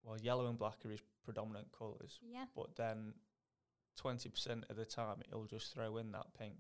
well, 0.04 0.18
yellow 0.20 0.48
and 0.48 0.60
black 0.60 0.86
are 0.86 0.90
his 0.90 1.02
predominant 1.24 1.68
colours, 1.78 2.20
Yeah. 2.22 2.46
but 2.56 2.76
then 2.76 3.14
twenty 3.96 4.28
percent 4.30 4.66
of 4.70 4.76
the 4.76 4.86
time 4.86 5.18
he'll 5.30 5.46
just 5.46 5.74
throw 5.74 5.98
in 5.98 6.12
that 6.12 6.28
pink 6.38 6.56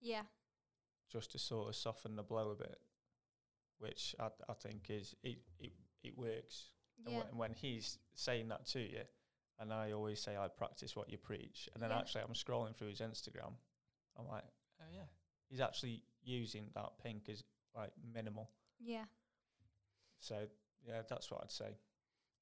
Yeah. 0.00 0.22
just 1.10 1.32
to 1.32 1.38
sort 1.38 1.68
of 1.68 1.74
soften 1.76 2.14
the 2.14 2.22
blow 2.22 2.50
a 2.50 2.54
bit, 2.54 2.78
which 3.78 4.14
I, 4.20 4.28
I 4.48 4.52
think 4.54 4.86
is 4.90 5.16
it 5.24 5.38
it, 5.58 5.72
it 6.04 6.16
works. 6.16 6.70
And 7.04 7.14
Yeah. 7.14 7.18
when, 7.24 7.36
when 7.36 7.52
he's 7.52 7.98
saying 8.14 8.48
that 8.48 8.66
to 8.66 8.80
you, 8.80 9.02
and 9.58 9.72
I 9.72 9.92
always 9.92 10.20
say 10.20 10.36
I 10.36 10.48
practice 10.48 10.96
what 10.96 11.08
you 11.10 11.18
preach, 11.18 11.68
and 11.74 11.82
then 11.82 11.90
Yeah. 11.90 11.98
actually 11.98 12.22
I'm 12.22 12.34
scrolling 12.34 12.74
through 12.76 12.88
his 12.88 13.00
Instagram, 13.00 13.54
I'm 14.16 14.26
like, 14.28 14.44
oh 14.80 14.90
yeah, 14.92 15.06
he's 15.48 15.60
actually 15.60 16.02
using 16.22 16.70
that 16.74 16.98
pink 17.02 17.28
as 17.28 17.42
like 17.74 17.92
minimal. 18.12 18.50
Yeah. 18.78 19.04
So 20.18 20.46
yeah, 20.86 21.02
that's 21.08 21.30
what 21.30 21.42
I'd 21.42 21.50
say. 21.52 21.76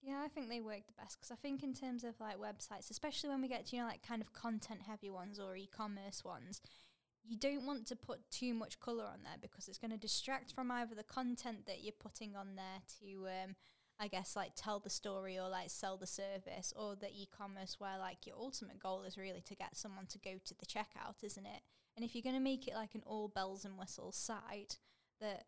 Yeah, 0.03 0.21
I 0.25 0.29
think 0.29 0.49
they 0.49 0.61
work 0.61 0.87
the 0.87 0.93
best 1.01 1.17
because 1.19 1.31
I 1.31 1.37
think 1.37 1.63
in 1.63 1.75
terms 1.75 2.03
of 2.03 2.19
like 2.21 2.37
websites, 2.39 2.91
especially 2.91 3.31
when 3.31 3.41
we 3.41 3.49
get 3.49 3.67
to 3.67 3.77
you 3.77 3.83
know 3.83 3.89
like 3.89 4.03
kind 4.03 4.21
of 4.21 4.33
content 4.33 4.83
heavy 4.83 5.11
ones 5.11 5.39
or 5.39 5.55
e-commerce 5.57 6.25
ones, 6.25 6.61
you 7.25 7.37
don't 7.37 7.65
want 7.67 7.87
to 7.87 7.97
put 7.97 8.19
too 8.31 8.53
much 8.53 8.81
color 8.81 9.05
on 9.05 9.23
there 9.23 9.37
because 9.41 9.69
it's 9.69 9.79
going 9.79 9.93
to 9.93 9.97
distract 9.97 10.53
from 10.53 10.71
either 10.73 10.95
the 10.95 11.05
content 11.05 11.67
that 11.67 11.83
you're 11.85 11.93
putting 11.93 12.35
on 12.35 12.57
there 12.57 12.83
to 13.01 13.29
um 13.29 13.55
I 14.03 14.09
guess 14.09 14.35
like 14.35 14.53
tell 14.57 14.81
the 14.81 14.91
story 14.91 15.39
or 15.39 15.49
like 15.49 15.71
sell 15.71 15.97
the 15.97 16.09
service 16.09 16.73
or 16.77 16.97
the 16.97 17.07
e-commerce 17.07 17.77
where 17.79 17.97
like 18.01 18.27
your 18.27 18.35
ultimate 18.37 18.81
goal 18.81 19.05
is 19.05 19.17
really 19.17 19.43
to 19.43 19.55
get 19.55 19.77
someone 19.77 20.07
to 20.07 20.19
go 20.19 20.33
to 20.45 20.55
the 20.59 20.67
checkout, 20.67 21.23
isn't 21.23 21.47
it? 21.47 21.63
And 21.95 22.05
if 22.05 22.13
you're 22.13 22.23
going 22.23 22.35
to 22.35 22.41
make 22.41 22.67
it 22.67 22.75
like 22.75 22.97
an 22.97 23.05
all 23.07 23.29
bells 23.29 23.65
and 23.65 23.79
whistles 23.79 24.17
site 24.17 24.79
that 25.21 25.45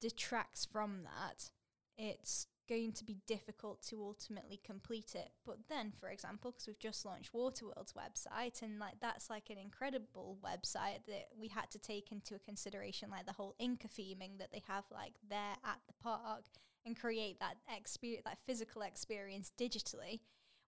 detracts 0.00 0.64
from 0.64 1.02
that, 1.02 1.50
it's 1.98 2.46
going 2.70 2.92
to 2.92 3.04
be 3.04 3.18
difficult 3.26 3.82
to 3.88 4.02
ultimately 4.02 4.58
complete 4.64 5.14
it. 5.14 5.28
But 5.44 5.58
then, 5.68 5.92
for 6.00 6.08
example, 6.08 6.52
because 6.52 6.66
we've 6.66 6.78
just 6.78 7.04
launched 7.04 7.34
Waterworld's 7.34 7.92
website, 7.92 8.62
and 8.62 8.78
like 8.78 8.94
that's 9.00 9.28
like 9.28 9.50
an 9.50 9.58
incredible 9.58 10.38
website 10.42 11.04
that 11.06 11.28
we 11.38 11.48
had 11.48 11.70
to 11.72 11.78
take 11.78 12.12
into 12.12 12.38
consideration, 12.38 13.10
like 13.10 13.26
the 13.26 13.34
whole 13.34 13.54
Inca 13.58 13.88
theming 13.88 14.38
that 14.38 14.52
they 14.52 14.62
have 14.68 14.84
like 14.90 15.12
there 15.28 15.56
at 15.64 15.80
the 15.86 15.94
park, 16.02 16.44
and 16.86 16.98
create 16.98 17.38
that 17.40 17.56
experience, 17.76 18.22
that 18.24 18.38
physical 18.46 18.82
experience 18.82 19.52
digitally. 19.58 20.20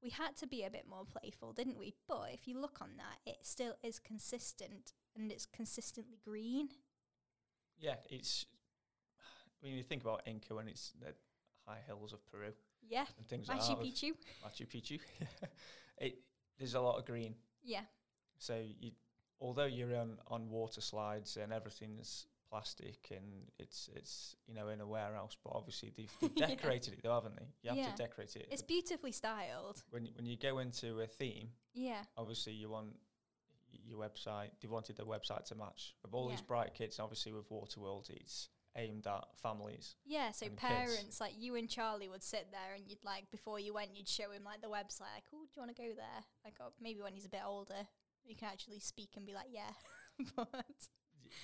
We 0.03 0.11
had 0.11 0.37
to 0.37 0.47
be 0.47 0.63
a 0.65 0.71
bit 0.71 0.85
more 0.89 1.05
playful, 1.05 1.53
didn't 1.53 1.79
we? 1.79 1.95
But 2.09 2.31
if 2.33 2.47
you 2.47 2.61
look 2.61 2.79
on 2.81 2.91
that, 2.99 3.19
it 3.31 3.39
still 3.43 3.75
is 3.83 3.99
consistent 3.99 4.93
and 5.17 5.33
it's 5.33 5.47
consistently 5.47 6.19
green. 6.25 6.69
Yeah, 7.79 7.97
it's 8.11 8.45
when 9.61 9.73
you 9.73 9.83
think 9.83 10.03
about 10.03 10.23
Inca 10.27 10.55
when 10.55 10.69
it's 10.69 10.93
the 11.01 11.15
high 11.67 11.81
hills 11.87 12.13
of 12.13 12.25
Peru 12.31 12.53
Yeah, 12.89 13.07
and 13.17 13.27
things 13.29 13.49
like 13.49 13.59
Machu 13.61 13.69
that. 13.69 13.79
with 13.79 13.87
Picchu. 13.89 14.13
Machu 14.45 14.67
Picchu. 14.69 15.01
it 15.99 16.19
there's 16.59 16.75
a 16.75 16.81
lot 16.81 16.99
of 16.99 17.05
green. 17.07 17.35
Yeah, 17.63 17.83
So 18.39 18.61
you, 18.81 18.93
although 19.41 19.67
you're 19.67 19.97
on, 19.97 20.19
on 20.29 20.49
water 20.49 20.81
slides 20.81 21.37
and 21.37 21.53
everything's 21.53 22.27
plastic 22.51 23.09
and 23.11 23.25
it's 23.59 23.89
it's 23.95 24.37
you 24.47 24.55
know 24.55 24.69
in 24.69 24.81
a 24.81 24.87
warehouse, 24.87 25.37
but 25.45 25.53
obviously 25.55 25.93
they've, 25.97 26.11
they've 26.21 26.31
Yeah. 26.37 26.47
decorated 26.47 26.95
it 26.95 27.01
though, 27.03 27.15
haven't 27.15 27.37
they? 27.37 27.47
You 27.63 27.71
have 27.71 27.79
Yeah. 27.79 27.91
to 27.91 27.97
decorate 27.97 28.37
it. 28.37 28.49
it's 28.51 28.63
beautifully 28.63 29.13
styled. 29.13 29.83
when 29.91 30.07
you, 30.07 30.13
when 30.17 30.27
you 30.27 30.37
go 30.37 30.59
into 30.59 31.01
a 31.01 31.07
theme, 31.07 31.51
Yeah, 31.75 32.03
obviously 32.17 32.53
you 32.55 32.69
want 32.71 32.97
your 33.87 33.99
website. 34.01 34.51
They 34.61 34.69
wanted 34.69 34.97
the 34.97 35.05
website 35.05 35.45
to 35.47 35.55
match 35.55 35.95
with 36.03 36.15
all 36.15 36.29
these 36.29 36.41
bright 36.43 36.75
kids. 36.75 36.99
Obviously 36.99 37.33
with 37.33 37.49
Waterworld, 37.51 38.09
it's 38.11 38.49
aimed 38.77 39.07
at 39.07 39.25
families. 39.43 39.97
yeah. 40.07 40.31
So 40.33 40.47
And 40.47 40.57
kids. 40.57 40.73
parents 40.73 41.21
like 41.21 41.35
you 41.39 41.55
and 41.57 41.69
Charlie 41.69 42.09
would 42.09 42.23
sit 42.23 42.49
there, 42.51 42.75
and 42.75 42.85
you'd 42.89 43.05
like 43.05 43.31
before 43.31 43.59
you 43.61 43.75
went, 43.75 43.91
you'd 43.97 44.09
show 44.09 44.31
him 44.31 44.45
like 44.45 44.61
the 44.63 44.69
website. 44.69 45.13
Like, 45.15 45.25
oh, 45.35 45.43
do 45.45 45.51
you 45.57 45.63
want 45.63 45.75
to 45.77 45.83
go 45.83 45.89
there? 45.95 46.25
Like, 46.45 46.55
oh, 46.61 46.73
maybe 46.81 47.03
when 47.03 47.13
he's 47.13 47.27
a 47.27 47.31
bit 47.31 47.43
older, 47.45 47.87
you 48.25 48.37
can 48.37 48.49
actually 48.49 48.79
speak 48.79 49.11
and 49.17 49.27
be 49.27 49.35
like, 49.35 49.49
yeah. 49.51 49.71
but 50.37 50.49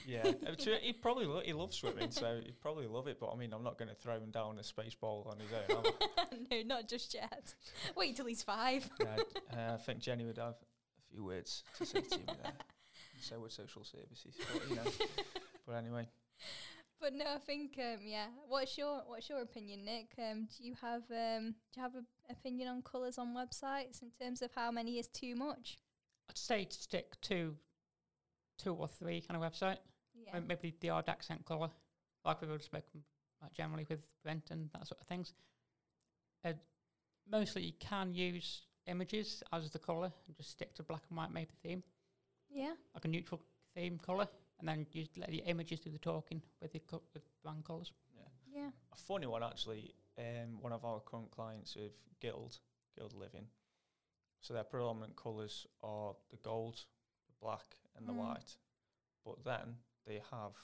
Yeah, 0.06 0.32
he 0.82 0.92
probably 0.92 1.26
lo- 1.26 1.42
he 1.44 1.52
loves 1.52 1.76
swimming, 1.76 2.10
so 2.10 2.40
he'd 2.44 2.60
probably 2.60 2.86
love 2.86 3.06
it. 3.06 3.18
But 3.20 3.30
I 3.32 3.36
mean, 3.36 3.52
I'm 3.52 3.62
not 3.62 3.78
going 3.78 3.88
to 3.88 3.94
throw 3.94 4.14
him 4.14 4.30
down 4.30 4.58
a 4.58 4.64
space 4.64 4.94
ball 4.94 5.26
on 5.30 5.38
his 5.38 5.48
own. 5.52 6.46
no, 6.50 6.62
not 6.76 6.88
just 6.88 7.14
yet. 7.14 7.54
Wait 7.96 8.16
till 8.16 8.26
he's 8.26 8.42
five. 8.42 8.88
Yeah, 9.00 9.16
uh, 9.52 9.74
I 9.74 9.76
think 9.78 10.00
Jenny 10.00 10.24
would 10.24 10.38
have 10.38 10.54
a 10.54 11.12
few 11.12 11.24
words 11.24 11.62
to 11.78 11.86
say 11.86 12.00
to 12.00 12.18
me 12.18 12.24
there. 12.26 12.52
So 13.20 13.38
would 13.38 13.52
social 13.52 13.84
services. 13.84 14.34
But, 14.52 14.68
you 14.68 14.76
know. 14.76 14.82
but 15.66 15.72
anyway, 15.76 16.06
But 17.00 17.14
no, 17.14 17.24
I 17.36 17.38
think 17.38 17.78
um, 17.78 18.00
yeah. 18.04 18.26
What's 18.48 18.76
your 18.76 19.02
What's 19.06 19.30
your 19.30 19.40
opinion, 19.40 19.84
Nick? 19.84 20.08
Um, 20.18 20.48
do 20.56 20.64
you 20.64 20.74
have 20.82 21.02
um, 21.10 21.54
Do 21.72 21.76
you 21.76 21.82
have 21.82 21.94
an 21.94 22.06
opinion 22.28 22.68
on 22.68 22.82
colours 22.82 23.16
on 23.16 23.34
websites 23.34 24.02
in 24.02 24.10
terms 24.20 24.42
of 24.42 24.50
how 24.54 24.70
many 24.70 24.98
is 24.98 25.06
too 25.06 25.34
much? 25.36 25.78
I'd 26.28 26.36
say 26.36 26.64
to 26.64 26.76
stick 26.76 27.20
to 27.22 27.56
two 28.58 28.74
or 28.74 28.88
three 28.88 29.20
kind 29.20 29.42
of 29.42 29.52
website. 29.52 29.78
Yeah. 30.14 30.40
Maybe 30.40 30.74
the 30.80 30.90
odd 30.90 31.08
accent 31.08 31.44
colour, 31.44 31.70
like 32.24 32.40
we've 32.40 32.50
already 32.50 32.64
spoken 32.64 33.02
about 33.40 33.52
generally 33.52 33.86
with 33.88 34.06
Brent 34.22 34.50
and 34.50 34.70
that 34.72 34.86
sort 34.86 35.00
of 35.00 35.06
things. 35.06 35.32
Uh, 36.44 36.52
mostly 37.30 37.62
you 37.62 37.72
can 37.78 38.14
use 38.14 38.62
images 38.86 39.42
as 39.52 39.70
the 39.70 39.78
colour 39.78 40.12
and 40.26 40.36
just 40.36 40.50
stick 40.50 40.74
to 40.74 40.82
black 40.82 41.02
and 41.08 41.16
white 41.16 41.32
maybe 41.32 41.52
theme, 41.62 41.82
yeah. 42.50 42.72
like 42.94 43.04
a 43.04 43.08
neutral 43.08 43.40
theme 43.74 43.98
colour, 43.98 44.28
and 44.58 44.68
then 44.68 44.86
you 44.92 45.06
let 45.16 45.30
the 45.30 45.42
images 45.46 45.80
do 45.80 45.90
the 45.90 45.98
talking 45.98 46.42
with 46.60 46.72
the 46.72 46.80
co- 46.80 47.02
with 47.12 47.22
brand 47.42 47.64
colours. 47.64 47.92
yeah. 48.14 48.60
Yeah. 48.60 48.70
a 48.92 48.96
funny 48.96 49.26
one 49.26 49.42
actually. 49.42 49.94
Um, 50.16 50.60
one 50.60 50.72
of 50.72 50.84
our 50.84 51.00
current 51.00 51.30
clients 51.32 51.74
of 51.74 51.90
Guild, 52.20 52.58
Guild 52.96 53.14
Living. 53.14 53.46
So 54.40 54.54
their 54.54 54.62
predominant 54.62 55.16
colours 55.16 55.66
are 55.82 56.14
the 56.30 56.36
gold, 56.36 56.84
the 57.26 57.34
black, 57.40 57.64
and 57.96 58.06
the 58.08 58.12
Mm. 58.12 58.16
white. 58.16 58.56
But 59.24 59.44
then 59.44 59.78
they 60.06 60.20
have 60.30 60.54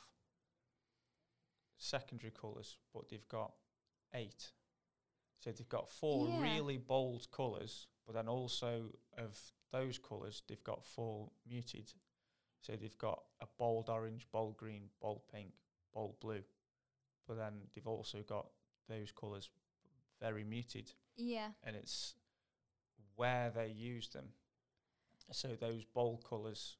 secondary 1.76 2.30
colours, 2.30 2.76
but 2.92 3.08
they've 3.08 3.28
got 3.28 3.54
eight. 4.14 4.52
So 5.38 5.50
they've 5.52 5.68
got 5.68 5.88
four 5.90 6.28
Yeah. 6.28 6.40
really 6.40 6.76
bold 6.76 7.30
colours, 7.30 7.86
but 8.06 8.14
then 8.14 8.28
also 8.28 8.98
of 9.16 9.52
those 9.70 9.98
colours, 9.98 10.42
they've 10.46 10.62
got 10.64 10.84
four 10.84 11.30
muted. 11.46 11.92
So 12.60 12.76
they've 12.76 12.98
got 12.98 13.24
a 13.40 13.46
bold 13.46 13.88
orange, 13.88 14.26
bold 14.30 14.56
green, 14.58 14.90
bold 15.00 15.26
pink, 15.28 15.54
bold 15.94 16.20
blue. 16.20 16.44
But 17.26 17.36
then 17.36 17.70
they've 17.74 17.86
also 17.86 18.22
got 18.22 18.50
those 18.88 19.12
colours 19.12 19.48
very 20.20 20.44
muted 20.44 20.92
Yeah. 21.16 21.52
and 21.62 21.74
it's 21.76 22.14
where 23.16 23.50
they 23.50 23.68
use 23.68 24.08
them. 24.10 24.34
So 25.32 25.54
those 25.54 25.84
bold 25.84 26.24
colours, 26.24 26.76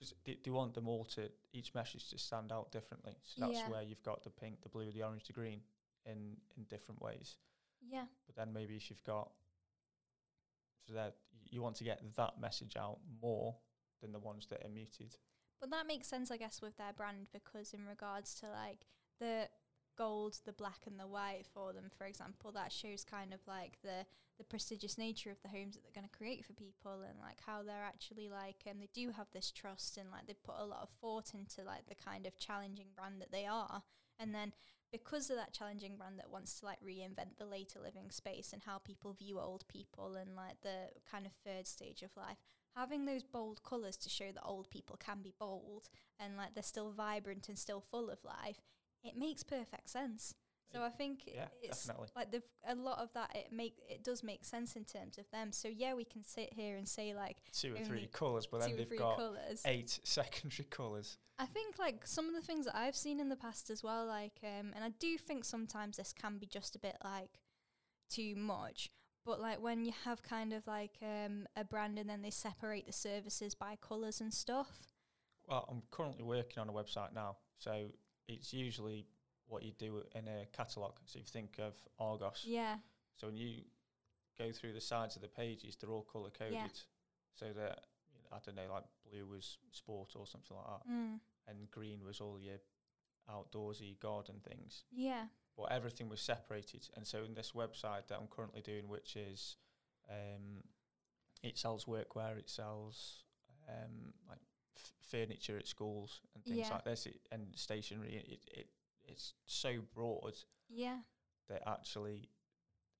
because 0.00 0.14
they, 0.24 0.38
they 0.42 0.50
want 0.50 0.72
them 0.74 0.88
all 0.88 1.04
to 1.04 1.30
each 1.52 1.74
message 1.74 2.08
to 2.08 2.18
stand 2.18 2.50
out 2.52 2.72
differently. 2.72 3.16
So 3.22 3.42
that's 3.42 3.58
Yeah. 3.58 3.68
where 3.68 3.82
you've 3.82 4.02
got 4.02 4.24
the 4.24 4.30
pink, 4.30 4.62
the 4.62 4.68
blue, 4.70 4.90
the 4.90 5.02
orange, 5.02 5.24
the 5.26 5.32
green 5.34 5.60
in 6.06 6.36
in 6.56 6.64
different 6.64 7.02
ways. 7.02 7.36
Yeah. 7.86 8.06
But 8.26 8.34
then 8.36 8.52
maybe 8.52 8.76
if 8.76 8.88
you've 8.90 9.04
got 9.04 9.30
so 10.88 10.94
that 10.94 11.16
you 11.50 11.60
want 11.62 11.76
to 11.76 11.84
get 11.84 12.00
that 12.16 12.40
message 12.40 12.76
out 12.76 12.98
more 13.20 13.56
than 14.00 14.12
the 14.12 14.18
ones 14.18 14.46
that 14.48 14.64
are 14.64 14.68
muted. 14.70 15.16
But 15.60 15.70
that 15.70 15.86
makes 15.86 16.08
sense, 16.08 16.30
I 16.30 16.38
guess, 16.38 16.62
with 16.62 16.76
their 16.78 16.92
brand 16.94 17.26
because 17.32 17.74
in 17.74 17.84
regards 17.86 18.34
to 18.36 18.46
like 18.50 18.86
the 19.18 19.48
gold, 20.00 20.38
the 20.46 20.52
black, 20.52 20.80
and 20.86 20.98
the 20.98 21.06
white 21.06 21.44
for 21.52 21.74
them, 21.74 21.90
for 21.96 22.06
example, 22.06 22.50
that 22.52 22.72
shows 22.72 23.04
kind 23.04 23.34
of 23.34 23.40
like 23.46 23.76
the 23.82 24.06
the 24.38 24.44
prestigious 24.44 24.96
nature 24.96 25.30
of 25.30 25.42
the 25.42 25.50
homes 25.50 25.74
that 25.74 25.82
they're 25.82 26.00
going 26.00 26.08
to 26.08 26.16
create 26.16 26.46
for 26.46 26.54
people, 26.54 27.02
and 27.06 27.18
like 27.20 27.38
how 27.44 27.62
they're 27.62 27.84
actually 27.84 28.30
like, 28.30 28.62
and 28.64 28.76
um, 28.76 28.80
they 28.80 28.88
do 28.94 29.10
have 29.10 29.26
this 29.32 29.50
trust, 29.50 29.98
and 29.98 30.10
like 30.10 30.26
they 30.26 30.34
put 30.42 30.54
a 30.58 30.64
lot 30.64 30.80
of 30.82 30.88
thought 31.02 31.34
into 31.34 31.62
like 31.62 31.86
the 31.86 31.94
kind 31.94 32.26
of 32.26 32.38
challenging 32.38 32.88
brand 32.96 33.20
that 33.20 33.30
they 33.30 33.44
are, 33.44 33.82
and 34.18 34.34
then 34.34 34.52
because 34.90 35.28
of 35.28 35.36
that 35.36 35.52
challenging 35.52 35.96
brand 35.96 36.18
that 36.18 36.30
wants 36.30 36.58
to 36.58 36.66
like 36.66 36.80
reinvent 36.80 37.36
the 37.38 37.44
later 37.44 37.78
living 37.78 38.10
space 38.10 38.52
and 38.52 38.62
how 38.64 38.78
people 38.78 39.12
view 39.12 39.38
old 39.38 39.68
people 39.68 40.16
and 40.16 40.34
like 40.34 40.60
the 40.62 40.88
kind 41.08 41.26
of 41.26 41.32
third 41.44 41.64
stage 41.64 42.02
of 42.02 42.10
life 42.16 42.38
having 42.74 43.04
those 43.04 43.22
bold 43.22 43.62
colours 43.62 43.96
to 43.96 44.08
show 44.08 44.32
that 44.32 44.42
old 44.44 44.68
people 44.70 44.96
can 44.96 45.22
be 45.22 45.32
bold 45.38 45.88
and 46.18 46.36
like 46.36 46.54
they're 46.54 46.62
still 46.62 46.90
vibrant 46.90 47.48
and 47.48 47.58
still 47.58 47.80
full 47.80 48.10
of 48.10 48.18
life, 48.24 48.60
it 49.04 49.16
makes 49.16 49.42
perfect 49.42 49.88
sense. 49.88 50.34
So 50.72 50.82
I 50.84 50.88
think 50.88 51.22
yeah, 51.26 51.46
it's 51.62 51.84
definitely. 51.84 52.08
like 52.14 52.30
the 52.30 52.42
a 52.68 52.76
lot 52.76 53.00
of 53.00 53.12
that 53.14 53.34
it 53.34 53.52
make 53.52 53.74
it 53.88 54.04
does 54.04 54.22
make 54.22 54.44
sense 54.44 54.76
in 54.76 54.84
terms 54.84 55.18
of 55.18 55.28
them. 55.32 55.50
So 55.52 55.68
yeah, 55.68 55.94
we 55.94 56.04
can 56.04 56.22
sit 56.22 56.52
here 56.52 56.76
and 56.76 56.88
say 56.88 57.12
like 57.12 57.38
two 57.52 57.74
or 57.74 57.84
three 57.84 58.08
colours, 58.12 58.46
but 58.46 58.60
then 58.60 58.76
they've 58.76 58.98
got 58.98 59.16
colours. 59.16 59.62
eight 59.64 59.98
secondary 60.04 60.68
colours. 60.70 61.18
I 61.38 61.46
think 61.46 61.78
like 61.78 62.06
some 62.06 62.28
of 62.28 62.34
the 62.34 62.40
things 62.40 62.66
that 62.66 62.76
I've 62.76 62.94
seen 62.94 63.18
in 63.18 63.28
the 63.28 63.36
past 63.36 63.70
as 63.70 63.82
well, 63.82 64.06
like 64.06 64.38
um, 64.44 64.72
and 64.74 64.84
I 64.84 64.90
do 65.00 65.18
think 65.18 65.44
sometimes 65.44 65.96
this 65.96 66.12
can 66.12 66.38
be 66.38 66.46
just 66.46 66.76
a 66.76 66.78
bit 66.78 66.96
like 67.02 67.40
too 68.08 68.36
much. 68.36 68.90
But 69.26 69.40
like 69.40 69.60
when 69.60 69.84
you 69.84 69.92
have 70.04 70.22
kind 70.22 70.52
of 70.52 70.66
like 70.68 70.98
um, 71.02 71.48
a 71.56 71.64
brand 71.64 71.98
and 71.98 72.08
then 72.08 72.22
they 72.22 72.30
separate 72.30 72.86
the 72.86 72.92
services 72.92 73.54
by 73.54 73.76
colours 73.80 74.20
and 74.20 74.32
stuff. 74.32 74.88
Well, 75.48 75.66
I'm 75.68 75.82
currently 75.90 76.22
working 76.22 76.60
on 76.60 76.68
a 76.68 76.72
website 76.72 77.12
now, 77.12 77.38
so 77.58 77.88
it's 78.34 78.52
usually 78.52 79.06
what 79.46 79.62
you 79.62 79.72
do 79.72 80.02
in 80.14 80.28
a 80.28 80.46
catalogue. 80.52 80.98
So 81.06 81.18
if 81.18 81.26
you 81.26 81.30
think 81.40 81.58
of 81.58 81.74
Argos, 81.98 82.44
Yeah. 82.46 82.78
so 83.16 83.26
when 83.26 83.36
you 83.36 83.64
go 84.38 84.52
through 84.52 84.72
the 84.72 84.80
sides 84.80 85.16
of 85.16 85.22
the 85.22 85.28
pages, 85.28 85.76
they're 85.76 85.90
all 85.90 86.04
colour 86.04 86.30
coded, 86.30 86.54
Yeah. 86.54 86.68
so 87.34 87.52
that 87.52 87.86
you 88.14 88.18
know, 88.22 88.28
I 88.36 88.38
don't 88.38 88.54
know, 88.54 88.68
like 88.72 88.84
blue 89.10 89.26
was 89.26 89.58
sport 89.72 90.14
or 90.16 90.26
something 90.26 90.56
like 90.56 90.66
that, 90.66 90.88
Mm. 90.88 91.20
and 91.48 91.70
green 91.70 92.04
was 92.04 92.20
all 92.20 92.38
your 92.38 92.60
outdoorsy 93.28 93.98
garden 94.00 94.40
things. 94.40 94.84
Yeah. 94.90 95.28
but 95.56 95.72
everything 95.72 96.08
was 96.08 96.22
separated. 96.22 96.88
And 96.94 97.06
so 97.06 97.22
in 97.22 97.34
this 97.34 97.52
website 97.52 98.06
that 98.06 98.18
I'm 98.18 98.28
currently 98.28 98.62
doing, 98.62 98.88
which 98.88 99.14
is 99.16 99.56
um, 100.08 100.62
it 101.42 101.58
sells 101.58 101.84
workwear, 101.84 102.38
it 102.38 102.48
sells 102.48 103.24
um, 103.68 104.14
like 104.28 104.40
f- 104.82 104.92
furniture 105.10 105.58
at 105.58 105.66
schools 105.68 106.20
and 106.34 106.44
things 106.44 106.58
Yeah. 106.58 106.70
like 106.74 106.84
this, 106.84 107.06
it, 107.06 107.20
and 107.30 107.56
stationery. 107.58 108.16
It, 108.16 108.58
it 108.58 108.70
it's 109.04 109.34
so 109.46 109.80
broad 109.94 110.34
Yeah. 110.68 111.00
that 111.48 111.68
actually 111.68 112.28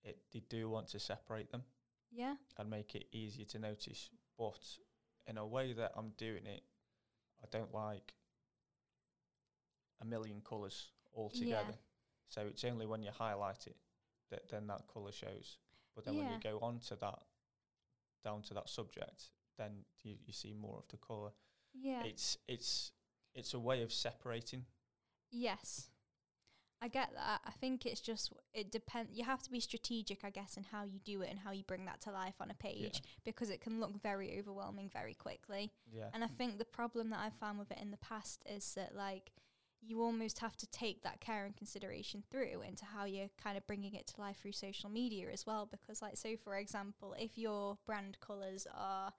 it 0.02 0.18
they 0.32 0.40
do 0.40 0.68
want 0.68 0.88
to 0.88 0.98
separate 0.98 1.50
them 1.50 1.64
Yeah. 2.10 2.36
and 2.56 2.68
make 2.70 2.94
it 2.94 3.06
easier 3.12 3.44
to 3.46 3.58
notice. 3.58 4.10
But 4.36 4.78
in 5.26 5.38
a 5.38 5.46
way 5.46 5.72
that 5.74 5.92
I'm 5.96 6.10
doing 6.10 6.46
it, 6.46 6.64
I 7.42 7.46
don't 7.50 7.72
like 7.72 8.14
a 10.00 10.04
million 10.04 10.40
colours 10.40 10.92
all 11.12 11.30
Yeah. 11.34 11.70
So 12.28 12.46
it's 12.46 12.64
only 12.64 12.86
when 12.86 13.02
you 13.02 13.10
highlight 13.10 13.66
it 13.66 13.76
that 14.30 14.48
then 14.48 14.66
that 14.68 14.86
colour 14.86 15.12
shows. 15.12 15.58
But 15.94 16.04
then 16.04 16.16
when 16.16 16.30
you 16.30 16.38
go 16.40 16.58
on 16.60 16.78
to 16.80 16.96
that, 16.96 17.22
down 18.24 18.42
to 18.42 18.54
that 18.54 18.68
subject, 18.68 19.30
then 19.58 19.84
you, 20.02 20.16
you 20.24 20.32
see 20.32 20.54
more 20.54 20.78
of 20.78 20.88
the 20.88 20.96
colour. 20.96 21.32
Yeah. 21.74 22.02
It's 22.04 22.36
it's 22.48 22.92
it's 23.34 23.54
a 23.54 23.58
way 23.58 23.82
of 23.82 23.92
separating. 23.92 24.64
Yes. 25.30 25.88
I 26.82 26.88
get 26.88 27.10
that. 27.14 27.42
I 27.44 27.50
think 27.60 27.84
it's 27.84 28.00
just 28.00 28.32
it 28.54 28.72
depends. 28.72 29.10
You 29.12 29.24
have 29.24 29.42
to 29.42 29.50
be 29.50 29.60
strategic, 29.60 30.24
I 30.24 30.30
guess, 30.30 30.56
in 30.56 30.64
how 30.64 30.84
you 30.84 30.98
do 31.04 31.20
it 31.20 31.28
and 31.30 31.38
how 31.38 31.52
you 31.52 31.62
bring 31.64 31.84
that 31.84 32.00
to 32.02 32.10
life 32.10 32.36
on 32.40 32.50
a 32.50 32.54
page 32.54 33.02
because 33.24 33.50
it 33.50 33.60
can 33.60 33.80
look 33.80 34.00
very 34.02 34.38
overwhelming 34.38 34.88
very 34.90 35.14
quickly. 35.14 35.72
Yeah. 35.92 36.08
And 36.14 36.24
I 36.24 36.26
think 36.26 36.58
the 36.58 36.64
problem 36.64 37.10
that 37.10 37.20
I've 37.20 37.34
found 37.34 37.58
with 37.58 37.70
it 37.70 37.78
in 37.82 37.90
the 37.90 37.98
past 37.98 38.42
is 38.46 38.72
that 38.74 38.94
like 38.94 39.32
you 39.82 40.02
almost 40.02 40.38
have 40.38 40.56
to 40.58 40.66
take 40.66 41.02
that 41.02 41.20
care 41.20 41.44
and 41.44 41.56
consideration 41.56 42.22
through 42.30 42.62
into 42.66 42.84
how 42.84 43.04
you're 43.04 43.30
kind 43.42 43.56
of 43.56 43.66
bringing 43.66 43.94
it 43.94 44.06
to 44.08 44.20
life 44.20 44.38
through 44.40 44.52
social 44.52 44.88
media 44.88 45.28
as 45.30 45.46
well. 45.46 45.68
Because 45.70 46.00
like 46.00 46.16
so, 46.16 46.34
for 46.42 46.56
example, 46.56 47.14
if 47.18 47.36
your 47.36 47.76
brand 47.84 48.18
colours 48.20 48.66
are 48.74 49.12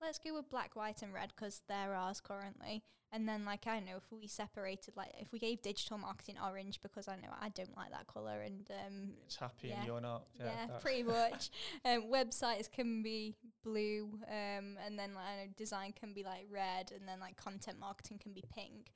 let's 0.00 0.18
go 0.18 0.34
with 0.34 0.48
black, 0.50 0.76
white, 0.76 1.02
and 1.02 1.12
red 1.12 1.32
because 1.34 1.62
they're 1.68 1.94
ours 1.94 2.20
currently. 2.20 2.82
And 3.10 3.26
then, 3.26 3.46
like, 3.46 3.66
I 3.66 3.80
know 3.80 3.96
if 3.96 4.04
we 4.10 4.26
separated, 4.26 4.94
like, 4.94 5.14
if 5.18 5.32
we 5.32 5.38
gave 5.38 5.62
digital 5.62 5.96
marketing 5.96 6.36
orange 6.44 6.78
because 6.82 7.08
I 7.08 7.16
know 7.16 7.30
I 7.40 7.48
don't 7.48 7.74
like 7.74 7.90
that 7.90 8.06
colour, 8.06 8.42
and 8.42 8.68
um, 8.70 9.10
it's 9.24 9.36
happy 9.36 9.68
yeah. 9.68 9.78
and 9.78 9.86
you're 9.86 10.00
not. 10.00 10.24
yeah, 10.38 10.66
that- 10.66 10.82
pretty 10.82 11.02
much. 11.04 11.50
um, 11.86 12.04
websites 12.12 12.70
can 12.70 13.02
be 13.02 13.34
blue, 13.64 14.10
um, 14.28 14.76
and 14.84 14.98
then 14.98 15.14
like, 15.14 15.24
I 15.24 15.44
know 15.44 15.50
design 15.56 15.94
can 15.98 16.12
be 16.12 16.22
like 16.22 16.44
red, 16.50 16.92
and 16.94 17.08
then 17.08 17.18
like 17.18 17.36
content 17.36 17.78
marketing 17.80 18.18
can 18.18 18.32
be 18.32 18.44
pink. 18.54 18.90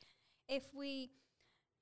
If 0.46 0.64
we 0.74 1.10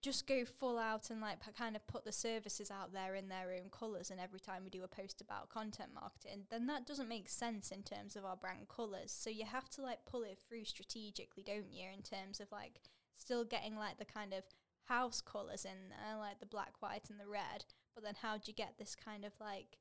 just 0.02 0.26
go 0.26 0.44
full 0.44 0.78
out 0.78 1.10
and 1.10 1.20
like 1.20 1.44
p- 1.44 1.52
kind 1.56 1.76
of 1.76 1.86
put 1.86 2.04
the 2.04 2.12
services 2.12 2.70
out 2.70 2.92
there 2.92 3.14
in 3.14 3.28
their 3.28 3.52
own 3.52 3.70
colours, 3.70 4.10
and 4.10 4.18
every 4.18 4.40
time 4.40 4.64
we 4.64 4.70
do 4.70 4.82
a 4.82 4.88
post 4.88 5.20
about 5.20 5.50
content 5.50 5.90
marketing, 5.94 6.44
then 6.50 6.66
that 6.66 6.86
doesn't 6.86 7.08
make 7.08 7.28
sense 7.28 7.70
in 7.70 7.82
terms 7.82 8.16
of 8.16 8.24
our 8.24 8.36
brand 8.36 8.68
colours. 8.68 9.12
So 9.12 9.30
you 9.30 9.44
have 9.44 9.68
to 9.70 9.82
like 9.82 10.06
pull 10.06 10.22
it 10.22 10.38
through 10.48 10.64
strategically, 10.64 11.42
don't 11.42 11.72
you? 11.72 11.86
In 11.94 12.02
terms 12.02 12.40
of 12.40 12.50
like 12.50 12.80
still 13.18 13.44
getting 13.44 13.76
like 13.76 13.98
the 13.98 14.04
kind 14.06 14.32
of 14.32 14.44
house 14.84 15.20
colours 15.20 15.64
in 15.64 15.90
there, 15.90 16.16
like 16.18 16.40
the 16.40 16.46
black, 16.46 16.80
white, 16.80 17.10
and 17.10 17.20
the 17.20 17.30
red. 17.30 17.64
But 17.94 18.04
then 18.04 18.14
how 18.22 18.36
do 18.36 18.44
you 18.46 18.54
get 18.54 18.74
this 18.78 18.96
kind 18.96 19.24
of 19.24 19.32
like 19.40 19.78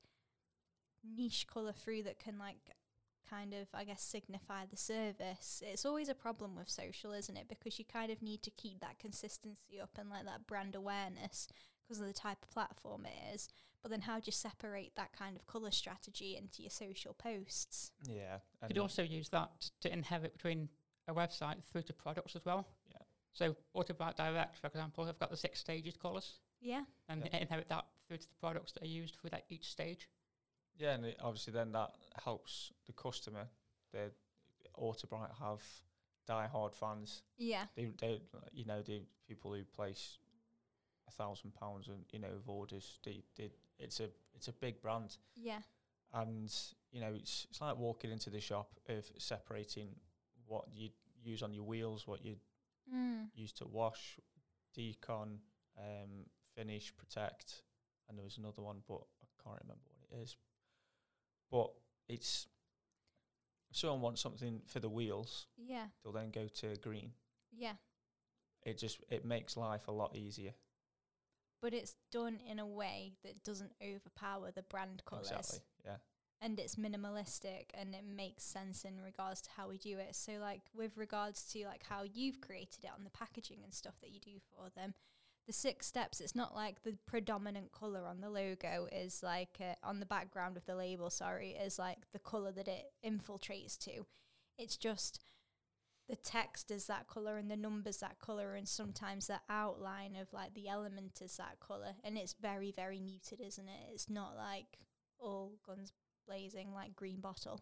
niche 1.03 1.47
colour 1.47 1.71
through 1.71 2.03
that 2.03 2.19
can 2.19 2.37
like 2.37 2.75
kind 3.29 3.53
of 3.53 3.67
I 3.73 3.83
guess 3.83 4.01
signify 4.01 4.65
the 4.69 4.77
service? 4.77 5.61
It's 5.65 5.85
always 5.85 6.09
a 6.09 6.15
problem 6.15 6.55
with 6.55 6.69
social, 6.69 7.11
isn't 7.13 7.37
it? 7.37 7.47
Because 7.49 7.77
you 7.79 7.85
kind 7.85 8.11
of 8.11 8.21
need 8.21 8.41
to 8.43 8.51
keep 8.51 8.79
that 8.81 8.99
consistency 8.99 9.79
up 9.81 9.91
and 9.99 10.09
like 10.09 10.25
that 10.25 10.47
brand 10.47 10.75
awareness 10.75 11.47
because 11.83 11.99
of 11.99 12.07
the 12.07 12.13
type 12.13 12.37
of 12.43 12.49
platform 12.51 13.05
it 13.05 13.33
is. 13.35 13.49
But 13.81 13.91
then 13.91 14.01
how 14.01 14.15
do 14.17 14.23
you 14.25 14.31
separate 14.31 14.95
that 14.95 15.13
kind 15.17 15.35
of 15.37 15.47
colour 15.47 15.71
strategy 15.71 16.35
into 16.37 16.61
your 16.61 16.69
social 16.71 17.13
posts? 17.13 17.91
Yeah. 18.07 18.39
You 18.61 18.67
could 18.67 18.77
also 18.77 19.03
use 19.03 19.29
that 19.29 19.69
to 19.81 19.91
inherit 19.93 20.33
between 20.33 20.69
a 21.07 21.13
website 21.13 21.63
through 21.71 21.83
to 21.83 21.93
products 21.93 22.35
as 22.35 22.43
well. 22.45 22.67
Yeah. 22.91 22.97
So 23.33 23.55
Autobright 23.75 24.15
Direct, 24.17 24.57
for 24.57 24.67
example, 24.67 25.05
have 25.05 25.17
got 25.17 25.31
the 25.31 25.37
six 25.37 25.59
stages 25.61 25.95
colours 25.95 26.39
Yeah. 26.59 26.83
and 27.07 27.23
Yeah. 27.31 27.37
inherit 27.37 27.69
that 27.69 27.85
through 28.07 28.17
to 28.17 28.27
the 28.27 28.35
products 28.35 28.73
that 28.73 28.83
are 28.83 28.87
used 28.87 29.15
for 29.15 29.29
that 29.29 29.45
each 29.49 29.69
stage. 29.71 30.09
Yeah, 30.79 30.93
and 30.93 31.05
it, 31.05 31.17
obviously 31.21 31.53
then 31.53 31.71
that 31.73 31.91
helps 32.23 32.71
the 32.87 32.93
customer. 32.93 33.47
The 33.91 34.11
Autobright 34.79 35.31
have 35.39 35.61
die-hard 36.25 36.73
fans. 36.73 37.21
Yeah. 37.37 37.65
They, 37.75 37.89
they, 37.99 38.21
you 38.53 38.65
know, 38.65 38.81
the 38.81 39.01
people 39.27 39.53
who 39.53 39.63
place 39.65 40.17
a 41.07 41.11
thousand 41.11 41.53
pounds 41.53 41.87
and 41.89 42.05
you 42.11 42.19
know 42.19 42.29
of 42.29 42.47
orders. 42.47 42.99
They, 43.03 43.23
they, 43.35 43.51
it's 43.77 43.99
a, 43.99 44.09
it's 44.35 44.47
a 44.47 44.53
big 44.53 44.81
brand, 44.81 45.17
Yeah. 45.35 45.59
and 46.13 46.49
you 46.91 47.01
know, 47.01 47.13
it's 47.15 47.45
it's 47.49 47.59
like 47.61 47.77
walking 47.77 48.11
into 48.11 48.29
the 48.29 48.39
shop 48.39 48.69
of 48.87 49.05
separating 49.17 49.89
what 50.47 50.65
you 50.71 50.89
use 51.21 51.41
on 51.43 51.53
your 51.53 51.63
wheels, 51.65 52.07
what 52.07 52.23
you 52.23 52.35
Mm. 52.91 53.27
use 53.35 53.51
to 53.53 53.67
wash, 53.67 54.17
decon, 54.75 55.37
um, 55.77 56.25
finish, 56.55 56.91
protect, 56.97 57.61
and 58.07 58.17
there 58.17 58.23
was 58.23 58.37
another 58.39 58.63
one, 58.63 58.77
but 58.87 59.01
I 59.21 59.27
can't 59.43 59.59
remember 59.61 59.83
what 59.91 60.19
it 60.19 60.23
is. 60.23 60.35
But 61.51 61.71
it's 62.07 62.47
if 63.71 63.77
someone 63.77 64.01
wants 64.01 64.21
something 64.21 64.61
for 64.65 64.79
the 64.79 64.89
wheels, 64.89 65.47
Yeah. 65.57 65.87
they'll 66.03 66.13
then 66.13 66.31
go 66.31 66.47
to 66.47 66.75
green. 66.77 67.13
Yeah. 67.51 67.75
It 68.63 68.77
just 68.77 68.99
it 69.09 69.25
makes 69.25 69.55
life 69.57 69.87
a 69.87 69.91
lot 69.91 70.15
easier. 70.15 70.53
But 71.61 71.73
it's 71.73 71.95
done 72.11 72.39
in 72.47 72.57
a 72.59 72.65
way 72.65 73.13
that 73.23 73.43
doesn't 73.43 73.73
overpower 73.81 74.51
the 74.51 74.63
brand 74.63 75.03
colours. 75.05 75.29
Exactly. 75.31 75.59
Yeah. 75.85 75.97
and 76.41 76.57
it's 76.57 76.75
minimalistic 76.75 77.65
and 77.73 77.93
it 77.93 78.05
makes 78.05 78.43
sense 78.45 78.85
in 78.85 79.01
regards 79.01 79.41
to 79.41 79.49
how 79.57 79.67
we 79.67 79.77
do 79.77 79.97
it. 79.97 80.15
So 80.15 80.33
like 80.39 80.61
with 80.73 80.95
regards 80.95 81.43
to 81.51 81.65
like 81.65 81.83
how 81.83 82.03
you've 82.03 82.39
created 82.39 82.85
it 82.85 82.91
on 82.97 83.03
the 83.03 83.09
packaging 83.09 83.59
and 83.61 83.73
stuff 83.73 83.99
that 83.99 84.11
you 84.11 84.21
do 84.21 84.39
for 84.55 84.69
them, 84.69 84.93
the 85.49 85.53
six 85.53 85.87
steps, 85.87 86.21
it's 86.21 86.35
not 86.35 86.53
like 86.53 86.83
the 86.83 86.95
predominant 87.07 87.71
color 87.71 88.05
on 88.05 88.21
the 88.21 88.29
logo 88.29 88.87
is 88.91 89.23
like 89.23 89.57
uh, 89.59 89.73
on 89.81 89.99
the 89.99 90.05
background 90.05 90.55
of 90.57 90.65
the 90.67 90.75
label, 90.75 91.09
sorry, 91.09 91.57
is 91.59 91.79
like 91.79 91.97
the 92.13 92.19
color 92.19 92.51
that 92.51 92.67
it 92.67 92.91
infiltrates 93.03 93.75
to. 93.79 94.05
It's 94.59 94.77
just 94.77 95.19
the 96.07 96.15
text 96.17 96.69
is 96.69 96.85
that 96.85 97.07
color 97.07 97.37
and 97.37 97.49
the 97.49 97.57
numbers 97.57 97.97
that 97.97 98.19
color 98.19 98.53
and 98.53 98.67
sometimes 98.67 99.25
the 99.25 99.39
outline 99.49 100.15
of 100.15 100.31
like 100.31 100.53
the 100.53 100.67
element 100.69 101.19
is 101.19 101.37
that 101.37 101.59
color 101.59 101.93
and 102.03 102.15
it's 102.15 102.35
very 102.41 102.71
very 102.71 102.99
muted 102.99 103.39
isn't 103.39 103.67
it 103.67 103.93
it's 103.93 104.09
not 104.09 104.35
like 104.35 104.79
all 105.19 105.53
guns 105.65 105.93
blazing 106.27 106.73
like 106.73 106.95
green 106.95 107.19
bottle 107.21 107.61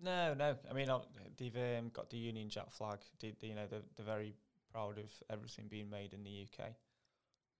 No, 0.00 0.32
no. 0.34 0.54
I 0.70 0.74
mean, 0.74 0.88
uh, 0.88 1.00
they've 1.36 1.56
um, 1.56 1.90
got 1.92 2.08
the 2.08 2.18
Union 2.18 2.48
Jack 2.48 2.70
flag. 2.70 3.00
They, 3.18 3.34
you 3.42 3.56
know, 3.56 3.66
they're, 3.68 3.82
they're 3.96 4.06
very 4.06 4.32
proud 4.70 4.96
of 4.98 5.10
everything 5.28 5.66
being 5.68 5.90
made 5.90 6.12
in 6.12 6.22
the 6.22 6.46
UK. 6.46 6.70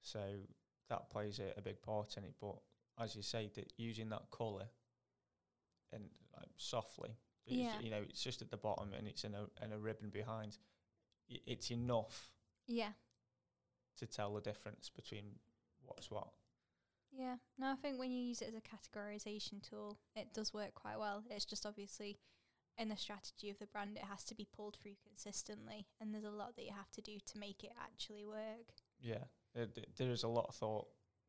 So 0.03 0.21
that 0.89 1.11
plays 1.11 1.39
a, 1.39 1.59
a 1.59 1.63
big 1.63 1.83
part 1.83 2.17
in 2.17 2.25
it. 2.25 2.35
But 2.41 2.57
as 2.99 3.15
you 3.15 3.23
say, 3.23 3.51
that 3.55 3.73
using 3.77 4.09
that 4.11 4.31
colour 4.31 4.67
and 5.93 6.05
like, 6.37 6.49
softly, 6.57 7.17
Yeah. 7.47 7.79
you 7.81 7.91
know, 7.91 8.03
it's 8.09 8.23
just 8.23 8.43
at 8.43 8.51
the 8.51 8.57
bottom 8.57 8.93
and 8.95 9.07
it's 9.07 9.25
in 9.25 9.35
a 9.35 9.47
in 9.65 9.73
a 9.73 9.79
ribbon 9.79 10.11
behind. 10.11 10.59
It's 11.29 11.71
enough 11.71 12.31
Yeah. 12.67 12.93
to 13.99 14.07
tell 14.07 14.35
the 14.35 14.41
difference 14.41 14.89
between 14.91 15.39
what's 15.85 16.11
what. 16.11 16.29
Yeah. 17.11 17.37
No, 17.59 17.73
I 17.73 17.77
think 17.77 17.99
when 17.99 18.11
you 18.13 18.23
use 18.23 18.41
it 18.43 18.49
as 18.49 18.55
a 18.55 18.61
categorization 18.61 19.63
tool, 19.63 19.99
it 20.15 20.33
does 20.33 20.53
work 20.55 20.75
quite 20.75 20.99
well. 20.99 21.25
It's 21.31 21.45
just 21.45 21.67
obviously 21.67 22.19
in 22.79 22.89
the 22.89 22.97
strategy 22.97 23.51
of 23.51 23.59
the 23.59 23.67
brand, 23.67 23.97
it 23.97 24.05
has 24.05 24.25
to 24.25 24.35
be 24.35 24.47
pulled 24.57 24.77
through 24.81 24.95
consistently, 25.03 25.87
and 26.01 26.15
there's 26.15 26.25
a 26.25 26.31
lot 26.31 26.55
that 26.57 26.65
you 26.65 26.73
have 26.73 26.91
to 26.93 27.01
do 27.01 27.19
to 27.27 27.39
make 27.39 27.65
it 27.65 27.73
actually 27.83 28.25
work. 28.25 28.73
Yeah, 29.01 29.25
there, 29.55 29.67
th- 29.67 29.89
there 29.97 30.11
is 30.11 30.23
a 30.23 30.29
lot 30.29 30.47
of 30.49 30.55
thought 30.55 30.87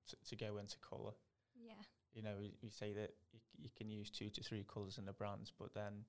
to, 0.10 0.16
to 0.30 0.36
go 0.36 0.58
into 0.58 0.78
colour. 0.80 1.14
Yeah. 1.56 1.74
You 2.14 2.24
know, 2.24 2.36
you, 2.42 2.52
you 2.62 2.70
say 2.70 2.94
that 2.94 3.14
you, 3.32 3.40
you 3.58 3.70
can 3.78 3.90
use 3.90 4.10
two 4.10 4.30
to 4.30 4.44
three 4.44 4.66
colours 4.72 4.98
in 4.98 5.06
the 5.06 5.14
brands, 5.14 5.52
but 5.58 5.74
then 5.74 6.06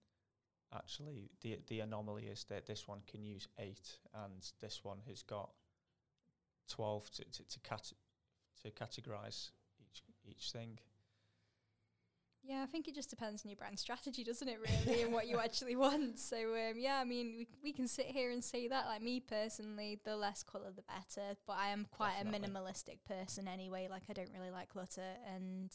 actually 0.75 1.31
the 1.43 1.59
the 1.69 1.81
anomaly 1.81 2.25
is 2.27 2.45
that 2.45 2.67
this 2.67 2.87
one 2.89 3.01
can 3.07 3.23
use 3.23 3.49
eight, 3.59 3.99
and 4.15 4.51
this 4.61 4.85
one 4.85 4.99
has 5.09 5.23
got 5.23 5.51
twelve 6.69 7.11
to 7.11 7.25
to 7.25 7.45
to, 7.49 7.61
cat- 7.61 7.93
to 8.63 8.71
categorise 8.71 9.51
each 9.81 10.03
each 10.25 10.53
thing. 10.53 10.79
Yeah, 12.51 12.65
I 12.65 12.67
think 12.67 12.89
it 12.89 12.97
just 12.97 13.11
depends 13.11 13.45
on 13.45 13.49
your 13.49 13.57
brand 13.57 13.79
strategy, 13.79 14.25
doesn't 14.25 14.49
it, 14.49 14.59
really, 14.61 15.03
and 15.03 15.13
what 15.13 15.29
you 15.29 15.39
actually 15.45 15.77
want. 15.77 16.19
So, 16.19 16.37
um, 16.37 16.75
yeah, 16.77 16.99
I 17.01 17.05
mean, 17.05 17.37
we, 17.39 17.47
we 17.63 17.73
can 17.73 17.87
sit 17.87 18.07
here 18.07 18.33
and 18.33 18.43
say 18.43 18.67
that. 18.67 18.87
Like, 18.87 19.03
me 19.03 19.21
personally, 19.21 20.01
the 20.05 20.17
less 20.17 20.43
colour, 20.43 20.73
the 20.75 20.83
better. 20.83 21.37
But 21.47 21.59
I 21.61 21.69
am 21.69 21.87
quite 21.93 22.17
Definitely. 22.21 22.49
a 22.49 22.51
minimalistic 22.51 22.99
person 23.07 23.47
anyway. 23.47 23.87
Like, 23.89 24.03
I 24.11 24.15
don't 24.15 24.33
really 24.37 24.51
like 24.51 24.69
clutter, 24.69 25.15
and 25.33 25.71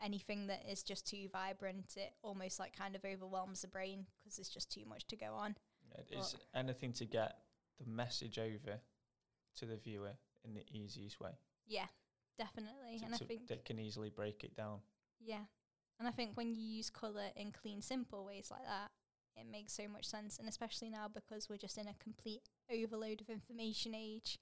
anything 0.00 0.46
that 0.46 0.62
is 0.70 0.84
just 0.84 1.04
too 1.04 1.28
vibrant, 1.32 1.94
it 1.96 2.12
almost 2.22 2.60
like 2.60 2.76
kind 2.78 2.94
of 2.94 3.04
overwhelms 3.04 3.62
the 3.62 3.68
brain 3.68 4.06
because 4.22 4.36
there's 4.36 4.48
just 4.48 4.70
too 4.70 4.84
much 4.86 5.08
to 5.08 5.16
go 5.16 5.34
on. 5.34 5.56
It 5.98 6.16
is 6.16 6.36
anything 6.54 6.92
to 6.92 7.06
get 7.06 7.38
the 7.80 7.90
message 7.90 8.38
over 8.38 8.78
to 9.56 9.66
the 9.66 9.78
viewer 9.78 10.12
in 10.44 10.54
the 10.54 10.62
easiest 10.70 11.20
way. 11.20 11.30
Yeah, 11.66 11.86
definitely. 12.38 13.00
to- 13.00 13.04
and 13.04 13.14
I 13.14 13.18
think, 13.18 13.48
they 13.48 13.56
can 13.64 13.80
easily 13.80 14.10
break 14.10 14.44
it 14.44 14.54
down. 14.56 14.78
yeah. 15.20 15.42
And 16.04 16.12
I 16.12 16.14
think 16.14 16.32
when 16.36 16.54
you 16.54 16.60
use 16.60 16.90
colour 16.90 17.30
in 17.34 17.50
clean, 17.50 17.80
simple 17.80 18.26
ways 18.26 18.48
like 18.50 18.66
that, 18.66 18.90
it 19.40 19.50
makes 19.50 19.72
so 19.72 19.88
much 19.88 20.04
sense. 20.04 20.38
And 20.38 20.46
especially 20.46 20.90
now 20.90 21.08
because 21.08 21.48
we're 21.48 21.56
just 21.56 21.78
in 21.78 21.88
a 21.88 21.94
complete 21.94 22.42
overload 22.70 23.22
of 23.22 23.30
information 23.30 23.94
age. 23.94 24.38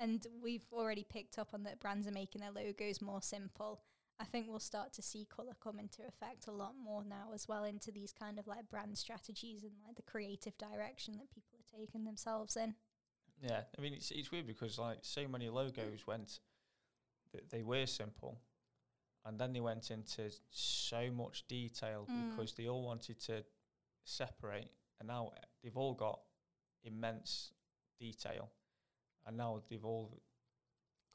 And 0.00 0.26
we've 0.42 0.66
already 0.72 1.06
picked 1.08 1.38
up 1.38 1.50
on 1.54 1.62
that 1.62 1.78
brands 1.78 2.08
are 2.08 2.10
making 2.12 2.40
their 2.40 2.50
logos 2.50 3.00
more 3.00 3.22
simple. 3.22 3.82
I 4.18 4.24
think 4.24 4.48
we'll 4.48 4.58
start 4.58 4.92
to 4.94 5.02
see 5.02 5.24
colour 5.24 5.52
come 5.62 5.78
into 5.78 6.02
effect 6.02 6.48
a 6.48 6.50
lot 6.50 6.72
more 6.82 7.04
now 7.04 7.28
as 7.32 7.46
well 7.46 7.62
into 7.62 7.92
these 7.92 8.12
kind 8.12 8.40
of 8.40 8.48
like 8.48 8.68
brand 8.68 8.98
strategies 8.98 9.62
and 9.62 9.74
like 9.86 9.94
the 9.94 10.02
creative 10.02 10.58
direction 10.58 11.14
that 11.18 11.30
people 11.30 11.56
are 11.60 11.78
taking 11.78 12.02
themselves 12.02 12.56
in. 12.56 12.74
Yeah, 13.40 13.60
I 13.78 13.80
mean 13.80 13.92
it's 13.92 14.10
it's 14.10 14.32
weird 14.32 14.48
because 14.48 14.80
like 14.80 14.98
so 15.02 15.28
many 15.28 15.48
logos 15.48 16.08
went, 16.08 16.40
th- 17.30 17.44
they 17.50 17.62
were 17.62 17.86
simple, 17.86 18.40
and 19.24 19.38
then 19.38 19.52
they 19.52 19.60
went 19.60 19.90
into 19.90 20.30
so 20.50 21.10
much 21.10 21.46
detail 21.48 22.06
Mm. 22.08 22.30
because 22.30 22.54
they 22.54 22.68
all 22.68 22.82
wanted 22.84 23.18
to 23.20 23.44
separate, 24.04 24.70
and 24.98 25.08
now 25.08 25.32
they've 25.62 25.76
all 25.76 25.94
got 25.94 26.20
immense 26.82 27.52
detail, 27.98 28.50
and 29.26 29.36
now 29.36 29.62
they've 29.68 29.84
all 29.84 30.20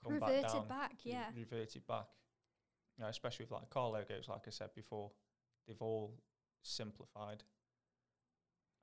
come 0.04 0.14
Reverted 0.14 0.44
back 0.44 0.52
down, 0.54 0.68
back, 0.68 0.92
re- 1.06 1.12
yeah. 1.12 1.32
reverted 1.36 1.86
back. 1.86 2.08
You 2.98 3.04
know, 3.04 3.10
especially 3.10 3.46
with 3.46 3.52
like 3.52 3.70
car 3.70 3.90
logos, 3.90 4.28
like 4.28 4.48
I 4.48 4.50
said 4.50 4.74
before, 4.74 5.12
they've 5.68 5.82
all 5.82 6.20
simplified, 6.64 7.44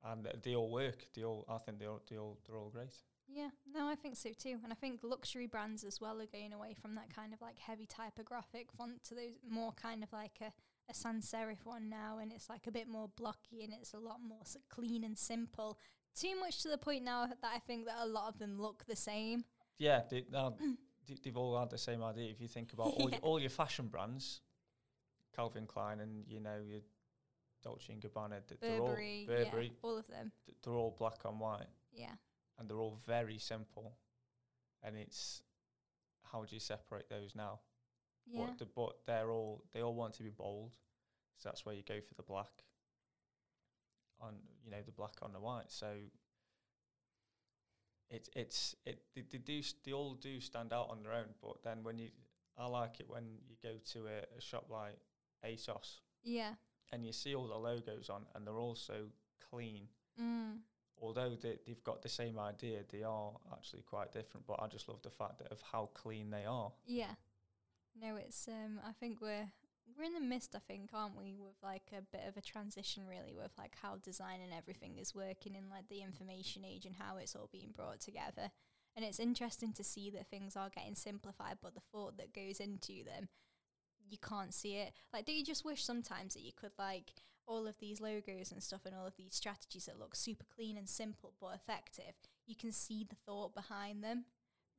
and 0.04 0.26
they 0.42 0.54
all 0.54 0.70
work. 0.70 1.08
They 1.14 1.24
all, 1.24 1.44
I 1.48 1.58
think 1.58 1.78
they 1.80 1.86
all, 1.86 2.00
they 2.08 2.16
all, 2.16 2.38
they're 2.46 2.56
all 2.56 2.70
great. 2.70 2.96
Yeah, 3.28 3.48
no, 3.72 3.88
I 3.88 3.94
think 3.96 4.16
so 4.16 4.30
too. 4.38 4.58
And 4.62 4.72
I 4.72 4.76
think 4.76 5.00
luxury 5.02 5.46
brands 5.46 5.84
as 5.84 6.00
well 6.00 6.20
are 6.20 6.26
going 6.26 6.52
away 6.52 6.74
from 6.80 6.94
that 6.94 7.14
kind 7.14 7.32
of 7.34 7.40
like 7.40 7.58
heavy 7.58 7.86
typographic 7.86 8.70
font 8.72 9.02
to 9.04 9.14
those 9.14 9.34
more 9.48 9.72
kind 9.72 10.02
of 10.02 10.12
like 10.12 10.38
a, 10.40 10.52
a 10.90 10.94
sans 10.94 11.30
serif 11.30 11.64
one 11.64 11.88
now. 11.88 12.18
And 12.18 12.32
it's 12.32 12.48
like 12.48 12.66
a 12.66 12.72
bit 12.72 12.88
more 12.88 13.08
blocky 13.16 13.64
and 13.64 13.72
it's 13.72 13.94
a 13.94 13.98
lot 13.98 14.20
more 14.26 14.40
s- 14.42 14.56
clean 14.70 15.02
and 15.04 15.18
simple. 15.18 15.78
Too 16.14 16.38
much 16.38 16.62
to 16.62 16.68
the 16.68 16.78
point 16.78 17.04
now 17.04 17.26
that 17.26 17.38
I 17.54 17.58
think 17.58 17.86
that 17.86 17.96
a 18.00 18.06
lot 18.06 18.28
of 18.32 18.38
them 18.38 18.60
look 18.60 18.84
the 18.86 18.96
same. 18.96 19.44
Yeah, 19.78 20.02
they, 20.08 20.24
now, 20.30 20.54
they- 21.06 21.16
they've 21.22 21.36
all 21.36 21.58
had 21.58 21.70
the 21.70 21.78
same 21.78 22.02
idea. 22.02 22.30
If 22.30 22.40
you 22.40 22.48
think 22.48 22.72
about 22.72 22.86
all, 22.88 23.10
your, 23.10 23.18
all 23.22 23.40
your 23.40 23.50
fashion 23.50 23.88
brands, 23.88 24.40
Calvin 25.34 25.66
Klein 25.66 26.00
and 26.00 26.24
you 26.28 26.40
know 26.40 26.58
your 26.66 26.80
Dolce 27.62 27.92
and 27.92 28.00
Gabbana, 28.00 28.46
th- 28.46 28.60
they're 28.60 28.78
all 28.80 28.88
Burberry, 28.88 29.26
yeah, 29.28 29.68
all 29.82 29.98
of 29.98 30.06
them. 30.06 30.32
they're 30.62 30.72
all 30.74 30.94
black 30.96 31.24
and 31.24 31.38
white, 31.40 31.66
Yeah, 31.92 32.12
and 32.58 32.68
they're 32.68 32.80
all 32.80 32.98
very 33.06 33.38
simple. 33.38 33.96
And 34.82 34.96
it's 34.96 35.42
how 36.32 36.44
do 36.44 36.54
you 36.54 36.60
separate 36.60 37.08
those 37.08 37.34
now? 37.34 37.60
yeah, 38.26 38.46
But, 38.46 38.58
the, 38.58 38.66
but 38.66 38.96
they're 39.06 39.30
all 39.30 39.64
they 39.72 39.82
all 39.82 39.94
want 39.94 40.14
to 40.14 40.22
be 40.22 40.30
bold, 40.30 40.72
so 41.36 41.48
that's 41.48 41.64
where 41.64 41.74
you 41.74 41.82
go 41.82 42.00
for 42.00 42.14
the 42.14 42.22
black. 42.22 42.64
On 44.20 44.34
you 44.64 44.70
know 44.70 44.82
the 44.84 44.92
black 44.92 45.16
on 45.22 45.32
the 45.32 45.40
white, 45.40 45.70
so 45.70 45.88
it's 48.08 48.30
it's 48.34 48.74
it 48.86 49.02
they, 49.14 49.22
they 49.30 49.38
do 49.38 49.62
they 49.84 49.92
all 49.92 50.14
do 50.14 50.40
stand 50.40 50.72
out 50.72 50.88
on 50.90 51.02
their 51.02 51.12
own. 51.12 51.34
But 51.42 51.62
then 51.62 51.82
when 51.82 51.98
you 51.98 52.08
I 52.56 52.66
like 52.66 53.00
it 53.00 53.06
when 53.08 53.24
you 53.48 53.56
go 53.62 53.76
to 53.92 54.06
a, 54.06 54.38
a 54.38 54.40
shop 54.40 54.68
like 54.70 54.96
ASOS 55.44 56.00
yeah. 56.26 56.54
and 56.92 57.04
you 57.04 57.12
see 57.12 57.34
all 57.34 57.46
the 57.46 57.56
logos 57.56 58.10
on, 58.10 58.22
and 58.34 58.46
they're 58.46 58.58
all 58.58 58.74
so 58.74 58.94
clean. 59.50 59.88
Mm. 60.20 60.58
Although 61.00 61.36
they, 61.40 61.58
they've 61.66 61.84
got 61.84 62.02
the 62.02 62.08
same 62.08 62.38
idea, 62.38 62.80
they 62.90 63.02
are 63.02 63.32
actually 63.52 63.82
quite 63.82 64.12
different. 64.12 64.46
But 64.46 64.60
I 64.62 64.66
just 64.68 64.88
love 64.88 65.02
the 65.02 65.10
fact 65.10 65.38
that 65.38 65.52
of 65.52 65.60
how 65.60 65.90
clean 65.94 66.30
they 66.30 66.44
are. 66.44 66.72
Yeah. 66.86 67.14
No, 68.00 68.16
it's 68.16 68.48
um 68.48 68.80
I 68.86 68.92
think 68.92 69.20
we're 69.20 69.48
we're 69.96 70.04
in 70.04 70.14
the 70.14 70.20
midst, 70.20 70.54
I 70.54 70.58
think, 70.58 70.90
aren't 70.92 71.16
we, 71.16 71.36
with 71.38 71.56
like 71.62 71.90
a 71.96 72.02
bit 72.02 72.26
of 72.28 72.36
a 72.36 72.42
transition 72.42 73.04
really 73.08 73.34
with 73.34 73.52
like 73.56 73.74
how 73.80 73.96
design 73.96 74.40
and 74.42 74.52
everything 74.52 74.98
is 74.98 75.14
working 75.14 75.54
in 75.54 75.70
like 75.70 75.88
the 75.88 76.02
information 76.02 76.64
age 76.64 76.84
and 76.84 76.96
how 76.96 77.16
it's 77.16 77.36
all 77.36 77.48
being 77.52 77.72
brought 77.74 78.00
together. 78.00 78.50
And 78.94 79.04
it's 79.04 79.20
interesting 79.20 79.72
to 79.74 79.84
see 79.84 80.10
that 80.10 80.28
things 80.28 80.56
are 80.56 80.70
getting 80.70 80.94
simplified, 80.94 81.58
but 81.62 81.74
the 81.74 81.82
thought 81.92 82.16
that 82.16 82.34
goes 82.34 82.60
into 82.60 83.04
them, 83.04 83.28
you 84.08 84.18
can't 84.18 84.54
see 84.54 84.76
it. 84.76 84.92
Like, 85.12 85.24
do 85.24 85.32
you 85.32 85.44
just 85.44 85.64
wish 85.64 85.84
sometimes 85.84 86.34
that 86.34 86.42
you 86.42 86.52
could 86.54 86.72
like 86.78 87.12
all 87.46 87.66
of 87.66 87.78
these 87.78 88.00
logos 88.00 88.50
and 88.50 88.62
stuff 88.62 88.80
and 88.86 88.94
all 88.94 89.06
of 89.06 89.16
these 89.16 89.34
strategies 89.34 89.86
that 89.86 89.98
look 89.98 90.16
super 90.16 90.44
clean 90.54 90.76
and 90.76 90.88
simple 90.88 91.32
but 91.40 91.54
effective, 91.54 92.14
you 92.46 92.56
can 92.56 92.72
see 92.72 93.04
the 93.08 93.14
thought 93.26 93.54
behind 93.54 94.02
them 94.02 94.24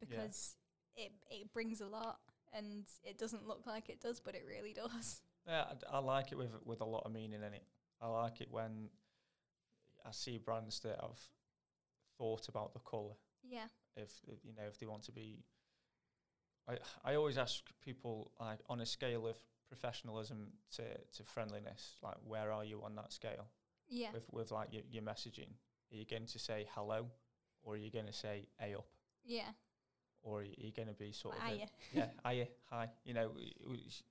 Yeah. 0.02 0.08
because 0.10 0.56
it 0.96 1.12
it 1.30 1.54
brings 1.54 1.80
a 1.82 1.88
lot 1.88 2.20
and 2.54 2.86
it 3.04 3.18
doesn't 3.18 3.48
look 3.48 3.66
like 3.66 3.90
it 3.90 4.00
does, 4.02 4.20
but 4.20 4.36
it 4.36 4.44
really 4.48 4.74
does. 4.74 5.22
Yeah, 5.48 5.66
I 5.90 6.00
like 6.00 6.32
it 6.34 6.38
with 6.38 6.52
with 6.66 6.82
a 6.82 6.86
lot 6.86 7.04
of 7.06 7.12
meaning 7.14 7.42
in 7.44 7.54
it. 7.54 7.64
I 8.02 8.08
like 8.08 8.42
it 8.42 8.52
when 8.52 8.90
I 10.06 10.12
see 10.12 10.38
brands 10.38 10.80
that 10.82 11.00
have 11.02 11.20
thought 12.18 12.50
about 12.50 12.74
the 12.74 12.80
colour. 12.80 13.16
Yeah. 13.44 13.68
If, 13.96 14.12
you 14.44 14.54
know 14.54 14.64
if 14.68 14.78
they 14.78 14.86
want 14.86 15.04
to 15.04 15.12
be, 15.12 15.44
I 16.68 16.78
I 17.04 17.16
always 17.16 17.38
ask 17.38 17.64
people 17.82 18.32
like 18.40 18.60
on 18.70 18.82
a 18.82 18.86
scale 18.86 19.26
of 19.28 19.38
professionalism 19.68 20.52
to 20.76 20.84
to 21.18 21.24
friendliness, 21.24 21.96
like 22.04 22.18
where 22.26 22.52
are 22.52 22.66
you 22.66 22.82
on 22.84 22.96
that 22.96 23.12
scale? 23.14 23.48
Yeah. 23.90 24.12
With 24.14 24.28
with 24.32 24.52
like 24.52 24.74
your, 24.74 24.84
your 24.92 25.04
messaging, 25.04 25.50
are 25.92 25.96
you 25.98 26.06
going 26.06 26.26
to 26.28 26.40
say 26.40 26.68
hello, 26.76 27.08
or 27.64 27.74
are 27.74 27.78
you 27.78 27.92
going 27.92 28.08
to 28.08 28.14
say 28.14 28.48
a 28.62 28.74
up, 28.76 28.88
Yeah. 29.24 29.52
or 30.24 30.42
are 30.42 30.44
you 30.44 30.72
going 30.76 30.88
to 30.90 30.94
be 30.94 31.12
sort 31.14 31.36
Like, 31.40 31.44
of 31.44 31.52
are 31.52 31.56
a- 31.56 31.60
you? 31.60 31.68
yeah, 32.40 32.46
hi. 32.66 32.90
You 33.06 33.14
know, 33.14 33.28
w- 33.30 33.54
w- 33.64 33.82
s- 33.88 34.04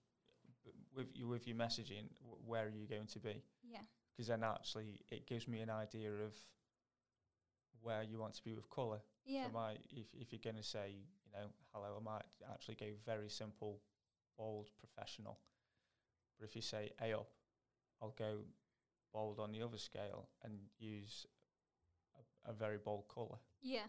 with 0.95 1.09
you 1.15 1.29
with 1.29 1.47
your 1.47 1.57
messaging, 1.57 2.09
where 2.47 2.65
are 2.67 2.71
you 2.81 2.87
going 2.87 3.07
to 3.09 3.19
be? 3.19 3.43
Yeah. 3.63 3.83
Because 4.13 4.29
then 4.29 4.43
actually 4.45 5.01
it 5.11 5.27
gives 5.27 5.47
me 5.47 5.61
an 5.61 5.69
idea 5.69 6.11
of 6.11 6.33
where 7.83 8.03
you 8.03 8.19
want 8.19 8.35
to 8.35 8.43
be 8.43 8.55
with 8.55 8.69
colour. 8.71 9.01
Yeah. 9.25 9.47
So 9.47 9.53
my, 9.53 9.73
if 9.91 10.07
if 10.15 10.33
you're 10.33 10.41
going 10.43 10.57
to 10.57 10.63
say, 10.63 10.97
know, 11.37 11.47
hello, 11.72 11.97
I 12.01 12.03
might 12.03 12.22
actually 12.53 12.74
go 12.76 12.87
very 13.05 13.28
simple, 13.28 13.80
bold, 14.39 14.70
professional. 14.78 15.39
But 16.39 16.49
if 16.49 16.57
you 16.57 16.62
say 16.62 16.91
a 17.03 17.12
up, 17.12 17.28
I'll 18.03 18.14
go 18.18 18.39
bold 19.12 19.39
on 19.39 19.53
the 19.53 19.62
other 19.62 19.78
scale 19.78 20.28
and 20.45 20.53
use 20.78 21.26
a, 22.47 22.51
a 22.51 22.53
very 22.53 22.78
bold 22.78 23.05
colour. 23.12 23.39
Yeah. 23.62 23.87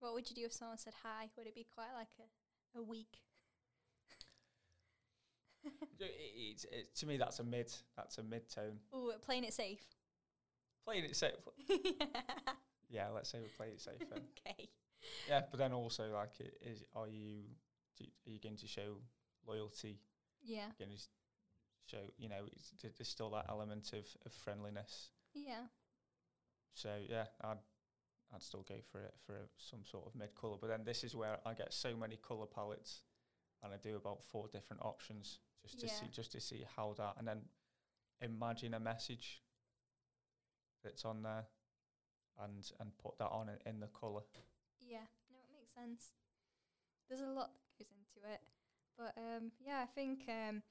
What 0.00 0.14
would 0.14 0.28
you 0.28 0.36
do 0.36 0.44
if 0.44 0.52
someone 0.52 0.78
said 0.78 0.94
hi? 1.02 1.30
Would 1.36 1.46
it 1.46 1.54
be 1.54 1.66
quite 1.74 1.92
like 1.96 2.08
a, 2.18 2.78
a 2.78 2.82
week? 2.82 3.18
So 5.98 6.04
i- 6.04 6.50
it's, 6.52 6.64
it, 6.64 6.94
to 6.96 7.06
me, 7.06 7.16
that's 7.16 7.38
a 7.38 7.44
mid. 7.44 7.72
That's 7.96 8.18
a 8.18 8.22
mid 8.22 8.50
tone. 8.50 8.78
Oh, 8.92 9.12
playing 9.24 9.44
it 9.44 9.54
safe. 9.54 9.80
Playing 10.84 11.04
it 11.04 11.16
safe. 11.16 11.32
Yeah, 12.90 13.06
yeah, 13.06 13.08
let's 13.14 13.30
say 13.30 13.38
we 13.40 13.48
play 13.56 13.68
it 13.68 13.80
safe. 13.80 13.94
Okay. 14.12 14.68
Yeah, 15.28 15.42
but 15.50 15.58
then 15.58 15.72
also 15.72 16.10
like, 16.12 16.32
is 16.62 16.84
are 16.94 17.08
you 17.08 17.42
are 18.00 18.30
you 18.30 18.40
going 18.40 18.56
to 18.56 18.66
show 18.66 18.96
loyalty? 19.46 20.00
Yeah. 20.42 20.66
Going 20.78 20.90
to 20.90 21.02
show, 21.86 22.02
you 22.18 22.28
know, 22.28 22.44
it's, 22.52 22.72
there's 22.82 23.08
still 23.08 23.30
that 23.30 23.46
element 23.48 23.92
of, 23.92 24.06
of 24.26 24.32
friendliness. 24.32 25.10
Yeah. 25.34 25.66
So 26.74 26.90
yeah, 27.08 27.24
I'd 27.42 27.58
I'd 28.34 28.42
still 28.42 28.64
go 28.68 28.74
for 28.90 29.00
it 29.00 29.14
for 29.24 29.34
a, 29.34 29.46
some 29.58 29.80
sort 29.84 30.06
of 30.06 30.14
mid 30.14 30.34
color. 30.34 30.56
But 30.60 30.68
then 30.68 30.84
this 30.84 31.04
is 31.04 31.14
where 31.14 31.38
I 31.46 31.54
get 31.54 31.72
so 31.72 31.96
many 31.96 32.16
color 32.16 32.46
palettes, 32.46 33.02
and 33.62 33.72
I 33.72 33.76
do 33.76 33.96
about 33.96 34.22
four 34.24 34.48
different 34.52 34.82
options 34.82 35.38
just 35.62 35.80
to 35.80 35.88
see 35.88 36.06
just 36.12 36.32
to 36.32 36.40
see 36.40 36.64
how 36.76 36.94
that, 36.98 37.14
and 37.18 37.26
then 37.26 37.42
imagine 38.20 38.74
a 38.74 38.80
message 38.80 39.42
that's 40.82 41.04
on 41.04 41.22
there, 41.22 41.44
and 42.42 42.70
and 42.80 42.90
put 42.98 43.18
that 43.18 43.30
on 43.30 43.48
it 43.48 43.62
in 43.66 43.80
the 43.80 43.88
color. 43.88 44.22
Yeah, 44.86 45.06
no, 45.30 45.38
it 45.38 45.52
makes 45.52 45.74
sense. 45.74 46.12
There's 47.08 47.20
a 47.20 47.32
lot 47.32 47.50
that 47.52 47.84
goes 47.84 47.88
into 47.92 48.32
it, 48.32 48.40
but 48.96 49.14
um, 49.18 49.52
yeah, 49.60 49.80
I 49.82 49.86
think 49.86 50.24
um, 50.28 50.62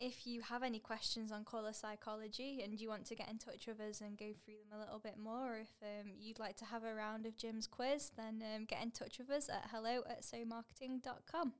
if 0.00 0.26
you 0.26 0.42
have 0.42 0.62
any 0.62 0.78
questions 0.78 1.32
on 1.32 1.44
colour 1.44 1.72
psychology 1.72 2.62
and 2.62 2.80
you 2.80 2.88
want 2.88 3.04
to 3.06 3.14
get 3.14 3.28
in 3.28 3.38
touch 3.38 3.66
with 3.66 3.80
us 3.80 4.00
and 4.00 4.16
go 4.16 4.32
through 4.44 4.54
them 4.54 4.78
a 4.78 4.80
little 4.80 4.98
bit 4.98 5.18
more, 5.18 5.54
or 5.54 5.58
if 5.58 5.72
um, 5.82 6.12
you'd 6.18 6.38
like 6.38 6.56
to 6.56 6.64
have 6.64 6.84
a 6.84 6.94
round 6.94 7.26
of 7.26 7.36
Jim's 7.36 7.66
quiz, 7.66 8.10
then 8.16 8.42
um, 8.54 8.64
get 8.64 8.82
in 8.82 8.90
touch 8.90 9.18
with 9.18 9.30
us 9.30 9.48
at 9.48 9.68
hello 9.72 10.02
at 10.08 10.22
somarketing.com. 10.22 11.52